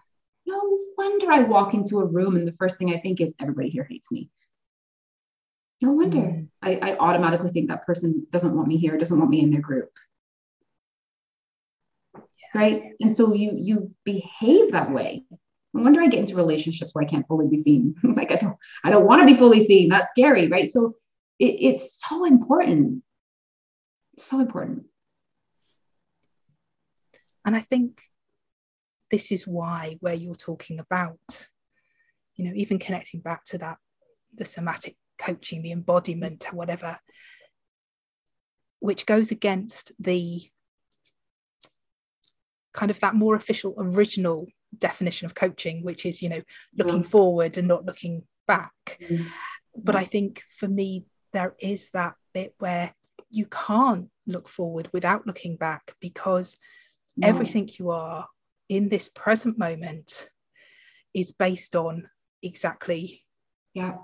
No 0.45 0.78
wonder 0.97 1.32
I 1.32 1.41
walk 1.41 1.74
into 1.74 1.99
a 1.99 2.05
room 2.05 2.36
and 2.36 2.47
the 2.47 2.55
first 2.59 2.78
thing 2.78 2.93
I 2.93 2.99
think 2.99 3.22
is 3.22 3.34
everybody 3.39 3.70
here 3.70 3.88
hates 3.89 4.11
me. 4.11 4.30
No 5.82 5.91
wonder. 5.91 6.18
Mm. 6.18 6.47
I, 6.61 6.76
I 6.76 6.97
automatically 6.97 7.51
think 7.51 7.70
that 7.70 7.86
person 7.86 8.28
doesn't 8.32 8.55
want 8.55 8.68
me 8.68 8.78
here, 8.78 8.97
doesn't 8.97 9.18
want 9.18 9.30
me 9.30 9.41
in 9.41 9.51
their 9.51 9.61
group 9.61 9.89
right 12.55 12.93
and 13.01 13.16
so 13.16 13.34
you 13.34 13.51
you 13.53 13.91
behave 14.05 14.72
that 14.72 14.91
way 14.91 15.26
no 15.76 15.84
wonder 15.84 16.01
i 16.01 16.07
get 16.07 16.19
into 16.19 16.36
relationships 16.36 16.91
where 16.93 17.03
i 17.03 17.07
can't 17.07 17.28
fully 17.28 17.47
be 17.47 17.57
seen? 17.57 17.95
Like 18.03 18.32
i 18.32 18.36
don't 18.36 18.57
i 18.84 18.89
don't 18.89 19.05
want 19.05 19.21
to 19.21 19.26
be 19.26 19.36
fully 19.36 19.63
seen. 19.65 19.89
That's 19.89 20.09
scary 20.11 20.47
right? 20.47 20.67
So 20.67 20.95
it, 21.38 21.45
it's 21.59 21.99
so 22.07 22.26
important. 22.26 23.03
So 24.17 24.39
important. 24.39 24.86
And 27.43 27.55
i 27.55 27.59
think 27.59 28.01
this 29.11 29.32
is 29.32 29.45
why 29.45 29.97
where 29.99 30.13
you're 30.13 30.36
talking 30.36 30.80
about 30.80 31.47
you 32.36 32.45
know 32.45 32.51
even 32.55 32.80
connecting 32.80 33.19
back 33.19 33.43
to 33.45 33.57
that 33.57 33.78
the 34.34 34.45
somatic 34.45 34.95
coaching 35.17 35.61
the 35.61 35.71
embodiment 35.71 36.45
or 36.51 36.55
whatever 36.55 36.99
which 38.80 39.05
goes 39.05 39.32
against 39.32 39.91
the 39.99 40.41
kind 42.73 42.91
of 42.91 42.99
that 42.99 43.15
more 43.15 43.36
official 43.36 43.73
original 43.78 44.47
definition 44.80 45.26
of 45.26 45.36
coaching 45.36 45.84
which 45.84 46.05
is 46.05 46.21
you 46.21 46.30
know 46.30 46.41
looking 46.78 47.03
yeah. 47.03 47.09
forward 47.09 47.57
and 47.57 47.67
not 47.67 47.86
looking 47.86 48.23
back 48.47 48.97
mm. 49.01 49.26
but 49.76 49.95
i 49.95 50.03
think 50.03 50.43
for 50.57 50.67
me 50.67 51.05
there 51.34 51.55
is 51.59 51.89
that 51.93 52.15
bit 52.34 52.55
where 52.59 52.93
you 53.30 53.45
can't 53.47 54.09
look 54.28 54.47
forward 54.47 54.89
without 54.93 55.28
looking 55.28 55.55
back 55.55 55.95
because 55.99 56.57
no. 57.17 57.28
everything 57.28 57.69
you 57.78 57.89
are 57.89 58.28
in 58.69 58.89
this 58.89 59.09
present 59.09 59.57
moment 59.57 60.30
is 61.13 61.32
based 61.32 61.76
on 61.76 62.09
exactly 62.41 63.23
yeah 63.73 63.97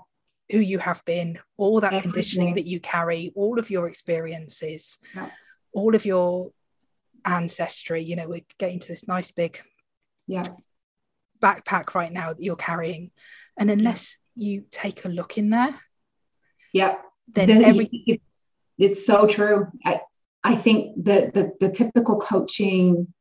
who 0.50 0.58
you 0.58 0.78
have 0.78 1.02
been 1.04 1.38
all 1.56 1.80
that 1.80 1.92
Everything. 1.92 2.12
conditioning 2.12 2.54
that 2.56 2.66
you 2.66 2.78
carry 2.80 3.32
all 3.34 3.58
of 3.58 3.70
your 3.70 3.88
experiences 3.88 4.98
yeah. 5.14 5.30
all 5.72 5.94
of 5.94 6.04
your 6.04 6.52
ancestry 7.24 8.02
you 8.02 8.16
know 8.16 8.28
we're 8.28 8.44
getting 8.58 8.80
to 8.80 8.88
this 8.88 9.08
nice 9.08 9.30
big 9.30 9.62
yeah. 10.26 10.44
backpack 11.40 11.94
right 11.94 12.12
now 12.12 12.32
that 12.32 12.42
you're 12.42 12.56
carrying. 12.56 13.10
And 13.58 13.70
unless 13.70 14.16
you 14.34 14.64
take 14.70 15.04
a 15.04 15.08
look 15.08 15.36
in 15.36 15.50
there 15.50 15.78
yeah. 16.72 16.96
then 17.28 17.50
every 17.50 17.88
it's, 17.92 18.54
it's 18.78 19.06
so 19.06 19.26
true. 19.26 19.68
I 19.84 20.00
i 20.44 20.56
think 20.56 21.04
that 21.04 21.34
the, 21.34 21.52
the 21.60 21.70
typical 21.70 22.18
coaching 22.18 23.12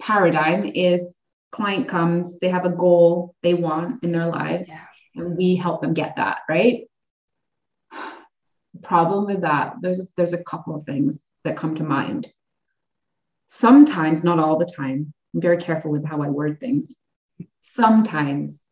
paradigm 0.00 0.64
is 0.64 1.14
client 1.50 1.88
comes 1.88 2.38
they 2.38 2.48
have 2.48 2.66
a 2.66 2.70
goal 2.70 3.34
they 3.42 3.54
want 3.54 4.04
in 4.04 4.12
their 4.12 4.26
lives 4.26 4.68
yeah. 4.68 4.84
and 5.16 5.36
we 5.36 5.56
help 5.56 5.80
them 5.80 5.94
get 5.94 6.16
that 6.16 6.38
right? 6.48 6.82
Problem 8.82 9.24
with 9.26 9.40
that 9.40 9.76
there's 9.80 10.00
a, 10.00 10.04
there's 10.16 10.34
a 10.34 10.44
couple 10.44 10.74
of 10.74 10.84
things 10.84 11.26
that 11.44 11.56
come 11.56 11.74
to 11.76 11.84
mind. 11.84 12.28
Sometimes, 13.48 14.24
not 14.24 14.40
all 14.40 14.58
the 14.58 14.66
time, 14.66 15.14
I'm 15.36 15.42
very 15.42 15.58
careful 15.58 15.90
with 15.90 16.06
how 16.06 16.22
I 16.22 16.30
word 16.30 16.58
things. 16.60 16.96
Sometimes 17.60 18.64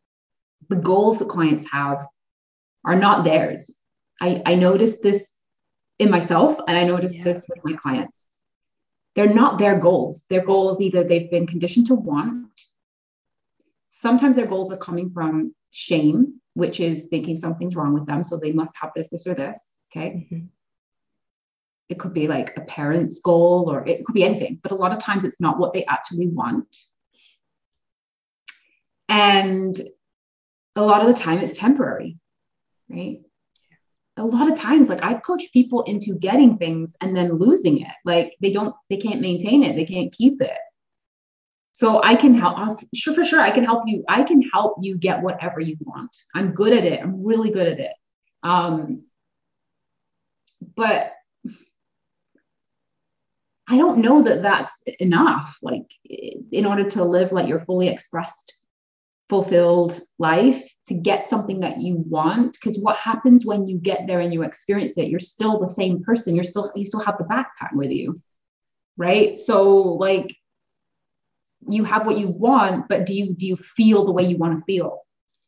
the 0.67 0.75
goals 0.75 1.19
that 1.19 1.29
clients 1.29 1.63
have 1.71 2.07
are 2.83 2.95
not 2.95 3.23
theirs. 3.23 3.71
I, 4.19 4.41
I 4.47 4.55
noticed 4.55 5.03
this 5.03 5.35
in 5.99 6.09
myself 6.09 6.59
and 6.67 6.75
I 6.75 6.83
noticed 6.83 7.17
yeah. 7.17 7.23
this 7.23 7.45
with 7.47 7.63
my 7.63 7.73
clients. 7.73 8.29
They're 9.15 9.31
not 9.31 9.59
their 9.59 9.77
goals. 9.79 10.25
Their 10.27 10.43
goals 10.43 10.81
either 10.81 11.03
they've 11.03 11.29
been 11.29 11.45
conditioned 11.45 11.85
to 11.87 11.95
want. 11.95 12.49
Sometimes 13.89 14.35
their 14.35 14.47
goals 14.47 14.71
are 14.71 14.77
coming 14.77 15.11
from 15.11 15.53
shame, 15.69 16.41
which 16.55 16.79
is 16.79 17.05
thinking 17.11 17.35
something's 17.35 17.75
wrong 17.75 17.93
with 17.93 18.07
them. 18.07 18.23
So 18.23 18.37
they 18.37 18.51
must 18.51 18.75
have 18.81 18.89
this, 18.95 19.09
this, 19.09 19.27
or 19.27 19.35
this. 19.35 19.73
Okay. 19.91 20.27
Mm-hmm 20.31 20.45
it 21.89 21.99
could 21.99 22.13
be 22.13 22.27
like 22.27 22.57
a 22.57 22.61
parent's 22.61 23.19
goal 23.19 23.69
or 23.71 23.87
it 23.87 24.03
could 24.05 24.13
be 24.13 24.23
anything 24.23 24.59
but 24.63 24.71
a 24.71 24.75
lot 24.75 24.91
of 24.91 24.99
times 24.99 25.23
it's 25.23 25.41
not 25.41 25.59
what 25.59 25.73
they 25.73 25.85
actually 25.85 26.27
want. 26.27 26.75
And 29.07 29.79
a 30.75 30.81
lot 30.81 31.01
of 31.01 31.07
the 31.07 31.13
time 31.13 31.39
it's 31.39 31.57
temporary 31.57 32.17
right? 32.89 33.19
A 34.17 34.25
lot 34.25 34.49
of 34.49 34.57
times 34.57 34.87
like 34.87 35.03
i've 35.03 35.23
coached 35.23 35.51
people 35.51 35.83
into 35.83 36.13
getting 36.13 36.57
things 36.57 36.95
and 37.01 37.15
then 37.15 37.37
losing 37.37 37.81
it. 37.81 37.91
Like 38.05 38.35
they 38.41 38.51
don't 38.51 38.75
they 38.89 38.97
can't 38.97 39.21
maintain 39.21 39.63
it. 39.63 39.75
They 39.75 39.85
can't 39.85 40.11
keep 40.11 40.41
it. 40.41 40.57
So 41.73 42.01
i 42.03 42.15
can 42.15 42.33
help 42.33 42.57
I'll, 42.57 42.79
sure 42.93 43.13
for 43.13 43.25
sure 43.25 43.41
i 43.41 43.51
can 43.51 43.65
help 43.65 43.83
you 43.85 44.03
i 44.07 44.23
can 44.23 44.41
help 44.41 44.77
you 44.81 44.97
get 44.97 45.21
whatever 45.21 45.59
you 45.59 45.77
want. 45.81 46.15
I'm 46.33 46.53
good 46.53 46.73
at 46.73 46.85
it. 46.85 47.01
I'm 47.01 47.25
really 47.25 47.51
good 47.51 47.67
at 47.67 47.79
it. 47.79 47.93
Um 48.43 49.03
but 50.75 51.11
I 53.67 53.77
don't 53.77 53.99
know 53.99 54.21
that 54.23 54.41
that's 54.43 54.81
enough. 54.99 55.57
Like, 55.61 55.91
in 56.03 56.65
order 56.65 56.89
to 56.91 57.03
live 57.03 57.31
like 57.31 57.47
your 57.47 57.59
fully 57.59 57.87
expressed, 57.87 58.55
fulfilled 59.27 60.01
life, 60.19 60.63
to 60.87 60.93
get 60.93 61.25
something 61.25 61.61
that 61.61 61.81
you 61.81 61.95
want. 62.07 62.53
Because 62.53 62.77
what 62.77 62.95
happens 62.95 63.45
when 63.45 63.67
you 63.67 63.77
get 63.79 64.05
there 64.05 64.19
and 64.19 64.33
you 64.33 64.43
experience 64.43 64.97
it, 64.97 65.07
you're 65.07 65.19
still 65.19 65.59
the 65.59 65.67
same 65.67 66.03
person. 66.03 66.35
You're 66.35 66.43
still, 66.43 66.71
you 66.75 66.85
still 66.85 66.99
have 66.99 67.17
the 67.17 67.23
backpack 67.23 67.73
with 67.73 67.91
you. 67.91 68.21
Right. 68.97 69.39
So, 69.39 69.81
like, 69.81 70.35
you 71.67 71.83
have 71.83 72.05
what 72.05 72.19
you 72.19 72.27
want, 72.27 72.87
but 72.87 73.07
do 73.07 73.15
you 73.15 73.33
do 73.33 73.47
you 73.47 73.57
feel 73.57 74.05
the 74.05 74.11
way 74.11 74.23
you 74.23 74.37
want 74.37 74.59
to 74.59 74.65
feel? 74.65 75.01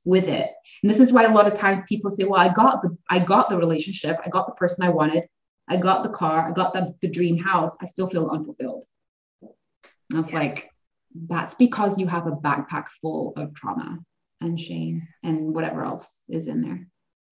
with 0.07 0.29
it 0.29 0.51
and 0.81 0.89
this 0.89 1.01
is 1.01 1.11
why 1.11 1.25
a 1.25 1.33
lot 1.33 1.51
of 1.51 1.53
times 1.53 1.83
people 1.85 2.09
say 2.09 2.23
well 2.23 2.39
i 2.39 2.51
got 2.51 2.81
the 2.81 2.97
i 3.09 3.19
got 3.19 3.49
the 3.49 3.57
relationship 3.57 4.17
i 4.25 4.29
got 4.29 4.47
the 4.47 4.53
person 4.53 4.85
i 4.85 4.89
wanted 4.89 5.23
I 5.67 5.77
got 5.77 6.03
the 6.03 6.09
car, 6.09 6.47
I 6.47 6.51
got 6.51 6.73
the, 6.73 6.93
the 7.01 7.09
dream 7.09 7.37
house, 7.37 7.75
I 7.81 7.85
still 7.85 8.09
feel 8.09 8.29
unfulfilled. 8.29 8.85
I 10.13 10.17
was 10.17 10.31
yeah. 10.31 10.39
like, 10.39 10.71
that's 11.13 11.55
because 11.55 11.99
you 11.99 12.07
have 12.07 12.27
a 12.27 12.31
backpack 12.31 12.87
full 13.01 13.33
of 13.35 13.53
trauma 13.53 13.99
and 14.39 14.59
shame 14.59 15.07
and 15.23 15.53
whatever 15.53 15.83
else 15.83 16.21
is 16.29 16.47
in 16.47 16.61
there. 16.61 16.87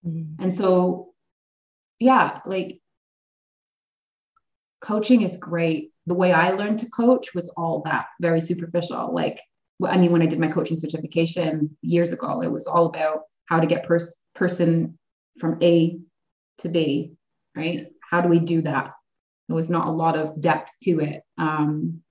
Mm. 0.06 0.36
And 0.40 0.54
so, 0.54 1.14
yeah, 1.98 2.40
like 2.44 2.80
coaching 4.80 5.22
is 5.22 5.36
great. 5.36 5.92
The 6.06 6.14
way 6.14 6.32
I 6.32 6.50
learned 6.50 6.80
to 6.80 6.90
coach 6.90 7.34
was 7.34 7.48
all 7.50 7.82
that 7.84 8.06
very 8.20 8.40
superficial. 8.40 9.14
Like, 9.14 9.40
I 9.84 9.96
mean, 9.98 10.12
when 10.12 10.22
I 10.22 10.26
did 10.26 10.38
my 10.38 10.48
coaching 10.48 10.76
certification 10.76 11.76
years 11.82 12.12
ago, 12.12 12.42
it 12.42 12.50
was 12.50 12.66
all 12.66 12.86
about 12.86 13.22
how 13.46 13.60
to 13.60 13.66
get 13.66 13.86
pers- 13.86 14.16
person 14.34 14.98
from 15.38 15.58
A 15.62 15.98
to 16.58 16.68
B, 16.68 17.12
right? 17.54 17.86
How 18.10 18.20
do 18.20 18.28
we 18.28 18.38
do 18.38 18.62
that? 18.62 18.92
There 19.48 19.56
was 19.56 19.70
not 19.70 19.86
a 19.86 19.92
lot 19.92 20.16
of 20.16 20.40
depth 20.40 20.70
to 20.82 21.00
it. 21.00 21.22
Um, 21.38 22.02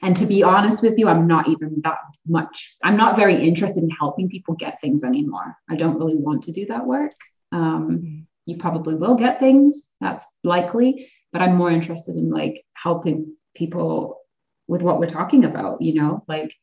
and 0.00 0.16
to 0.16 0.26
be 0.26 0.42
honest 0.42 0.82
with 0.82 0.98
you, 0.98 1.08
I'm 1.08 1.26
not 1.26 1.48
even 1.48 1.80
that 1.84 1.98
much, 2.26 2.76
I'm 2.82 2.96
not 2.96 3.16
very 3.16 3.46
interested 3.46 3.82
in 3.82 3.90
helping 3.90 4.28
people 4.28 4.54
get 4.54 4.80
things 4.80 5.04
anymore. 5.04 5.56
I 5.68 5.76
don't 5.76 5.98
really 5.98 6.16
want 6.16 6.44
to 6.44 6.52
do 6.52 6.66
that 6.66 6.86
work. 6.86 7.12
Um, 7.52 8.26
you 8.46 8.56
probably 8.56 8.94
will 8.94 9.16
get 9.16 9.40
things, 9.40 9.90
that's 10.00 10.26
likely, 10.42 11.10
but 11.32 11.42
I'm 11.42 11.56
more 11.56 11.70
interested 11.70 12.16
in 12.16 12.30
like 12.30 12.64
helping 12.74 13.36
people 13.54 14.20
with 14.66 14.82
what 14.82 14.98
we're 14.98 15.06
talking 15.06 15.44
about, 15.44 15.82
you 15.82 15.94
know, 16.00 16.24
like 16.28 16.54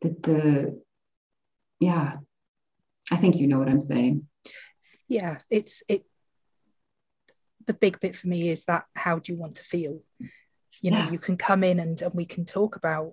the, 0.00 0.08
the 0.10 0.82
yeah, 1.80 2.18
I 3.10 3.16
think 3.16 3.36
you 3.36 3.46
know 3.46 3.58
what 3.58 3.68
I'm 3.68 3.80
saying. 3.80 4.28
Yeah, 5.08 5.38
it's, 5.50 5.82
it, 5.88 6.04
the 7.66 7.74
big 7.74 8.00
bit 8.00 8.16
for 8.16 8.28
me 8.28 8.48
is 8.50 8.64
that 8.64 8.84
how 8.94 9.18
do 9.18 9.32
you 9.32 9.38
want 9.38 9.56
to 9.56 9.64
feel? 9.64 10.00
you 10.80 10.90
know 10.90 10.98
yeah. 10.98 11.10
you 11.10 11.18
can 11.18 11.36
come 11.36 11.62
in 11.62 11.78
and, 11.78 12.00
and 12.00 12.14
we 12.14 12.24
can 12.24 12.44
talk 12.44 12.76
about 12.76 13.12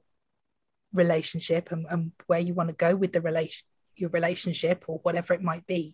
relationship 0.94 1.72
and, 1.72 1.86
and 1.90 2.12
where 2.28 2.40
you 2.40 2.54
want 2.54 2.70
to 2.70 2.76
go 2.76 2.96
with 2.96 3.12
the 3.12 3.22
relation 3.22 3.66
your 3.96 4.10
relationship 4.12 4.86
or 4.88 5.00
whatever 5.04 5.34
it 5.34 5.42
might 5.44 5.68
be 5.68 5.94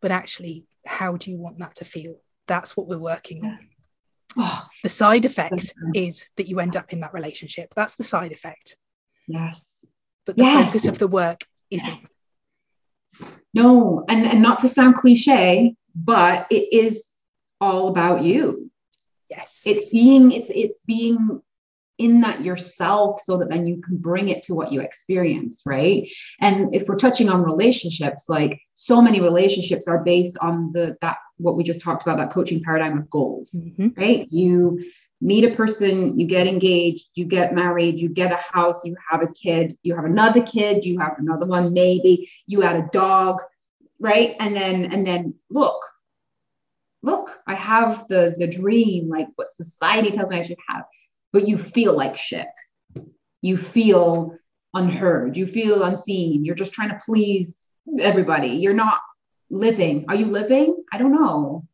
but 0.00 0.12
actually 0.12 0.66
how 0.86 1.16
do 1.16 1.30
you 1.30 1.38
want 1.38 1.58
that 1.58 1.74
to 1.76 1.84
feel? 1.84 2.20
That's 2.46 2.76
what 2.76 2.88
we're 2.88 2.98
working 2.98 3.44
on. 3.44 3.68
Oh, 4.38 4.66
the 4.82 4.88
side 4.88 5.24
effect 5.24 5.74
is 5.94 6.28
that 6.36 6.48
you 6.48 6.60
end 6.60 6.76
up 6.76 6.92
in 6.92 7.00
that 7.00 7.12
relationship. 7.12 7.72
That's 7.74 7.96
the 7.96 8.04
side 8.04 8.32
effect. 8.32 8.76
Yes. 9.26 9.84
But 10.24 10.36
the 10.36 10.44
yes. 10.44 10.66
focus 10.66 10.86
of 10.86 10.98
the 10.98 11.08
work 11.08 11.44
isn't. 11.70 12.00
No 13.52 14.04
and 14.08 14.24
and 14.24 14.40
not 14.40 14.60
to 14.60 14.68
sound 14.68 14.94
cliche 14.94 15.74
but 15.94 16.46
it 16.50 16.72
is 16.72 17.09
all 17.60 17.88
about 17.88 18.22
you. 18.22 18.70
Yes. 19.28 19.62
It's 19.64 19.90
being 19.90 20.32
it's 20.32 20.50
it's 20.50 20.80
being 20.86 21.40
in 21.98 22.22
that 22.22 22.40
yourself 22.40 23.20
so 23.20 23.36
that 23.36 23.50
then 23.50 23.66
you 23.66 23.80
can 23.82 23.98
bring 23.98 24.30
it 24.30 24.42
to 24.42 24.54
what 24.54 24.72
you 24.72 24.80
experience 24.80 25.62
right? 25.66 26.10
And 26.40 26.74
if 26.74 26.88
we're 26.88 26.96
touching 26.96 27.28
on 27.28 27.42
relationships 27.42 28.24
like 28.28 28.60
so 28.74 29.00
many 29.00 29.20
relationships 29.20 29.86
are 29.86 30.02
based 30.02 30.36
on 30.38 30.72
the 30.72 30.96
that 31.02 31.18
what 31.36 31.56
we 31.56 31.62
just 31.62 31.80
talked 31.80 32.02
about 32.02 32.18
that 32.18 32.32
coaching 32.32 32.62
paradigm 32.62 32.98
of 32.98 33.08
goals 33.10 33.54
mm-hmm. 33.54 33.88
right? 34.00 34.26
You 34.32 34.82
meet 35.20 35.44
a 35.44 35.54
person 35.54 36.18
you 36.18 36.26
get 36.26 36.46
engaged 36.46 37.08
you 37.14 37.26
get 37.26 37.54
married 37.54 38.00
you 38.00 38.08
get 38.08 38.32
a 38.32 38.36
house 38.36 38.82
you 38.84 38.96
have 39.10 39.22
a 39.22 39.30
kid 39.32 39.76
you 39.82 39.94
have 39.94 40.06
another 40.06 40.42
kid 40.42 40.82
you 40.82 40.98
have 40.98 41.16
another 41.18 41.44
one 41.44 41.74
maybe 41.74 42.30
you 42.46 42.62
add 42.62 42.76
a 42.76 42.88
dog 42.90 43.42
right? 44.00 44.34
And 44.40 44.56
then 44.56 44.86
and 44.86 45.06
then 45.06 45.34
look 45.50 45.84
look, 47.02 47.38
I 47.46 47.54
have 47.54 48.06
the 48.08 48.34
the 48.36 48.46
dream, 48.46 49.08
like 49.08 49.28
what 49.36 49.52
society 49.52 50.10
tells 50.10 50.30
me 50.30 50.38
I 50.38 50.42
should 50.42 50.58
have, 50.68 50.84
but 51.32 51.48
you 51.48 51.58
feel 51.58 51.94
like 51.96 52.16
shit. 52.16 52.48
You 53.42 53.56
feel 53.56 54.36
unheard. 54.74 55.36
You 55.36 55.46
feel 55.46 55.82
unseen. 55.82 56.44
You're 56.44 56.54
just 56.54 56.72
trying 56.72 56.90
to 56.90 57.00
please 57.04 57.64
everybody. 58.00 58.48
You're 58.48 58.74
not 58.74 59.00
living. 59.50 60.04
Are 60.08 60.14
you 60.14 60.26
living? 60.26 60.76
I 60.92 60.98
don't 60.98 61.14
know. 61.14 61.66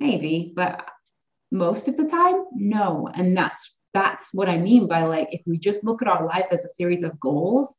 Maybe, 0.00 0.52
but 0.54 0.86
most 1.50 1.88
of 1.88 1.96
the 1.96 2.08
time, 2.08 2.44
no. 2.52 3.08
And 3.14 3.36
that's 3.36 3.74
that's 3.94 4.34
what 4.34 4.48
I 4.48 4.58
mean 4.58 4.88
by 4.88 5.04
like 5.04 5.28
if 5.30 5.42
we 5.46 5.56
just 5.56 5.84
look 5.84 6.02
at 6.02 6.08
our 6.08 6.26
life 6.26 6.46
as 6.50 6.64
a 6.64 6.68
series 6.68 7.04
of 7.04 7.18
goals, 7.20 7.76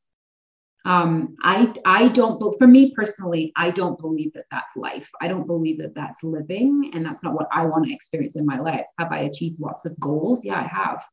um, 0.85 1.35
I 1.41 1.73
I 1.83 2.09
don't 2.09 2.39
for 2.59 2.67
me 2.67 2.91
personally, 2.91 3.51
I 3.55 3.71
don't 3.71 3.99
believe 3.99 4.33
that 4.33 4.45
that's 4.51 4.75
life. 4.75 5.09
I 5.19 5.27
don't 5.27 5.47
believe 5.47 5.79
that 5.79 5.95
that's 5.95 6.21
living, 6.21 6.91
and 6.93 7.03
that's 7.03 7.23
not 7.23 7.33
what 7.33 7.47
I 7.51 7.65
want 7.65 7.87
to 7.87 7.93
experience 7.93 8.35
in 8.35 8.45
my 8.45 8.59
life. 8.59 8.85
Have 8.99 9.11
I 9.11 9.21
achieved 9.21 9.59
lots 9.59 9.85
of 9.85 9.99
goals? 9.99 10.45
Yeah, 10.45 10.59
I 10.59 10.67
have. 10.67 11.03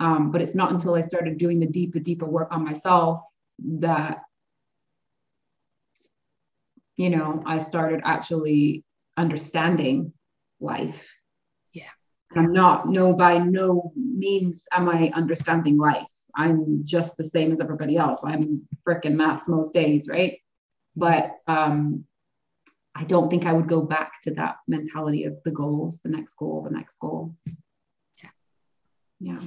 Um, 0.00 0.32
but 0.32 0.42
it's 0.42 0.56
not 0.56 0.72
until 0.72 0.94
I 0.94 1.02
started 1.02 1.38
doing 1.38 1.60
the 1.60 1.68
deeper, 1.68 2.00
deeper 2.00 2.26
work 2.26 2.48
on 2.50 2.64
myself 2.64 3.22
that 3.78 4.22
you 6.96 7.10
know 7.10 7.44
I 7.46 7.58
started 7.58 8.00
actually 8.04 8.84
understanding 9.16 10.12
life. 10.58 11.08
Yeah, 11.72 11.90
I'm 12.34 12.52
not 12.52 12.88
no 12.88 13.12
by 13.12 13.38
no 13.38 13.92
means 13.94 14.66
am 14.72 14.88
I 14.88 15.12
understanding 15.14 15.78
life 15.78 16.15
I'm 16.36 16.82
just 16.84 17.16
the 17.16 17.24
same 17.24 17.52
as 17.52 17.60
everybody 17.60 17.96
else. 17.96 18.20
I'm 18.24 18.68
freaking 18.86 19.14
mass 19.14 19.48
most 19.48 19.72
days, 19.72 20.08
right? 20.08 20.38
But 20.94 21.32
um, 21.46 22.04
I 22.94 23.04
don't 23.04 23.30
think 23.30 23.46
I 23.46 23.52
would 23.52 23.68
go 23.68 23.82
back 23.82 24.22
to 24.22 24.30
that 24.32 24.56
mentality 24.68 25.24
of 25.24 25.36
the 25.44 25.50
goals, 25.50 26.00
the 26.02 26.10
next 26.10 26.34
goal, 26.34 26.62
the 26.62 26.74
next 26.74 26.98
goal. 26.98 27.34
Yeah. 28.22 28.30
Yeah. 29.20 29.40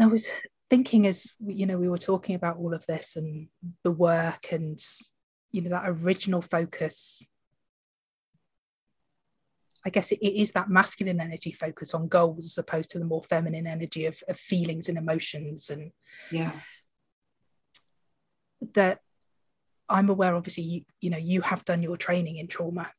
I 0.00 0.06
was 0.06 0.28
thinking 0.68 1.06
as 1.06 1.30
you 1.46 1.66
know 1.66 1.76
we 1.76 1.88
were 1.88 1.98
talking 1.98 2.34
about 2.34 2.56
all 2.56 2.74
of 2.74 2.86
this 2.86 3.14
and 3.16 3.48
the 3.84 3.90
work 3.90 4.50
and 4.50 4.82
you 5.52 5.60
know 5.60 5.70
that 5.70 5.84
original 5.86 6.42
focus 6.42 7.26
I 9.84 9.90
guess 9.90 10.12
it, 10.12 10.18
it 10.20 10.40
is 10.40 10.52
that 10.52 10.70
masculine 10.70 11.20
energy 11.20 11.52
focus 11.52 11.94
on 11.94 12.08
goals 12.08 12.44
as 12.46 12.58
opposed 12.58 12.90
to 12.90 12.98
the 12.98 13.04
more 13.04 13.22
feminine 13.22 13.66
energy 13.66 14.06
of, 14.06 14.22
of 14.28 14.38
feelings 14.38 14.88
and 14.88 14.96
emotions 14.96 15.70
and 15.70 15.90
yeah 16.30 16.52
that 18.74 19.00
I'm 19.88 20.08
aware 20.08 20.34
obviously 20.34 20.64
you, 20.64 20.82
you 21.00 21.10
know 21.10 21.18
you 21.18 21.40
have 21.40 21.64
done 21.64 21.82
your 21.82 21.96
training 21.96 22.36
in 22.36 22.46
trauma 22.46 22.90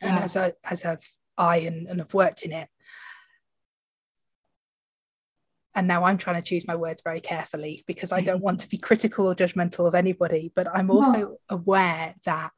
and 0.00 0.16
yeah. 0.16 0.24
as 0.24 0.36
I, 0.36 0.52
as 0.68 0.82
have 0.82 1.02
I 1.38 1.58
and, 1.58 1.86
and 1.86 2.00
have 2.00 2.14
worked 2.14 2.42
in 2.42 2.52
it 2.52 2.68
and 5.74 5.86
now 5.86 6.04
I'm 6.04 6.18
trying 6.18 6.36
to 6.36 6.46
choose 6.46 6.66
my 6.66 6.76
words 6.76 7.00
very 7.02 7.20
carefully 7.20 7.84
because 7.86 8.12
I 8.12 8.20
don't 8.20 8.36
mm-hmm. 8.36 8.44
want 8.44 8.60
to 8.60 8.68
be 8.68 8.76
critical 8.76 9.30
or 9.30 9.34
judgmental 9.34 9.86
of 9.86 9.94
anybody 9.94 10.52
but 10.54 10.66
I'm 10.74 10.90
also 10.90 11.18
no. 11.18 11.36
aware 11.48 12.14
that 12.26 12.52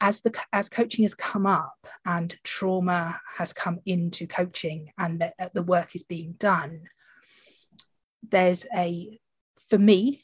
as 0.00 0.20
the 0.20 0.32
as 0.52 0.68
coaching 0.68 1.04
has 1.04 1.14
come 1.14 1.46
up 1.46 1.86
and 2.04 2.36
trauma 2.42 3.20
has 3.36 3.52
come 3.52 3.78
into 3.86 4.26
coaching 4.26 4.90
and 4.98 5.20
the, 5.20 5.50
the 5.54 5.62
work 5.62 5.94
is 5.94 6.02
being 6.02 6.32
done 6.38 6.82
there's 8.22 8.66
a 8.76 9.18
for 9.68 9.78
me 9.78 10.20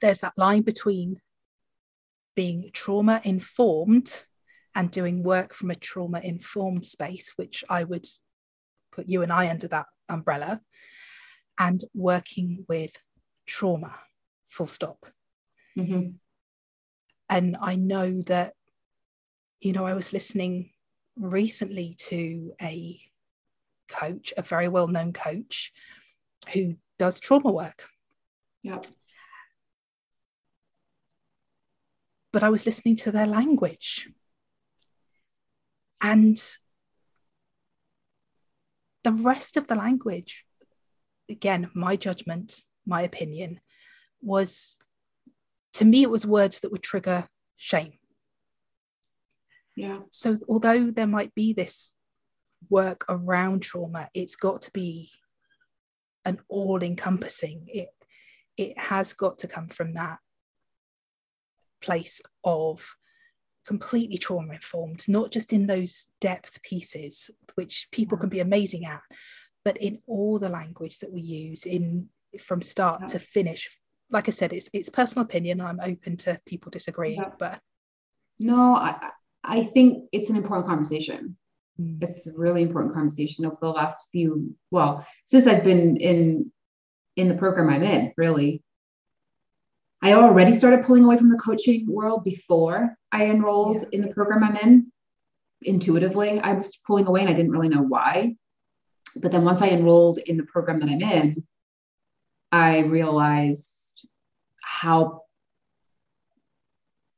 there's 0.00 0.20
that 0.20 0.36
line 0.36 0.62
between 0.62 1.20
being 2.36 2.70
trauma 2.72 3.20
informed 3.24 4.26
and 4.74 4.90
doing 4.90 5.22
work 5.22 5.52
from 5.52 5.70
a 5.70 5.74
trauma 5.74 6.20
informed 6.20 6.84
space 6.84 7.32
which 7.36 7.64
i 7.68 7.82
would 7.82 8.06
put 8.92 9.08
you 9.08 9.22
and 9.22 9.32
i 9.32 9.48
under 9.48 9.68
that 9.68 9.86
umbrella 10.08 10.60
and 11.58 11.82
working 11.92 12.64
with 12.68 12.92
trauma 13.46 13.94
full 14.48 14.66
stop 14.66 15.06
mm-hmm. 15.76 16.10
and 17.28 17.56
i 17.60 17.74
know 17.74 18.22
that 18.22 18.54
you 19.60 19.72
know, 19.72 19.84
I 19.84 19.94
was 19.94 20.12
listening 20.12 20.70
recently 21.16 21.94
to 21.98 22.52
a 22.60 23.00
coach, 23.88 24.32
a 24.36 24.42
very 24.42 24.68
well 24.68 24.88
known 24.88 25.12
coach 25.12 25.72
who 26.52 26.76
does 26.98 27.20
trauma 27.20 27.50
work. 27.50 27.88
Yeah. 28.62 28.80
But 32.32 32.42
I 32.42 32.48
was 32.48 32.64
listening 32.64 32.96
to 32.96 33.12
their 33.12 33.26
language. 33.26 34.08
And 36.00 36.42
the 39.02 39.12
rest 39.12 39.56
of 39.56 39.66
the 39.66 39.74
language, 39.74 40.46
again, 41.28 41.70
my 41.74 41.96
judgment, 41.96 42.62
my 42.86 43.02
opinion, 43.02 43.60
was 44.22 44.78
to 45.74 45.84
me, 45.84 46.02
it 46.02 46.10
was 46.10 46.26
words 46.26 46.60
that 46.60 46.72
would 46.72 46.82
trigger 46.82 47.28
shame. 47.56 47.99
Yeah. 49.80 50.00
So 50.10 50.38
although 50.48 50.90
there 50.90 51.06
might 51.06 51.34
be 51.34 51.52
this 51.52 51.94
work 52.68 53.04
around 53.08 53.62
trauma, 53.62 54.08
it's 54.14 54.36
got 54.36 54.62
to 54.62 54.70
be 54.72 55.10
an 56.24 56.38
all-encompassing. 56.48 57.64
It 57.68 57.88
it 58.56 58.78
has 58.78 59.14
got 59.14 59.38
to 59.38 59.48
come 59.48 59.68
from 59.68 59.94
that 59.94 60.18
place 61.80 62.20
of 62.44 62.94
completely 63.66 64.18
trauma 64.18 64.54
informed, 64.54 65.08
not 65.08 65.30
just 65.30 65.52
in 65.52 65.66
those 65.66 66.08
depth 66.20 66.60
pieces, 66.62 67.30
which 67.54 67.88
people 67.90 68.18
can 68.18 68.28
be 68.28 68.40
amazing 68.40 68.84
at, 68.84 69.00
but 69.64 69.78
in 69.78 70.00
all 70.06 70.38
the 70.38 70.48
language 70.48 70.98
that 70.98 71.12
we 71.12 71.22
use 71.22 71.64
in 71.64 72.08
from 72.38 72.60
start 72.60 73.00
yeah. 73.00 73.06
to 73.06 73.18
finish. 73.18 73.78
Like 74.10 74.28
I 74.28 74.32
said, 74.32 74.52
it's 74.52 74.68
it's 74.72 74.88
personal 74.90 75.24
opinion. 75.24 75.60
I'm 75.60 75.80
open 75.80 76.16
to 76.18 76.38
people 76.44 76.70
disagreeing, 76.70 77.20
yeah. 77.22 77.30
but 77.38 77.60
no, 78.38 78.74
I 78.74 79.10
I 79.42 79.64
think 79.64 80.08
it's 80.12 80.30
an 80.30 80.36
important 80.36 80.66
conversation. 80.66 81.36
Mm. 81.80 82.02
It's 82.02 82.26
a 82.26 82.32
really 82.36 82.62
important 82.62 82.94
conversation 82.94 83.44
over 83.46 83.56
the 83.60 83.68
last 83.68 84.06
few, 84.12 84.54
well, 84.70 85.06
since 85.24 85.46
I've 85.46 85.64
been 85.64 85.96
in 85.96 86.52
in 87.16 87.28
the 87.28 87.34
program 87.34 87.68
I'm 87.68 87.82
in, 87.82 88.12
really. 88.16 88.62
I 90.02 90.14
already 90.14 90.54
started 90.54 90.86
pulling 90.86 91.04
away 91.04 91.18
from 91.18 91.30
the 91.30 91.38
coaching 91.38 91.86
world 91.86 92.24
before 92.24 92.96
I 93.12 93.26
enrolled 93.26 93.82
yeah. 93.82 93.88
in 93.92 94.02
the 94.02 94.14
program 94.14 94.42
I'm 94.42 94.56
in. 94.56 94.92
Intuitively, 95.62 96.40
I 96.40 96.54
was 96.54 96.78
pulling 96.86 97.06
away 97.06 97.20
and 97.20 97.28
I 97.28 97.34
didn't 97.34 97.50
really 97.50 97.68
know 97.68 97.82
why. 97.82 98.36
But 99.16 99.32
then 99.32 99.44
once 99.44 99.60
I 99.60 99.68
enrolled 99.68 100.18
in 100.18 100.38
the 100.38 100.44
program 100.44 100.80
that 100.80 100.88
I'm 100.88 101.02
in, 101.02 101.46
I 102.50 102.78
realized 102.78 104.06
how 104.62 105.22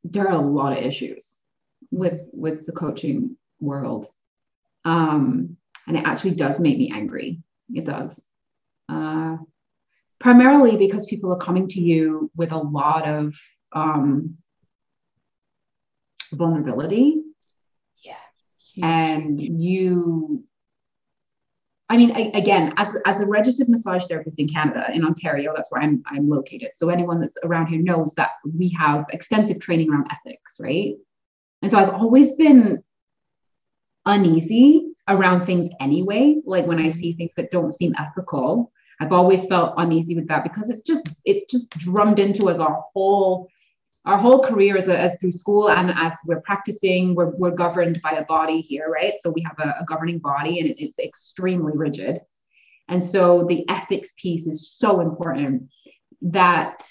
there 0.03 0.27
are 0.27 0.35
a 0.35 0.47
lot 0.47 0.77
of 0.77 0.85
issues 0.85 1.37
with 1.93 2.29
with 2.33 2.67
the 2.67 2.73
coaching 2.73 3.37
world. 3.61 4.09
Um, 4.85 5.57
and 5.87 5.97
it 5.97 6.05
actually 6.05 6.35
does 6.35 6.59
make 6.59 6.79
me 6.79 6.91
angry. 6.93 7.43
It 7.73 7.85
does. 7.85 8.21
Uh, 8.89 9.37
primarily 10.19 10.77
because 10.77 11.07
people 11.07 11.33
are 11.33 11.39
coming 11.39 11.69
to 11.69 11.81
you 11.81 12.31
with 12.37 12.51
a 12.53 12.59
lot 12.59 13.07
of 13.07 13.37
um, 13.73 14.37
vulnerability. 16.33 17.23
Yeah. 18.03 18.15
Huge, 18.59 18.85
and 18.85 19.41
you 19.41 20.45
I 21.93 21.99
mean, 21.99 22.13
I, 22.13 22.31
again, 22.33 22.73
as, 22.79 22.97
as 23.05 23.21
a 23.21 23.27
registered 23.27 23.69
massage 23.69 24.07
therapist 24.07 24.39
in 24.39 24.49
Canada, 24.49 24.87
in 24.95 25.05
Ontario, 25.05 25.53
that's 25.55 25.71
where 25.71 25.83
I'm, 25.83 26.03
I'm 26.07 26.27
located. 26.27 26.71
So 26.73 26.89
anyone 26.89 27.21
that's 27.21 27.37
around 27.45 27.67
here 27.67 27.83
knows 27.83 28.15
that 28.15 28.31
we 28.57 28.71
have 28.71 29.05
extensive 29.11 29.61
training 29.61 29.91
around 29.91 30.07
ethics, 30.11 30.57
right? 30.59 30.95
And 31.63 31.71
so 31.71 31.79
I've 31.79 31.95
always 31.95 32.33
been 32.33 32.83
uneasy 34.05 34.93
around 35.09 35.47
things 35.47 35.69
anyway. 35.81 36.41
Like 36.45 36.67
when 36.67 36.79
I 36.79 36.89
mm-hmm. 36.89 36.99
see 36.99 37.13
things 37.15 37.35
that 37.37 37.51
don't 37.51 37.75
seem 37.75 37.95
ethical, 37.99 38.73
I've 39.01 39.13
always 39.13 39.47
felt 39.47 39.75
uneasy 39.79 40.15
with 40.15 40.29
that 40.29 40.45
because 40.45 40.71
it's 40.71 40.83
just 40.83 41.09
it's 41.25 41.45
just 41.51 41.71
drummed 41.71 42.19
into 42.19 42.49
us 42.49 42.59
our 42.59 42.85
whole 42.93 43.49
our 44.05 44.19
whole 44.19 44.43
career 44.43 44.77
as, 44.77 44.89
a, 44.89 44.99
as 44.99 45.17
through 45.21 45.33
school 45.33 45.71
and 45.71 45.93
as 45.97 46.15
we're 46.27 46.41
practicing, 46.41 47.15
we're, 47.15 47.31
we're 47.37 47.53
governed 47.53 48.01
by 48.03 48.11
a 48.13 48.25
body 48.25 48.61
here, 48.61 48.89
right? 48.89 49.15
So 49.21 49.31
we 49.31 49.43
have 49.43 49.57
a, 49.61 49.77
a 49.81 49.85
governing 49.87 50.19
body 50.19 50.59
and 50.59 50.69
it, 50.69 50.83
it's 50.83 50.99
extremely 50.99 51.73
rigid. 51.73 52.21
And 52.89 53.03
so 53.03 53.47
the 53.49 53.65
ethics 53.69 54.13
piece 54.17 54.47
is 54.47 54.73
so 54.73 55.01
important 55.01 55.69
that 56.23 56.85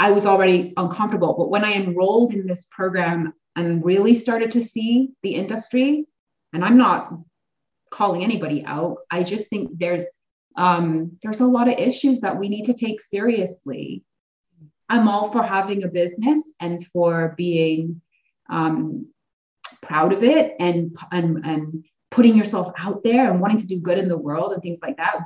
I 0.00 0.10
was 0.10 0.26
already 0.26 0.72
uncomfortable. 0.76 1.34
But 1.38 1.50
when 1.50 1.64
I 1.64 1.74
enrolled 1.74 2.34
in 2.34 2.46
this 2.46 2.66
program 2.70 3.32
and 3.54 3.84
really 3.84 4.14
started 4.14 4.50
to 4.52 4.64
see 4.64 5.10
the 5.22 5.34
industry, 5.34 6.06
and 6.52 6.64
I'm 6.64 6.78
not 6.78 7.12
calling 7.90 8.24
anybody 8.24 8.64
out, 8.64 8.98
I 9.10 9.22
just 9.22 9.48
think 9.48 9.78
there's 9.78 10.06
um, 10.56 11.16
there's 11.22 11.38
a 11.38 11.46
lot 11.46 11.68
of 11.68 11.78
issues 11.78 12.20
that 12.20 12.36
we 12.36 12.48
need 12.48 12.64
to 12.64 12.74
take 12.74 13.00
seriously 13.00 14.02
I'm 14.90 15.06
all 15.06 15.30
for 15.30 15.42
having 15.42 15.84
a 15.84 15.88
business 15.88 16.52
and 16.58 16.84
for 16.88 17.34
being 17.36 18.02
um, 18.50 19.06
proud 19.82 20.12
of 20.12 20.24
it 20.24 20.56
and, 20.58 20.98
and, 21.12 21.46
and 21.46 21.84
putting 22.10 22.36
yourself 22.36 22.72
out 22.76 23.04
there 23.04 23.30
and 23.30 23.40
wanting 23.40 23.60
to 23.60 23.68
do 23.68 23.78
good 23.78 23.98
in 23.98 24.08
the 24.08 24.18
world 24.18 24.52
and 24.52 24.60
things 24.60 24.80
like 24.82 24.96
that. 24.96 25.20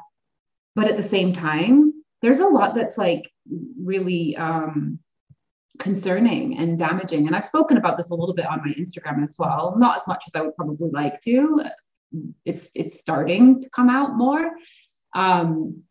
But 0.77 0.89
at 0.89 0.99
the 0.99 1.03
same 1.03 1.33
time, 1.33 1.94
there's 2.25 2.39
a 2.39 2.47
lot 2.47 2.75
that's 2.75 2.97
like 2.97 3.31
really 3.79 4.35
um, 4.37 4.99
concerning 5.79 6.57
and 6.57 6.79
damaging. 6.79 7.27
And 7.27 7.37
I've 7.37 7.45
spoken 7.45 7.77
about 7.77 7.99
this 7.99 8.09
a 8.09 8.15
little 8.15 8.35
bit 8.35 8.47
on 8.47 8.63
my 8.65 8.73
Instagram 8.73 9.23
as 9.23 9.37
well, 9.39 9.75
not 9.77 9.97
as 9.97 10.07
much 10.07 10.25
as 10.27 10.35
I 10.35 10.41
would 10.41 10.57
probably 10.57 10.91
like 10.91 11.21
to. 11.23 11.65
It's 12.47 12.71
it's 12.75 12.99
starting 12.99 13.61
to 13.61 13.69
come 13.71 13.91
out 13.91 14.17
more. 14.17 14.53
Um, 15.15 15.83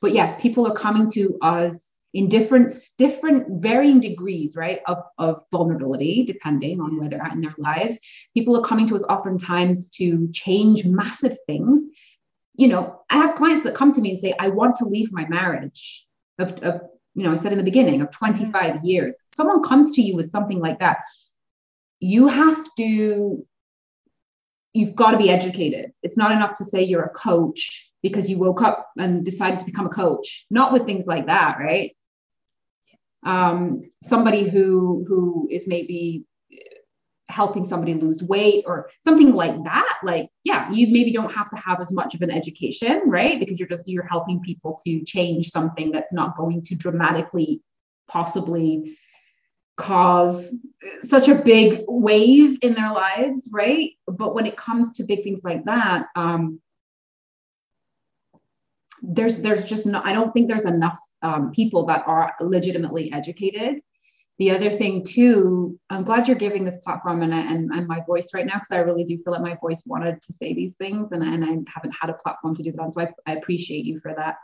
but 0.00 0.12
yes, 0.12 0.40
people 0.40 0.64
are 0.66 0.76
coming 0.76 1.10
to 1.12 1.38
us 1.42 1.92
in 2.14 2.28
different 2.28 2.72
different 2.98 3.62
varying 3.62 3.98
degrees 3.98 4.54
right 4.54 4.80
of, 4.86 4.98
of 5.18 5.42
vulnerability 5.50 6.24
depending 6.24 6.78
on 6.78 6.98
where 6.98 7.08
they're 7.08 7.22
at 7.22 7.32
in 7.32 7.40
their 7.40 7.54
lives 7.56 7.98
people 8.34 8.54
are 8.54 8.62
coming 8.62 8.86
to 8.86 8.94
us 8.94 9.02
oftentimes 9.04 9.88
to 9.88 10.28
change 10.32 10.84
massive 10.84 11.38
things 11.46 11.88
you 12.54 12.68
know 12.68 13.00
i 13.10 13.16
have 13.16 13.34
clients 13.34 13.62
that 13.62 13.74
come 13.74 13.92
to 13.92 14.00
me 14.00 14.10
and 14.10 14.18
say 14.18 14.34
i 14.38 14.48
want 14.48 14.76
to 14.76 14.84
leave 14.84 15.12
my 15.12 15.26
marriage 15.28 16.06
of, 16.38 16.52
of 16.62 16.80
you 17.14 17.24
know 17.24 17.32
i 17.32 17.36
said 17.36 17.52
in 17.52 17.58
the 17.58 17.64
beginning 17.64 18.00
of 18.00 18.10
25 18.10 18.84
years. 18.84 19.16
Someone 19.34 19.62
comes 19.62 19.92
to 19.92 20.02
you 20.02 20.16
with 20.16 20.30
something 20.30 20.60
like 20.60 20.78
that 20.80 20.98
you 22.02 22.26
have 22.26 22.66
to 22.76 23.46
you've 24.74 24.94
got 24.94 25.12
to 25.12 25.18
be 25.18 25.30
educated. 25.30 25.92
It's 26.02 26.16
not 26.16 26.32
enough 26.32 26.56
to 26.58 26.64
say 26.64 26.82
you're 26.82 27.04
a 27.04 27.10
coach 27.10 27.90
because 28.02 28.28
you 28.28 28.38
woke 28.38 28.62
up 28.62 28.88
and 28.96 29.24
decided 29.24 29.60
to 29.60 29.66
become 29.66 29.86
a 29.86 29.90
coach. 29.90 30.46
Not 30.50 30.72
with 30.72 30.84
things 30.84 31.06
like 31.06 31.26
that 31.26 31.58
right? 31.60 31.94
Um, 33.24 33.82
somebody 34.02 34.48
who 34.48 35.04
who 35.06 35.48
is 35.50 35.68
maybe 35.68 36.24
helping 37.32 37.64
somebody 37.64 37.94
lose 37.94 38.22
weight 38.22 38.64
or 38.66 38.88
something 38.98 39.32
like 39.32 39.56
that 39.64 39.98
like 40.02 40.28
yeah 40.44 40.70
you 40.70 40.86
maybe 40.92 41.12
don't 41.12 41.32
have 41.32 41.48
to 41.50 41.56
have 41.56 41.80
as 41.80 41.90
much 41.90 42.14
of 42.14 42.22
an 42.22 42.30
education 42.30 43.02
right 43.06 43.40
because 43.40 43.58
you're 43.58 43.68
just 43.68 43.86
you're 43.88 44.06
helping 44.06 44.40
people 44.40 44.80
to 44.84 45.02
change 45.04 45.48
something 45.48 45.90
that's 45.90 46.12
not 46.12 46.36
going 46.36 46.62
to 46.62 46.74
dramatically 46.74 47.60
possibly 48.08 48.96
cause 49.76 50.54
such 51.02 51.28
a 51.28 51.34
big 51.34 51.80
wave 51.88 52.58
in 52.62 52.74
their 52.74 52.92
lives 52.92 53.48
right 53.50 53.92
but 54.06 54.34
when 54.34 54.46
it 54.46 54.56
comes 54.56 54.92
to 54.92 55.02
big 55.02 55.24
things 55.24 55.42
like 55.42 55.64
that 55.64 56.06
um 56.14 56.60
there's 59.02 59.38
there's 59.38 59.64
just 59.64 59.86
no 59.86 60.00
i 60.04 60.12
don't 60.12 60.32
think 60.32 60.46
there's 60.46 60.66
enough 60.66 60.98
um, 61.22 61.52
people 61.52 61.86
that 61.86 62.02
are 62.06 62.34
legitimately 62.40 63.12
educated. 63.12 63.80
The 64.42 64.50
other 64.50 64.70
thing 64.70 65.04
too, 65.04 65.78
I'm 65.88 66.02
glad 66.02 66.26
you're 66.26 66.36
giving 66.36 66.64
this 66.64 66.78
platform 66.78 67.22
and, 67.22 67.32
and, 67.32 67.70
and 67.70 67.86
my 67.86 68.00
voice 68.00 68.30
right 68.34 68.44
now 68.44 68.54
because 68.54 68.72
I 68.72 68.78
really 68.78 69.04
do 69.04 69.16
feel 69.18 69.32
like 69.32 69.40
my 69.40 69.56
voice 69.60 69.84
wanted 69.86 70.20
to 70.20 70.32
say 70.32 70.52
these 70.52 70.74
things 70.74 71.12
and, 71.12 71.22
and 71.22 71.44
I 71.44 71.58
haven't 71.72 71.94
had 72.00 72.10
a 72.10 72.14
platform 72.14 72.56
to 72.56 72.62
do 72.64 72.72
that. 72.72 72.92
So 72.92 73.02
I, 73.02 73.12
I 73.24 73.36
appreciate 73.36 73.84
you 73.84 74.00
for 74.00 74.12
that. 74.16 74.38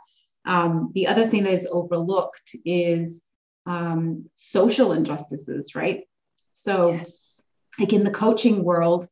Um, 0.45 0.91
the 0.93 1.05
other 1.05 1.27
thing 1.27 1.43
that 1.43 1.51
is 1.51 1.67
overlooked 1.69 2.55
is 2.63 3.25
um, 3.65 4.29
social 4.35 4.93
injustices, 4.93 5.75
right? 5.75 6.07
So, 6.53 6.93
yes. 6.93 7.41
like 7.77 7.91
in 7.91 8.05
the 8.05 8.11
coaching 8.11 8.63
world, 8.63 9.05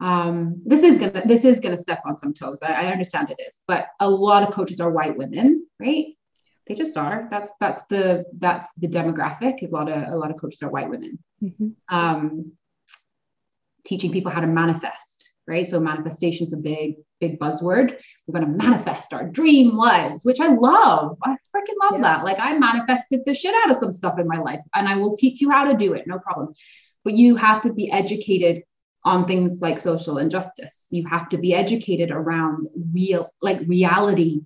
um, 0.00 0.62
this 0.64 0.82
is 0.82 0.96
gonna 0.96 1.24
this 1.26 1.44
is 1.44 1.60
gonna 1.60 1.76
step 1.76 2.00
on 2.06 2.16
some 2.16 2.32
toes. 2.32 2.60
I, 2.62 2.72
I, 2.72 2.86
understand 2.86 3.30
it 3.30 3.38
is, 3.46 3.60
but 3.68 3.88
a 4.00 4.08
lot 4.08 4.48
of 4.48 4.54
coaches 4.54 4.80
are 4.80 4.90
white 4.90 5.16
women, 5.18 5.66
right? 5.78 6.06
They 6.66 6.74
just 6.74 6.96
are. 6.96 7.28
That's 7.30 7.50
that's 7.60 7.82
the 7.86 8.24
that's 8.38 8.68
the 8.78 8.88
demographic. 8.88 9.62
A 9.62 9.66
lot 9.70 9.90
of 9.90 10.12
a 10.12 10.16
lot 10.16 10.30
of 10.30 10.40
coaches 10.40 10.62
are 10.62 10.70
white 10.70 10.88
women. 10.88 11.18
Mm-hmm. 11.42 11.68
Um, 11.94 12.52
teaching 13.84 14.12
people 14.12 14.30
how 14.30 14.40
to 14.40 14.46
manifest, 14.46 15.30
right? 15.46 15.66
So 15.66 15.80
manifestation 15.80 16.46
is 16.46 16.52
a 16.52 16.58
big 16.58 16.96
big 17.20 17.38
buzzword. 17.38 17.96
We're 18.26 18.40
going 18.40 18.52
to 18.52 18.64
manifest 18.64 19.12
our 19.12 19.28
dream 19.28 19.76
lives, 19.76 20.24
which 20.24 20.40
I 20.40 20.48
love. 20.48 21.18
I 21.24 21.30
freaking 21.54 21.78
love 21.82 21.94
yeah. 21.94 22.02
that. 22.02 22.24
Like 22.24 22.38
I 22.38 22.56
manifested 22.56 23.22
the 23.24 23.34
shit 23.34 23.54
out 23.54 23.70
of 23.70 23.78
some 23.78 23.92
stuff 23.92 24.18
in 24.18 24.28
my 24.28 24.38
life, 24.38 24.60
and 24.74 24.88
I 24.88 24.96
will 24.96 25.16
teach 25.16 25.40
you 25.40 25.50
how 25.50 25.64
to 25.64 25.76
do 25.76 25.94
it, 25.94 26.06
no 26.06 26.18
problem. 26.18 26.54
But 27.04 27.14
you 27.14 27.34
have 27.36 27.62
to 27.62 27.72
be 27.72 27.90
educated 27.90 28.62
on 29.04 29.26
things 29.26 29.60
like 29.60 29.80
social 29.80 30.18
injustice. 30.18 30.86
You 30.90 31.06
have 31.08 31.28
to 31.30 31.38
be 31.38 31.54
educated 31.54 32.12
around 32.12 32.68
real, 32.92 33.28
like 33.40 33.60
reality 33.66 34.42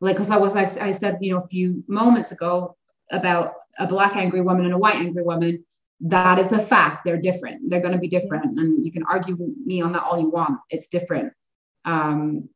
like 0.00 0.16
because 0.16 0.30
I 0.30 0.36
was 0.36 0.54
I, 0.54 0.62
I 0.80 0.92
said 0.92 1.18
you 1.20 1.32
know 1.32 1.42
a 1.42 1.48
few 1.48 1.82
moments 1.88 2.32
ago 2.32 2.76
about 3.10 3.54
a 3.78 3.86
black 3.86 4.16
angry 4.16 4.40
woman 4.40 4.64
and 4.64 4.74
a 4.74 4.78
white 4.78 4.96
angry 4.96 5.22
woman 5.22 5.64
that 6.00 6.38
is 6.38 6.52
a 6.52 6.62
fact. 6.62 7.04
They're 7.04 7.20
different. 7.20 7.70
They're 7.70 7.80
going 7.80 7.94
to 7.94 7.98
be 7.98 8.08
different. 8.08 8.58
And 8.58 8.84
you 8.84 8.92
can 8.92 9.04
argue 9.04 9.36
me 9.64 9.80
on 9.80 9.92
that 9.92 10.02
all 10.02 10.20
you 10.20 10.28
want. 10.28 10.60
It's 10.68 10.88
different. 10.88 11.32
Um, 11.84 12.48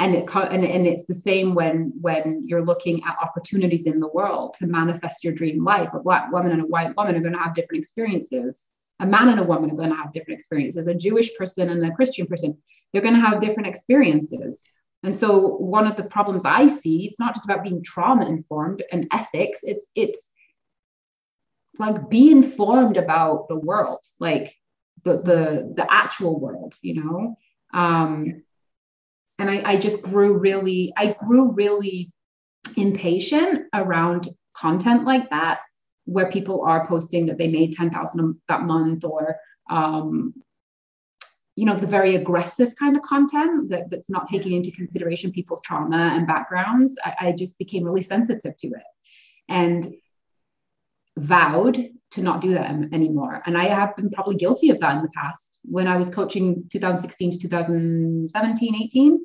and 0.00 0.14
it 0.14 0.28
and, 0.32 0.64
and 0.64 0.86
it's 0.86 1.04
the 1.06 1.14
same 1.14 1.54
when 1.54 1.92
when 2.00 2.44
you're 2.46 2.64
looking 2.64 3.02
at 3.04 3.18
opportunities 3.20 3.86
in 3.86 3.98
the 3.98 4.08
world 4.08 4.54
to 4.60 4.66
manifest 4.66 5.24
your 5.24 5.32
dream 5.32 5.64
life. 5.64 5.90
A 5.92 5.98
black 5.98 6.30
woman 6.32 6.52
and 6.52 6.62
a 6.62 6.66
white 6.66 6.96
woman 6.96 7.16
are 7.16 7.20
going 7.20 7.32
to 7.32 7.38
have 7.38 7.54
different 7.54 7.80
experiences. 7.80 8.68
A 9.00 9.06
man 9.06 9.28
and 9.28 9.40
a 9.40 9.44
woman 9.44 9.70
are 9.70 9.76
going 9.76 9.90
to 9.90 9.96
have 9.96 10.12
different 10.12 10.38
experiences. 10.38 10.86
A 10.86 10.94
jewish 10.94 11.36
person 11.36 11.68
and 11.70 11.84
a 11.84 11.94
christian 11.94 12.26
person 12.26 12.56
they're 12.92 13.02
going 13.02 13.14
to 13.14 13.20
have 13.20 13.40
different 13.40 13.68
experiences 13.68 14.64
and 15.04 15.14
so 15.14 15.56
one 15.56 15.86
of 15.86 15.96
the 15.96 16.02
problems 16.02 16.44
I 16.44 16.66
see, 16.66 17.06
it's 17.06 17.20
not 17.20 17.34
just 17.34 17.44
about 17.44 17.62
being 17.62 17.84
trauma 17.84 18.26
informed 18.26 18.82
and 18.90 19.06
ethics, 19.12 19.60
it's 19.62 19.90
it's 19.94 20.30
like 21.78 22.10
be 22.10 22.32
informed 22.32 22.96
about 22.96 23.48
the 23.48 23.58
world, 23.58 24.04
like 24.18 24.54
the 25.04 25.22
the 25.22 25.72
the 25.76 25.86
actual 25.88 26.40
world, 26.40 26.74
you 26.82 27.02
know. 27.02 27.36
Um, 27.72 28.42
and 29.38 29.48
I, 29.48 29.72
I 29.72 29.76
just 29.76 30.02
grew 30.02 30.32
really, 30.36 30.92
I 30.96 31.14
grew 31.20 31.52
really 31.52 32.10
impatient 32.76 33.66
around 33.72 34.30
content 34.56 35.04
like 35.04 35.30
that, 35.30 35.60
where 36.06 36.30
people 36.30 36.62
are 36.62 36.88
posting 36.88 37.26
that 37.26 37.38
they 37.38 37.48
made 37.48 37.74
ten 37.74 37.90
thousand 37.90 38.40
that 38.48 38.62
month 38.62 39.04
or 39.04 39.36
um, 39.70 40.34
you 41.58 41.64
know 41.64 41.74
the 41.74 41.88
very 41.88 42.14
aggressive 42.14 42.72
kind 42.76 42.96
of 42.96 43.02
content 43.02 43.68
that, 43.68 43.90
that's 43.90 44.08
not 44.08 44.28
taking 44.28 44.52
into 44.52 44.70
consideration 44.70 45.32
people's 45.32 45.60
trauma 45.62 46.12
and 46.14 46.24
backgrounds 46.24 46.96
I, 47.04 47.14
I, 47.20 47.32
just 47.32 47.58
became 47.58 47.82
really 47.82 48.00
sensitive 48.00 48.56
to 48.58 48.68
it 48.68 48.88
and 49.48 49.92
vowed 51.18 51.88
to 52.12 52.22
not 52.22 52.40
do 52.40 52.54
that 52.54 52.70
anymore. 52.92 53.42
And 53.44 53.58
i 53.58 53.66
have 53.66 53.96
been 53.96 54.08
probably 54.08 54.36
guilty 54.36 54.70
of 54.70 54.78
that 54.78 54.96
in 54.96 55.02
the 55.02 55.10
past. 55.16 55.58
When 55.64 55.88
i 55.88 55.96
was 55.96 56.10
coaching 56.10 56.64
2016 56.70 57.32
to 57.32 57.38
2017 57.38 58.74
18 58.76 59.18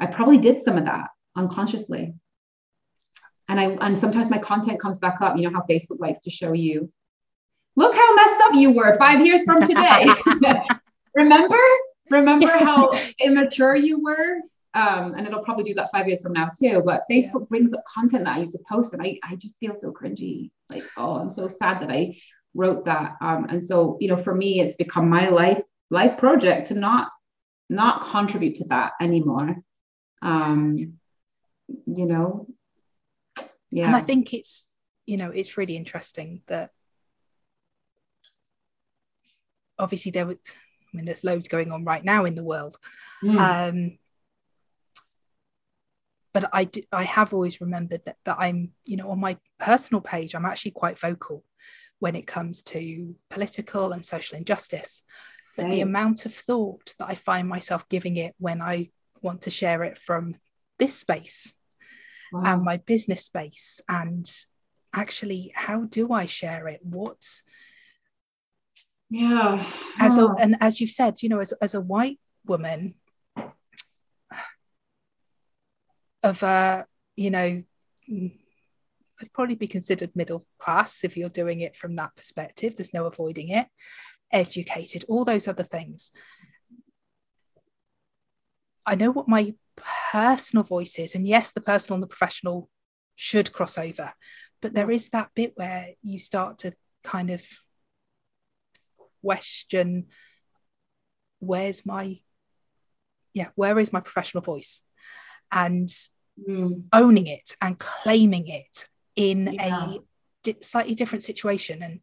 i 0.00 0.06
probably 0.06 0.38
did 0.38 0.58
some 0.58 0.76
of 0.76 0.86
that 0.86 1.10
unconsciously. 1.36 2.14
And 3.48 3.60
i 3.60 3.64
and 3.86 3.96
sometimes 3.96 4.28
my 4.28 4.38
content 4.38 4.80
comes 4.80 4.98
back 4.98 5.18
up. 5.20 5.36
You 5.36 5.44
know 5.44 5.56
how 5.56 5.64
facebook 5.70 6.00
likes 6.00 6.18
to 6.20 6.30
show 6.30 6.52
you 6.52 6.92
look 7.76 7.94
how 7.94 8.16
messed 8.16 8.40
up 8.40 8.54
you 8.54 8.72
were 8.72 8.98
five 8.98 9.24
years 9.24 9.44
from 9.44 9.60
today 9.60 10.08
remember? 11.16 11.58
Remember 12.10 12.48
how 12.58 12.92
immature 13.20 13.74
you 13.74 14.02
were? 14.02 14.40
Um, 14.74 15.14
and 15.14 15.26
it'll 15.26 15.42
probably 15.42 15.64
do 15.64 15.74
that 15.74 15.90
five 15.90 16.06
years 16.06 16.20
from 16.20 16.34
now 16.34 16.50
too 16.50 16.82
but 16.84 17.04
facebook 17.10 17.40
yeah. 17.40 17.46
brings 17.48 17.72
up 17.72 17.82
content 17.86 18.26
that 18.26 18.36
i 18.36 18.40
used 18.40 18.52
to 18.52 18.58
post 18.70 18.92
and 18.92 19.00
I, 19.00 19.18
I 19.24 19.36
just 19.36 19.58
feel 19.58 19.74
so 19.74 19.90
cringy 19.90 20.50
like 20.68 20.82
oh 20.98 21.16
i'm 21.16 21.32
so 21.32 21.48
sad 21.48 21.80
that 21.80 21.90
i 21.90 22.14
wrote 22.56 22.86
that. 22.86 23.16
Um, 23.20 23.46
and 23.48 23.64
so 23.64 23.96
you 24.00 24.08
know 24.08 24.16
for 24.16 24.34
me 24.34 24.60
it's 24.60 24.76
become 24.76 25.08
my 25.08 25.28
life 25.28 25.60
life 25.90 26.18
project 26.18 26.68
to 26.68 26.74
not 26.74 27.10
not 27.68 28.00
contribute 28.00 28.56
to 28.56 28.64
that 28.68 28.92
anymore. 29.00 29.56
Um 30.22 30.74
you 31.86 32.06
know? 32.06 32.46
Yeah 33.70 33.86
and 33.86 33.96
i 33.96 34.00
think 34.00 34.32
it's 34.32 34.74
you 35.04 35.16
know 35.16 35.30
it's 35.30 35.56
really 35.58 35.76
interesting 35.76 36.42
that 36.46 36.70
obviously 39.78 40.12
there 40.12 40.26
was 40.26 40.36
I 40.92 40.96
mean, 40.96 41.04
there's 41.04 41.24
loads 41.24 41.48
going 41.48 41.72
on 41.72 41.84
right 41.84 42.04
now 42.04 42.24
in 42.24 42.34
the 42.34 42.44
world. 42.44 42.76
Mm. 43.22 43.38
Um, 43.38 43.98
but 46.32 46.50
I 46.52 46.64
do, 46.64 46.82
I 46.92 47.04
have 47.04 47.32
always 47.32 47.60
remembered 47.60 48.02
that, 48.04 48.16
that 48.24 48.36
I'm, 48.38 48.72
you 48.84 48.96
know, 48.96 49.10
on 49.10 49.20
my 49.20 49.38
personal 49.58 50.00
page, 50.00 50.34
I'm 50.34 50.44
actually 50.44 50.72
quite 50.72 50.98
vocal 50.98 51.44
when 51.98 52.14
it 52.14 52.26
comes 52.26 52.62
to 52.62 53.14
political 53.30 53.92
and 53.92 54.04
social 54.04 54.36
injustice. 54.36 55.02
But 55.56 55.64
right. 55.64 55.72
the 55.72 55.80
amount 55.80 56.26
of 56.26 56.34
thought 56.34 56.94
that 56.98 57.08
I 57.08 57.14
find 57.14 57.48
myself 57.48 57.88
giving 57.88 58.16
it 58.18 58.34
when 58.38 58.60
I 58.60 58.90
want 59.22 59.42
to 59.42 59.50
share 59.50 59.82
it 59.82 59.96
from 59.96 60.34
this 60.78 60.94
space 60.98 61.54
wow. 62.32 62.42
and 62.44 62.62
my 62.62 62.76
business 62.76 63.24
space, 63.24 63.80
and 63.88 64.30
actually, 64.92 65.52
how 65.54 65.84
do 65.84 66.12
I 66.12 66.26
share 66.26 66.68
it? 66.68 66.80
What's 66.82 67.42
yeah. 69.10 69.70
As 69.98 70.18
a, 70.18 70.26
oh. 70.26 70.36
and 70.38 70.56
as 70.60 70.80
you 70.80 70.86
said 70.86 71.22
you 71.22 71.28
know 71.28 71.40
as, 71.40 71.52
as 71.60 71.74
a 71.74 71.80
white 71.80 72.18
woman 72.44 72.94
of 76.22 76.42
a 76.42 76.86
you 77.16 77.30
know 77.30 77.62
I'd 79.20 79.32
probably 79.32 79.54
be 79.54 79.66
considered 79.66 80.10
middle 80.14 80.46
class 80.58 81.02
if 81.02 81.16
you're 81.16 81.28
doing 81.28 81.60
it 81.60 81.74
from 81.74 81.96
that 81.96 82.14
perspective. 82.14 82.76
There's 82.76 82.92
no 82.92 83.06
avoiding 83.06 83.48
it. 83.48 83.66
Educated 84.30 85.04
all 85.08 85.24
those 85.24 85.48
other 85.48 85.62
things. 85.62 86.12
I 88.84 88.94
know 88.94 89.10
what 89.10 89.26
my 89.26 89.54
personal 90.10 90.64
voice 90.64 90.98
is 90.98 91.14
and 91.14 91.26
yes 91.26 91.52
the 91.52 91.60
personal 91.60 91.96
and 91.96 92.02
the 92.02 92.06
professional 92.06 92.70
should 93.14 93.52
cross 93.52 93.76
over 93.76 94.12
but 94.62 94.74
there 94.74 94.90
is 94.90 95.10
that 95.10 95.30
bit 95.34 95.52
where 95.56 95.88
you 96.02 96.18
start 96.18 96.58
to 96.58 96.72
kind 97.04 97.30
of 97.30 97.42
question 99.22 100.06
where's 101.40 101.84
my 101.84 102.18
yeah 103.34 103.48
where 103.54 103.78
is 103.78 103.92
my 103.92 104.00
professional 104.00 104.42
voice 104.42 104.82
and 105.52 105.88
mm. 106.48 106.82
owning 106.92 107.26
it 107.26 107.54
and 107.60 107.78
claiming 107.78 108.48
it 108.48 108.86
in 109.14 109.52
yeah. 109.52 109.84
a 109.84 109.98
di- 110.42 110.56
slightly 110.62 110.94
different 110.94 111.22
situation 111.22 111.82
and 111.82 112.00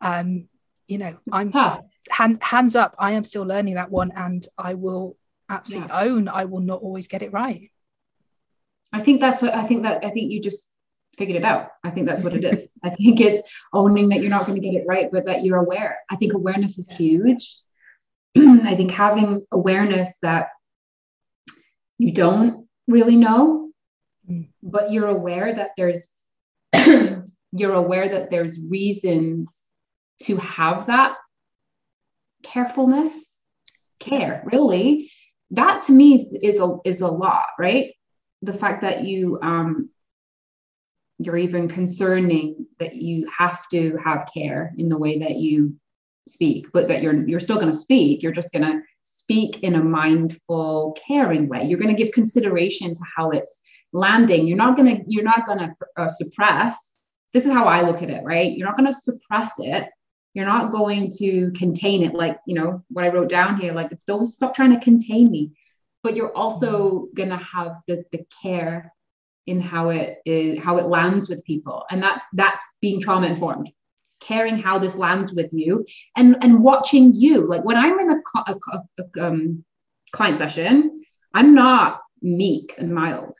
um 0.00 0.48
you 0.86 0.98
know 0.98 1.16
i'm 1.32 1.50
huh. 1.50 1.80
hand, 2.10 2.42
hands 2.42 2.76
up 2.76 2.94
i 2.98 3.12
am 3.12 3.24
still 3.24 3.44
learning 3.44 3.74
that 3.74 3.90
one 3.90 4.12
and 4.14 4.46
i 4.58 4.74
will 4.74 5.16
absolutely 5.48 5.88
yeah. 5.88 6.02
own 6.02 6.28
i 6.28 6.44
will 6.44 6.60
not 6.60 6.80
always 6.80 7.08
get 7.08 7.22
it 7.22 7.32
right 7.32 7.70
i 8.92 9.00
think 9.00 9.20
that's 9.20 9.42
i 9.42 9.64
think 9.64 9.82
that 9.82 10.04
i 10.04 10.10
think 10.10 10.30
you 10.30 10.40
just 10.40 10.73
figured 11.16 11.36
it 11.36 11.44
out. 11.44 11.70
I 11.82 11.90
think 11.90 12.06
that's 12.06 12.22
what 12.22 12.34
it 12.34 12.44
is. 12.44 12.68
I 12.82 12.90
think 12.90 13.20
it's 13.20 13.46
owning 13.72 14.08
that 14.10 14.20
you're 14.20 14.30
not 14.30 14.46
going 14.46 14.60
to 14.60 14.66
get 14.66 14.74
it 14.74 14.84
right, 14.86 15.10
but 15.10 15.26
that 15.26 15.44
you're 15.44 15.58
aware. 15.58 15.98
I 16.10 16.16
think 16.16 16.34
awareness 16.34 16.78
is 16.78 16.90
huge. 16.90 17.58
I 18.36 18.74
think 18.74 18.90
having 18.90 19.46
awareness 19.52 20.18
that 20.22 20.48
you 21.98 22.12
don't 22.12 22.66
really 22.88 23.16
know, 23.16 23.70
mm. 24.28 24.48
but 24.62 24.90
you're 24.90 25.08
aware 25.08 25.54
that 25.54 25.70
there's 25.76 26.12
you're 27.52 27.74
aware 27.74 28.08
that 28.08 28.30
there's 28.30 28.58
reasons 28.68 29.62
to 30.22 30.36
have 30.36 30.88
that 30.88 31.16
carefulness, 32.42 33.40
care, 34.00 34.42
really. 34.44 35.10
That 35.52 35.84
to 35.84 35.92
me 35.92 36.14
is, 36.14 36.54
is 36.54 36.60
a 36.60 36.78
is 36.84 37.00
a 37.00 37.08
lot, 37.08 37.46
right? 37.58 37.92
The 38.42 38.54
fact 38.54 38.82
that 38.82 39.04
you 39.04 39.38
um 39.40 39.90
you're 41.18 41.36
even 41.36 41.68
concerning 41.68 42.66
that 42.78 42.94
you 42.94 43.28
have 43.36 43.68
to 43.68 43.96
have 44.04 44.28
care 44.32 44.72
in 44.76 44.88
the 44.88 44.98
way 44.98 45.18
that 45.20 45.36
you 45.36 45.74
speak 46.28 46.66
but 46.72 46.88
that 46.88 47.02
you're 47.02 47.26
you're 47.26 47.40
still 47.40 47.58
going 47.58 47.70
to 47.70 47.76
speak. 47.76 48.22
You're 48.22 48.32
just 48.32 48.52
going 48.52 48.64
to 48.64 48.80
speak 49.02 49.62
in 49.62 49.74
a 49.74 49.82
mindful 49.82 50.96
caring 51.06 51.48
way. 51.48 51.64
You're 51.64 51.78
going 51.78 51.94
to 51.94 52.02
give 52.02 52.12
consideration 52.14 52.94
to 52.94 53.00
how 53.16 53.30
it's 53.30 53.62
landing. 53.92 54.46
You're 54.46 54.56
not 54.56 54.76
going 54.76 54.96
to 54.96 55.04
you're 55.06 55.24
not 55.24 55.46
going 55.46 55.58
to 55.58 55.74
uh, 55.96 56.08
suppress. 56.08 56.92
This 57.32 57.46
is 57.46 57.52
how 57.52 57.64
i 57.64 57.82
look 57.82 58.02
at 58.02 58.10
it 58.10 58.22
right? 58.24 58.56
You're 58.56 58.66
not 58.66 58.76
going 58.76 58.92
to 58.92 58.98
suppress 58.98 59.52
it. 59.58 59.88
You're 60.34 60.46
not 60.46 60.72
going 60.72 61.10
to 61.18 61.52
contain 61.52 62.02
it. 62.02 62.14
Like 62.14 62.38
you 62.46 62.54
know 62.54 62.82
what 62.90 63.04
i 63.04 63.08
wrote 63.08 63.30
down 63.30 63.60
here 63.60 63.72
like 63.72 63.90
don't 64.06 64.26
stop 64.26 64.54
trying 64.54 64.72
to 64.72 64.84
contain 64.84 65.30
me. 65.30 65.52
But 66.02 66.16
you're 66.16 66.36
also 66.36 67.08
going 67.14 67.30
to 67.30 67.38
have 67.38 67.76
the, 67.88 68.04
the 68.12 68.26
care 68.42 68.92
in 69.46 69.60
how 69.60 69.90
it 69.90 70.18
is 70.24 70.58
how 70.58 70.78
it 70.78 70.86
lands 70.86 71.28
with 71.28 71.44
people. 71.44 71.84
And 71.90 72.02
that's 72.02 72.24
that's 72.32 72.62
being 72.80 73.00
trauma 73.00 73.26
informed 73.26 73.70
caring 74.24 74.58
how 74.58 74.78
this 74.78 74.96
lands 74.96 75.32
with 75.32 75.52
you 75.52 75.84
and 76.16 76.36
and 76.40 76.62
watching 76.62 77.12
you. 77.12 77.46
Like 77.46 77.64
when 77.64 77.76
i'm 77.76 77.98
in 78.00 78.10
a, 78.10 78.40
a, 78.46 78.56
a 78.98 79.26
um, 79.26 79.64
client 80.12 80.38
session 80.38 81.04
i'm 81.32 81.54
not 81.54 82.00
meek 82.22 82.74
and 82.78 82.94
mild. 82.94 83.36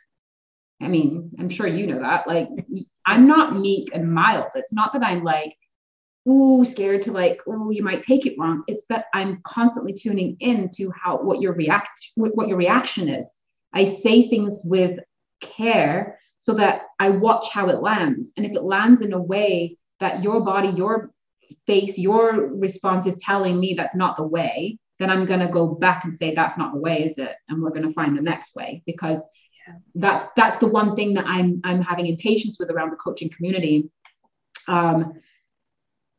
I 0.80 0.88
mean 0.88 1.30
i'm 1.38 1.48
sure 1.48 1.66
you 1.66 1.86
know 1.86 2.00
that. 2.00 2.26
Like 2.26 2.48
i'm 3.06 3.26
not 3.26 3.58
meek 3.58 3.90
and 3.94 4.12
mild. 4.12 4.46
It's 4.54 4.72
not 4.72 4.92
that 4.92 5.02
i'm 5.02 5.24
like 5.24 5.54
ooh 6.28 6.64
scared 6.64 7.02
to 7.02 7.12
like 7.12 7.40
oh 7.46 7.70
you 7.70 7.82
might 7.82 8.02
take 8.02 8.26
it 8.26 8.36
wrong. 8.38 8.64
It's 8.66 8.84
that 8.88 9.06
i'm 9.14 9.40
constantly 9.44 9.94
tuning 9.94 10.36
in 10.40 10.68
to 10.76 10.90
how 10.90 11.18
what 11.18 11.40
your 11.40 11.54
react 11.54 11.98
what 12.16 12.48
your 12.48 12.58
reaction 12.58 13.08
is. 13.08 13.28
I 13.72 13.84
say 13.84 14.28
things 14.28 14.60
with 14.64 14.98
care 15.40 16.18
so 16.44 16.54
that 16.54 16.82
I 17.00 17.08
watch 17.08 17.48
how 17.50 17.68
it 17.68 17.80
lands. 17.80 18.32
And 18.36 18.44
if 18.44 18.52
it 18.52 18.62
lands 18.62 19.00
in 19.00 19.14
a 19.14 19.20
way 19.20 19.78
that 20.00 20.22
your 20.22 20.42
body, 20.42 20.68
your 20.68 21.10
face, 21.66 21.96
your 21.98 22.54
response 22.54 23.06
is 23.06 23.16
telling 23.16 23.58
me 23.58 23.74
that's 23.74 23.94
not 23.94 24.16
the 24.16 24.26
way, 24.26 24.78
then 24.98 25.10
I'm 25.10 25.24
going 25.24 25.40
to 25.40 25.48
go 25.48 25.68
back 25.68 26.04
and 26.04 26.14
say 26.14 26.34
that's 26.34 26.58
not 26.58 26.74
the 26.74 26.80
way, 26.80 27.04
is 27.04 27.16
it? 27.18 27.34
And 27.48 27.62
we're 27.62 27.70
going 27.70 27.88
to 27.88 27.94
find 27.94 28.16
the 28.16 28.22
next 28.22 28.54
way 28.54 28.82
because 28.84 29.24
yeah. 29.66 29.74
that's 29.94 30.24
that's 30.36 30.58
the 30.58 30.66
one 30.66 30.94
thing 30.94 31.14
that 31.14 31.24
I'm 31.26 31.60
I'm 31.64 31.80
having 31.80 32.06
impatience 32.06 32.58
with 32.60 32.70
around 32.70 32.90
the 32.90 32.96
coaching 32.96 33.30
community. 33.30 33.90
Um, 34.68 35.14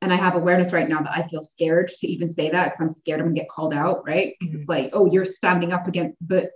and 0.01 0.11
I 0.11 0.17
have 0.17 0.35
awareness 0.35 0.73
right 0.73 0.89
now 0.89 1.01
that 1.01 1.15
I 1.15 1.27
feel 1.27 1.41
scared 1.41 1.89
to 1.99 2.07
even 2.07 2.29
say 2.29 2.49
that 2.49 2.65
because 2.65 2.81
I'm 2.81 2.89
scared 2.89 3.19
I'm 3.19 3.27
gonna 3.27 3.39
get 3.39 3.49
called 3.49 3.73
out, 3.73 4.03
right? 4.05 4.33
Because 4.39 4.53
mm-hmm. 4.53 4.59
it's 4.61 4.69
like, 4.69 4.89
oh, 4.93 5.05
you're 5.05 5.25
standing 5.25 5.71
up 5.71 5.87
against, 5.87 6.17
but 6.19 6.49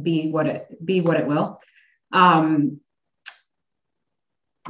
be 0.00 0.30
what 0.30 0.46
it 0.46 0.84
be 0.84 1.00
what 1.00 1.18
it 1.18 1.26
will 1.26 1.58
um, 2.12 2.80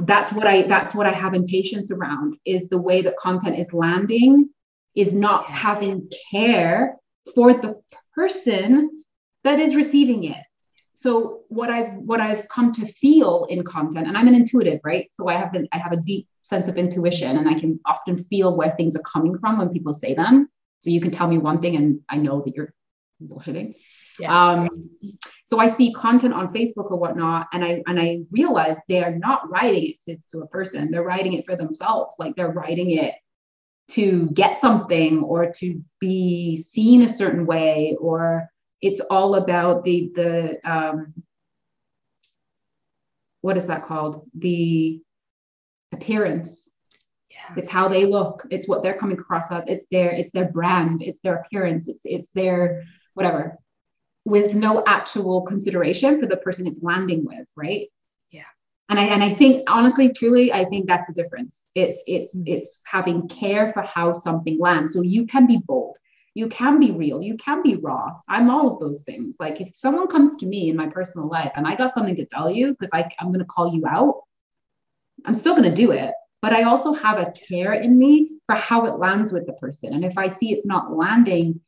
that's 0.01 0.31
what 0.31 0.47
i 0.47 0.63
that's 0.63 0.95
what 0.95 1.05
i 1.05 1.11
have 1.11 1.33
impatience 1.33 1.91
around 1.91 2.35
is 2.45 2.67
the 2.69 2.77
way 2.77 3.01
that 3.03 3.15
content 3.17 3.59
is 3.59 3.73
landing 3.73 4.49
is 4.95 5.13
not 5.13 5.45
yeah. 5.47 5.55
having 5.55 6.09
care 6.31 6.95
for 7.35 7.53
the 7.53 7.79
person 8.15 9.03
that 9.43 9.59
is 9.59 9.75
receiving 9.75 10.23
it 10.23 10.43
so 11.03 11.41
what 11.49 11.69
I've 11.69 11.95
what 11.95 12.21
I've 12.21 12.47
come 12.47 12.71
to 12.73 12.85
feel 12.85 13.45
in 13.49 13.63
content, 13.63 14.07
and 14.07 14.17
I'm 14.17 14.29
an 14.29 14.35
intuitive, 14.35 14.79
right? 14.85 15.09
So 15.11 15.27
I 15.27 15.33
have 15.33 15.53
I 15.73 15.77
have 15.77 15.91
a 15.91 15.97
deep 15.97 16.27
sense 16.43 16.69
of 16.69 16.77
intuition, 16.77 17.35
and 17.35 17.49
I 17.49 17.59
can 17.59 17.79
often 17.85 18.23
feel 18.25 18.55
where 18.55 18.71
things 18.71 18.95
are 18.95 19.01
coming 19.01 19.37
from 19.37 19.57
when 19.57 19.67
people 19.69 19.91
say 19.91 20.13
them. 20.13 20.47
So 20.79 20.91
you 20.91 21.01
can 21.01 21.11
tell 21.11 21.27
me 21.27 21.37
one 21.39 21.61
thing, 21.61 21.75
and 21.75 21.99
I 22.07 22.17
know 22.17 22.41
that 22.41 22.55
you're 22.55 22.73
bullshitting. 23.21 23.75
Yeah. 24.19 24.51
Um, 24.51 24.69
so 25.45 25.59
I 25.59 25.67
see 25.67 25.93
content 25.93 26.33
on 26.33 26.53
Facebook 26.53 26.91
or 26.91 26.97
whatnot, 26.97 27.47
and 27.53 27.63
I 27.63 27.83
and 27.87 27.99
I 27.99 28.21
realize 28.31 28.77
they 28.87 29.03
are 29.03 29.15
not 29.15 29.49
writing 29.49 29.91
it 29.91 30.01
to, 30.03 30.17
to 30.31 30.43
a 30.43 30.47
person. 30.47 30.91
They're 30.91 31.03
writing 31.03 31.33
it 31.33 31.45
for 31.45 31.55
themselves. 31.55 32.15
Like 32.19 32.35
they're 32.35 32.51
writing 32.51 32.91
it 32.91 33.15
to 33.89 34.29
get 34.33 34.59
something 34.59 35.21
or 35.23 35.51
to 35.51 35.83
be 35.99 36.55
seen 36.55 37.01
a 37.01 37.07
certain 37.07 37.45
way 37.45 37.97
or 37.99 38.49
it's 38.81 39.01
all 39.01 39.35
about 39.35 39.83
the 39.83 40.11
the 40.15 40.59
um, 40.69 41.13
what 43.41 43.57
is 43.57 43.67
that 43.67 43.83
called 43.83 44.25
the 44.35 45.01
appearance 45.91 46.71
yeah. 47.29 47.55
it's 47.57 47.69
how 47.69 47.87
they 47.87 48.05
look 48.05 48.47
it's 48.49 48.67
what 48.67 48.83
they're 48.83 48.97
coming 48.97 49.19
across 49.19 49.51
as 49.51 49.63
it's 49.67 49.85
their 49.91 50.11
it's 50.11 50.31
their 50.33 50.49
brand 50.49 51.01
it's 51.01 51.21
their 51.21 51.35
appearance 51.35 51.87
it's 51.87 52.03
it's 52.05 52.29
their 52.31 52.83
whatever 53.13 53.57
with 54.25 54.53
no 54.53 54.83
actual 54.87 55.41
consideration 55.41 56.19
for 56.19 56.25
the 56.25 56.37
person 56.37 56.67
it's 56.67 56.81
landing 56.81 57.25
with 57.25 57.47
right? 57.55 57.87
Yeah. 58.31 58.43
And 58.89 58.99
I 58.99 59.03
and 59.05 59.23
I 59.23 59.33
think 59.33 59.69
honestly, 59.69 60.11
truly, 60.11 60.51
I 60.53 60.65
think 60.65 60.87
that's 60.87 61.05
the 61.07 61.13
difference. 61.13 61.65
It's 61.75 62.01
it's 62.07 62.35
mm. 62.35 62.43
it's 62.47 62.81
having 62.85 63.27
care 63.27 63.73
for 63.73 63.81
how 63.81 64.13
something 64.13 64.59
lands. 64.59 64.93
So 64.93 65.01
you 65.01 65.25
can 65.25 65.47
be 65.47 65.57
bold. 65.57 65.95
You 66.35 66.47
can 66.47 66.79
be 66.79 66.91
real. 66.91 67.21
You 67.21 67.37
can 67.37 67.61
be 67.61 67.75
raw. 67.75 68.19
I'm 68.27 68.49
all 68.49 68.73
of 68.73 68.79
those 68.79 69.03
things. 69.03 69.37
Like 69.39 69.61
if 69.61 69.71
someone 69.75 70.07
comes 70.07 70.35
to 70.37 70.45
me 70.45 70.69
in 70.69 70.75
my 70.75 70.87
personal 70.87 71.27
life 71.27 71.51
and 71.55 71.67
i 71.67 71.75
got 71.75 71.93
something 71.93 72.15
to 72.15 72.25
tell 72.25 72.49
you 72.49 72.71
because 72.71 72.89
I 72.93 73.09
i'm 73.19 73.27
going 73.27 73.39
to 73.39 73.45
call 73.45 73.73
you 73.73 73.85
out 73.87 74.21
i'm 75.25 75.35
still 75.35 75.55
going 75.55 75.69
to 75.69 75.75
do 75.75 75.91
it. 75.91 76.13
But 76.41 76.53
i 76.53 76.63
also 76.63 76.93
have 76.93 77.19
a 77.19 77.31
care 77.31 77.73
in 77.73 77.97
me 77.97 78.31
for 78.47 78.55
how 78.55 78.85
it 78.85 78.99
lands 78.99 79.31
with 79.31 79.45
the 79.45 79.53
person. 79.53 79.93
And 79.93 80.03
if 80.03 80.17
i 80.17 80.27
see 80.27 80.51
it's 80.51 80.65
not 80.65 80.95
landing 80.95 81.61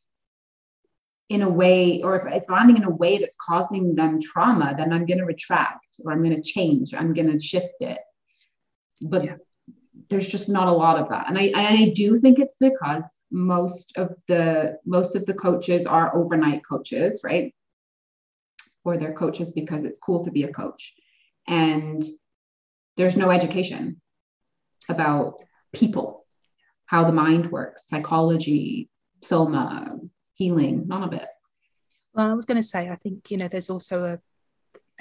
in 1.30 1.42
a 1.42 1.50
way 1.50 2.02
or 2.04 2.16
if 2.16 2.24
it's 2.26 2.50
landing 2.50 2.78
in 2.78 2.84
a 2.84 2.90
way 2.90 3.18
that's 3.18 3.36
causing 3.44 3.96
them 3.96 4.22
trauma 4.22 4.76
then 4.78 4.94
i'm 4.94 5.06
going 5.06 5.18
to 5.18 5.26
retract 5.26 5.88
or 6.04 6.12
i'm 6.12 6.24
going 6.24 6.36
to 6.36 6.42
change 6.42 6.94
i'm 6.94 7.14
going 7.14 7.32
to 7.32 7.40
shift 7.40 7.74
it. 7.80 8.00
But 9.02 9.26
yeah. 9.26 9.36
there's 10.10 10.28
just 10.28 10.50
not 10.50 10.68
a 10.68 10.72
lot 10.72 11.00
of 11.00 11.10
that. 11.10 11.28
And 11.28 11.38
I, 11.38 11.44
and 11.44 11.78
I 11.78 11.94
do 11.94 12.16
think 12.16 12.40
it's 12.40 12.58
because 12.60 13.06
most 13.32 13.98
of 13.98 14.16
the 14.28 14.78
most 14.86 15.16
of 15.16 15.26
the 15.26 15.34
coaches 15.34 15.86
are 15.86 16.16
overnight 16.16 16.62
coaches 16.68 17.22
right? 17.24 17.54
Or 18.84 18.98
they're 18.98 19.14
coaches 19.14 19.52
because 19.52 19.84
it's 19.84 19.98
cool 19.98 20.24
to 20.24 20.32
be 20.32 20.44
a 20.44 20.54
coach. 20.54 20.94
And 21.48 22.06
there's 22.98 23.18
no 23.18 23.32
education 23.32 24.02
about 24.88 25.42
people 25.74 26.26
how 26.86 27.04
the 27.04 27.12
mind 27.12 27.52
works 27.52 27.88
psychology 27.88 28.90
soma 29.22 29.98
healing 30.36 30.88
none 30.88 31.04
of 31.04 31.14
it 31.14 31.28
well 32.14 32.30
i 32.30 32.34
was 32.34 32.46
going 32.46 32.62
to 32.62 32.68
say 32.68 32.90
i 32.90 32.96
think 32.96 33.32
you 33.32 33.38
know 33.38 33.48
there's 33.48 33.70
also 33.70 34.04
a 34.04 34.20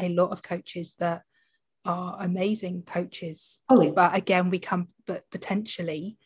a 0.00 0.08
lot 0.08 0.30
of 0.30 0.42
coaches 0.42 0.94
that 0.98 1.22
are 1.84 2.16
amazing 2.20 2.82
coaches 2.82 3.60
oh, 3.68 3.92
but 3.92 4.16
again 4.16 4.48
we 4.50 4.58
come 4.58 4.88
but 5.06 5.22
potentially 5.30 6.16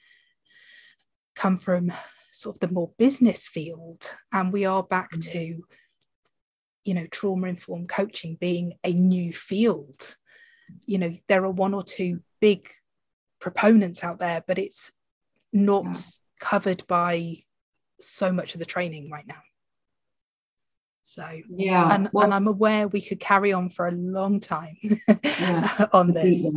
come 1.35 1.59
from 1.59 1.93
sort 2.33 2.57
of 2.57 2.61
the 2.61 2.73
more 2.73 2.93
business 2.99 3.47
field 3.47 4.17
and 4.33 4.53
we 4.53 4.65
are 4.65 4.83
back 4.83 5.11
mm-hmm. 5.13 5.33
to 5.33 5.63
you 6.85 6.95
know 6.95 7.07
trauma 7.11 7.49
informed 7.49 7.89
coaching 7.89 8.37
being 8.41 8.73
a 8.85 8.93
new 8.93 9.33
field 9.33 10.17
you 10.87 10.99
know 10.99 11.13
there 11.29 11.45
are 11.45 11.51
one 11.51 11.75
or 11.75 11.83
two 11.83 12.21
big 12.41 12.69
proponents 13.41 14.05
out 14.05 14.19
there 14.19 14.43
but 14.47 14.59
it's 14.59 14.93
not 15.53 15.85
yeah. 15.85 15.95
covered 16.41 16.87
by 16.87 17.37
so 18.01 18.33
much 18.33 18.55
of 18.55 18.61
the 18.61 18.67
training 18.67 19.11
right 19.11 19.27
now 19.27 19.41
so 21.03 21.27
yeah 21.49 21.95
and, 21.95 22.11
well, 22.13 22.25
and 22.25 22.35
i'm 22.35 22.47
aware 22.47 22.87
we 22.89 23.01
could 23.01 23.21
carry 23.21 23.53
on 23.53 23.69
for 23.69 23.89
a 23.89 23.93
long 23.93 24.41
time 24.41 24.77
yeah, 25.25 25.87
on 25.93 26.13
this 26.13 26.53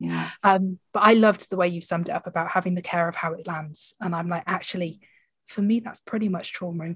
yeah. 0.00 0.28
Um, 0.42 0.78
but 0.92 1.00
I 1.00 1.14
loved 1.14 1.48
the 1.48 1.56
way 1.56 1.68
you 1.68 1.80
summed 1.80 2.08
it 2.08 2.12
up 2.12 2.26
about 2.26 2.50
having 2.50 2.74
the 2.74 2.82
care 2.82 3.08
of 3.08 3.14
how 3.14 3.32
it 3.32 3.46
lands. 3.46 3.94
And 4.00 4.14
I'm 4.14 4.28
like, 4.28 4.42
actually, 4.46 5.00
for 5.46 5.62
me, 5.62 5.80
that's 5.80 6.00
pretty 6.00 6.28
much 6.28 6.52
trauma 6.52 6.94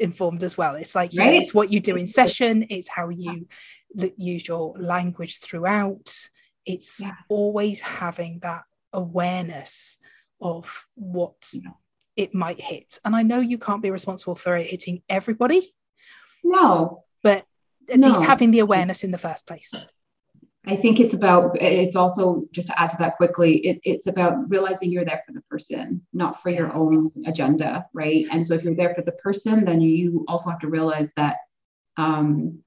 informed 0.00 0.42
as 0.42 0.56
well. 0.56 0.74
It's 0.74 0.94
like, 0.94 1.12
right? 1.16 1.34
know, 1.34 1.40
it's 1.40 1.54
what 1.54 1.72
you 1.72 1.80
do 1.80 1.96
in 1.96 2.06
session, 2.06 2.66
it's 2.70 2.88
how 2.88 3.08
you 3.08 3.46
yeah. 3.94 4.08
use 4.16 4.46
your 4.48 4.74
language 4.78 5.40
throughout. 5.40 6.28
It's 6.64 7.00
yeah. 7.00 7.14
always 7.28 7.80
having 7.80 8.40
that 8.40 8.62
awareness 8.92 9.98
of 10.40 10.86
what 10.94 11.36
yeah. 11.52 11.70
It 12.18 12.34
might 12.34 12.60
hit. 12.60 12.98
And 13.04 13.14
I 13.14 13.22
know 13.22 13.38
you 13.38 13.58
can't 13.58 13.80
be 13.80 13.92
responsible 13.92 14.34
for 14.34 14.56
it 14.56 14.66
hitting 14.66 15.02
everybody. 15.08 15.72
No. 16.42 17.04
But 17.22 17.44
at 17.88 18.00
no. 18.00 18.08
least 18.08 18.24
having 18.24 18.50
the 18.50 18.58
awareness 18.58 19.04
in 19.04 19.12
the 19.12 19.18
first 19.18 19.46
place. 19.46 19.72
I 20.66 20.76
think 20.76 20.98
it's 20.98 21.14
about, 21.14 21.56
it's 21.62 21.96
also 21.96 22.44
just 22.50 22.66
to 22.66 22.78
add 22.78 22.90
to 22.90 22.96
that 22.98 23.16
quickly, 23.16 23.58
it, 23.58 23.80
it's 23.84 24.08
about 24.08 24.50
realizing 24.50 24.90
you're 24.90 25.04
there 25.04 25.22
for 25.24 25.32
the 25.32 25.40
person, 25.42 26.04
not 26.12 26.42
for 26.42 26.50
your 26.50 26.74
own 26.74 27.10
agenda, 27.24 27.86
right? 27.94 28.26
And 28.32 28.44
so 28.44 28.54
if 28.54 28.64
you're 28.64 28.74
there 28.74 28.94
for 28.94 29.02
the 29.02 29.12
person, 29.12 29.64
then 29.64 29.80
you 29.80 30.26
also 30.28 30.50
have 30.50 30.58
to 30.58 30.68
realize 30.68 31.14
that 31.14 31.36
um, 31.96 32.58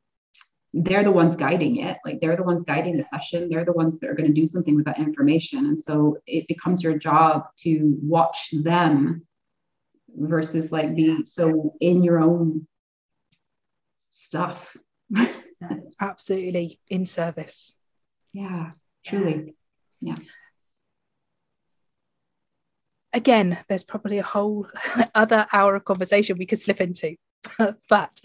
they're 0.74 1.04
the 1.04 1.12
ones 1.12 1.36
guiding 1.36 1.78
it. 1.78 1.98
Like 2.06 2.22
they're 2.22 2.38
the 2.38 2.44
ones 2.44 2.64
guiding 2.64 2.96
the 2.96 3.04
session. 3.04 3.50
They're 3.50 3.66
the 3.66 3.74
ones 3.74 4.00
that 4.00 4.10
are 4.10 4.16
going 4.16 4.34
to 4.34 4.42
do 4.42 4.48
something 4.48 4.76
with 4.78 4.86
that 4.86 4.98
information. 4.98 5.66
And 5.66 5.78
so 5.78 6.18
it 6.26 6.48
becomes 6.48 6.82
your 6.82 6.98
job 6.98 7.44
to 7.64 7.98
watch 8.02 8.54
them 8.54 9.28
versus 10.16 10.72
like 10.72 10.96
be 10.96 11.26
so 11.26 11.76
in 11.80 12.04
your 12.04 12.20
own 12.20 12.68
stuff. 14.12 14.76
Absolutely 16.00 16.80
in 16.90 17.06
service. 17.06 17.76
Yeah, 18.34 18.72
truly. 19.06 19.56
Yeah. 20.00 20.16
Again, 23.14 23.58
there's 23.68 23.84
probably 23.84 24.20
a 24.20 24.24
whole 24.24 24.68
other 25.16 25.46
hour 25.52 25.76
of 25.76 25.86
conversation 25.86 26.38
we 26.38 26.46
could 26.46 26.60
slip 26.60 26.80
into. 26.80 27.16
but 27.90 28.20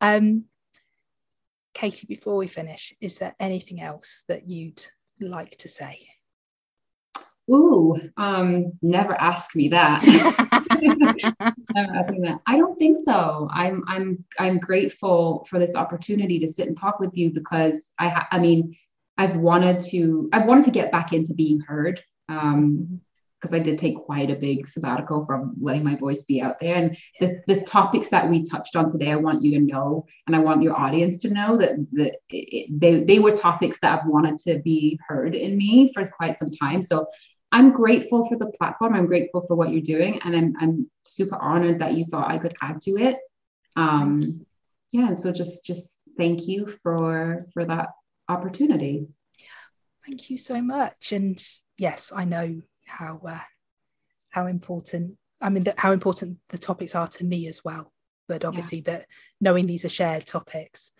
um, 0.00 0.44
Katie, 1.74 2.06
before 2.06 2.36
we 2.36 2.48
finish, 2.48 2.92
is 3.00 3.18
there 3.18 3.34
anything 3.38 3.80
else 3.80 4.24
that 4.28 4.48
you'd 4.48 4.84
like 5.20 5.56
to 5.58 5.68
say? 5.68 6.08
Ooh, 7.50 7.96
um, 8.16 8.72
never 8.82 9.20
ask 9.20 9.54
me 9.54 9.68
that. 9.68 10.02
Never 11.74 11.94
ask 11.94 12.12
me 12.12 12.20
that. 12.28 12.40
I 12.46 12.56
don't 12.56 12.78
think 12.78 12.98
so. 13.04 13.48
I'm 13.52 13.84
I'm 13.86 14.24
I'm 14.38 14.58
grateful 14.58 15.46
for 15.48 15.58
this 15.58 15.74
opportunity 15.74 16.38
to 16.40 16.48
sit 16.48 16.68
and 16.68 16.76
talk 16.76 17.00
with 17.00 17.10
you 17.14 17.30
because 17.30 17.92
I 17.98 18.08
ha- 18.08 18.28
I 18.30 18.38
mean 18.38 18.76
I've 19.18 19.36
wanted 19.36 19.82
to 19.90 20.28
I've 20.32 20.46
wanted 20.46 20.64
to 20.66 20.70
get 20.70 20.92
back 20.92 21.12
into 21.12 21.34
being 21.34 21.60
heard 21.60 22.02
um, 22.28 23.00
because 23.42 23.54
I 23.54 23.58
did 23.58 23.78
take 23.78 23.96
quite 23.96 24.30
a 24.30 24.36
big 24.36 24.68
sabbatical 24.68 25.26
from 25.26 25.56
letting 25.60 25.82
my 25.82 25.96
voice 25.96 26.22
be 26.22 26.40
out 26.40 26.60
there. 26.60 26.76
And 26.76 26.96
the, 27.18 27.42
the 27.48 27.62
topics 27.62 28.08
that 28.10 28.30
we 28.30 28.44
touched 28.44 28.76
on 28.76 28.88
today, 28.88 29.10
I 29.10 29.16
want 29.16 29.42
you 29.42 29.58
to 29.58 29.64
know, 29.64 30.06
and 30.26 30.36
I 30.36 30.38
want 30.38 30.62
your 30.62 30.78
audience 30.78 31.18
to 31.18 31.28
know 31.28 31.56
that, 31.56 31.72
that 31.94 32.12
it, 32.30 32.68
they, 32.80 33.02
they 33.02 33.18
were 33.18 33.36
topics 33.36 33.78
that 33.82 33.98
I've 33.98 34.06
wanted 34.06 34.38
to 34.46 34.60
be 34.60 34.98
heard 35.08 35.34
in 35.34 35.56
me 35.56 35.92
for 35.92 36.06
quite 36.06 36.36
some 36.36 36.50
time. 36.50 36.84
So 36.84 37.06
I'm 37.52 37.72
grateful 37.72 38.26
for 38.28 38.36
the 38.36 38.46
platform. 38.46 38.94
I'm 38.94 39.06
grateful 39.06 39.44
for 39.46 39.54
what 39.54 39.70
you're 39.70 39.82
doing. 39.82 40.20
And 40.24 40.34
I'm, 40.34 40.54
I'm 40.58 40.90
super 41.04 41.36
honored 41.36 41.80
that 41.80 41.94
you 41.94 42.06
thought 42.06 42.30
I 42.30 42.38
could 42.38 42.54
add 42.62 42.80
to 42.82 42.96
it. 42.96 43.18
Um, 43.76 44.46
yeah. 44.90 45.08
And 45.08 45.18
so 45.18 45.30
just, 45.32 45.64
just 45.64 45.98
thank 46.16 46.48
you 46.48 46.66
for, 46.82 47.44
for 47.52 47.64
that 47.66 47.90
opportunity. 48.28 49.06
Thank 50.06 50.30
you 50.30 50.38
so 50.38 50.60
much. 50.60 51.12
And 51.12 51.40
yes, 51.78 52.10
I 52.14 52.24
know 52.24 52.62
how 52.86 53.20
uh, 53.26 53.38
how 54.30 54.46
important 54.46 55.16
I 55.40 55.48
mean 55.48 55.64
that 55.64 55.78
how 55.78 55.92
important 55.92 56.38
the 56.48 56.58
topics 56.58 56.94
are 56.94 57.08
to 57.08 57.24
me 57.24 57.46
as 57.46 57.64
well. 57.64 57.92
But 58.28 58.44
obviously 58.44 58.78
yeah. 58.78 58.98
that 58.98 59.06
knowing 59.40 59.66
these 59.66 59.84
are 59.84 59.90
shared 59.90 60.26
topics. 60.26 60.92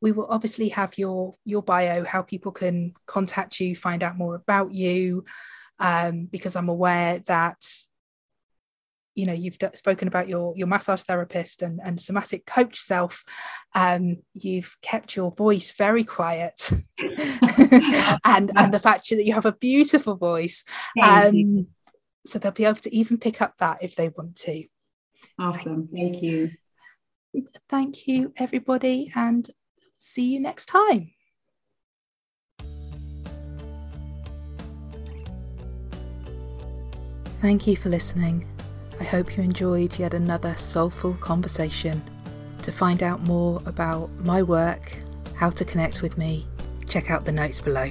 We 0.00 0.12
will 0.12 0.26
obviously 0.26 0.68
have 0.70 0.98
your 0.98 1.34
your 1.44 1.62
bio, 1.62 2.04
how 2.04 2.22
people 2.22 2.52
can 2.52 2.94
contact 3.06 3.58
you, 3.58 3.74
find 3.74 4.02
out 4.02 4.16
more 4.16 4.34
about 4.34 4.72
you, 4.72 5.24
um, 5.78 6.26
because 6.26 6.56
I'm 6.56 6.68
aware 6.68 7.20
that 7.26 7.64
you 9.14 9.26
know 9.26 9.32
you've 9.32 9.58
d- 9.58 9.68
spoken 9.74 10.08
about 10.08 10.28
your 10.28 10.54
your 10.56 10.66
massage 10.66 11.02
therapist 11.02 11.62
and, 11.62 11.80
and 11.82 12.00
somatic 12.00 12.46
coach 12.46 12.78
self. 12.80 13.24
Um, 13.74 14.18
you've 14.32 14.76
kept 14.82 15.16
your 15.16 15.30
voice 15.30 15.72
very 15.72 16.04
quiet. 16.04 16.70
And 18.26 18.50
and 18.56 18.72
the 18.72 18.80
fact 18.80 19.10
that 19.10 19.24
you 19.24 19.34
have 19.34 19.46
a 19.46 19.52
beautiful 19.52 20.16
voice. 20.16 20.64
Um, 21.02 21.68
so 22.26 22.38
they'll 22.38 22.52
be 22.52 22.64
able 22.64 22.80
to 22.80 22.94
even 22.94 23.18
pick 23.18 23.42
up 23.42 23.56
that 23.58 23.82
if 23.82 23.96
they 23.96 24.08
want 24.08 24.36
to. 24.36 24.64
Awesome. 25.38 25.88
Thank 25.92 26.22
you. 26.22 26.50
Thank 27.68 28.06
you 28.06 28.32
everybody 28.36 29.12
and 29.14 29.48
see 29.98 30.32
you 30.32 30.40
next 30.40 30.66
time. 30.66 31.13
Thank 37.44 37.66
you 37.66 37.76
for 37.76 37.90
listening. 37.90 38.48
I 38.98 39.04
hope 39.04 39.36
you 39.36 39.42
enjoyed 39.42 39.98
yet 39.98 40.14
another 40.14 40.54
soulful 40.54 41.12
conversation. 41.12 42.02
To 42.62 42.72
find 42.72 43.02
out 43.02 43.20
more 43.20 43.60
about 43.66 44.08
my 44.20 44.42
work, 44.42 44.96
how 45.34 45.50
to 45.50 45.62
connect 45.62 46.00
with 46.00 46.16
me, 46.16 46.46
check 46.88 47.10
out 47.10 47.26
the 47.26 47.32
notes 47.32 47.60
below. 47.60 47.90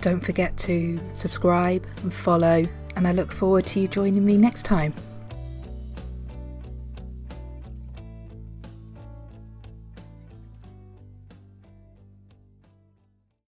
Don't 0.00 0.18
forget 0.18 0.56
to 0.66 0.98
subscribe 1.12 1.86
and 2.02 2.12
follow, 2.12 2.64
and 2.96 3.06
I 3.06 3.12
look 3.12 3.30
forward 3.30 3.66
to 3.66 3.78
you 3.78 3.86
joining 3.86 4.26
me 4.26 4.36
next 4.36 4.64
time. 4.64 4.94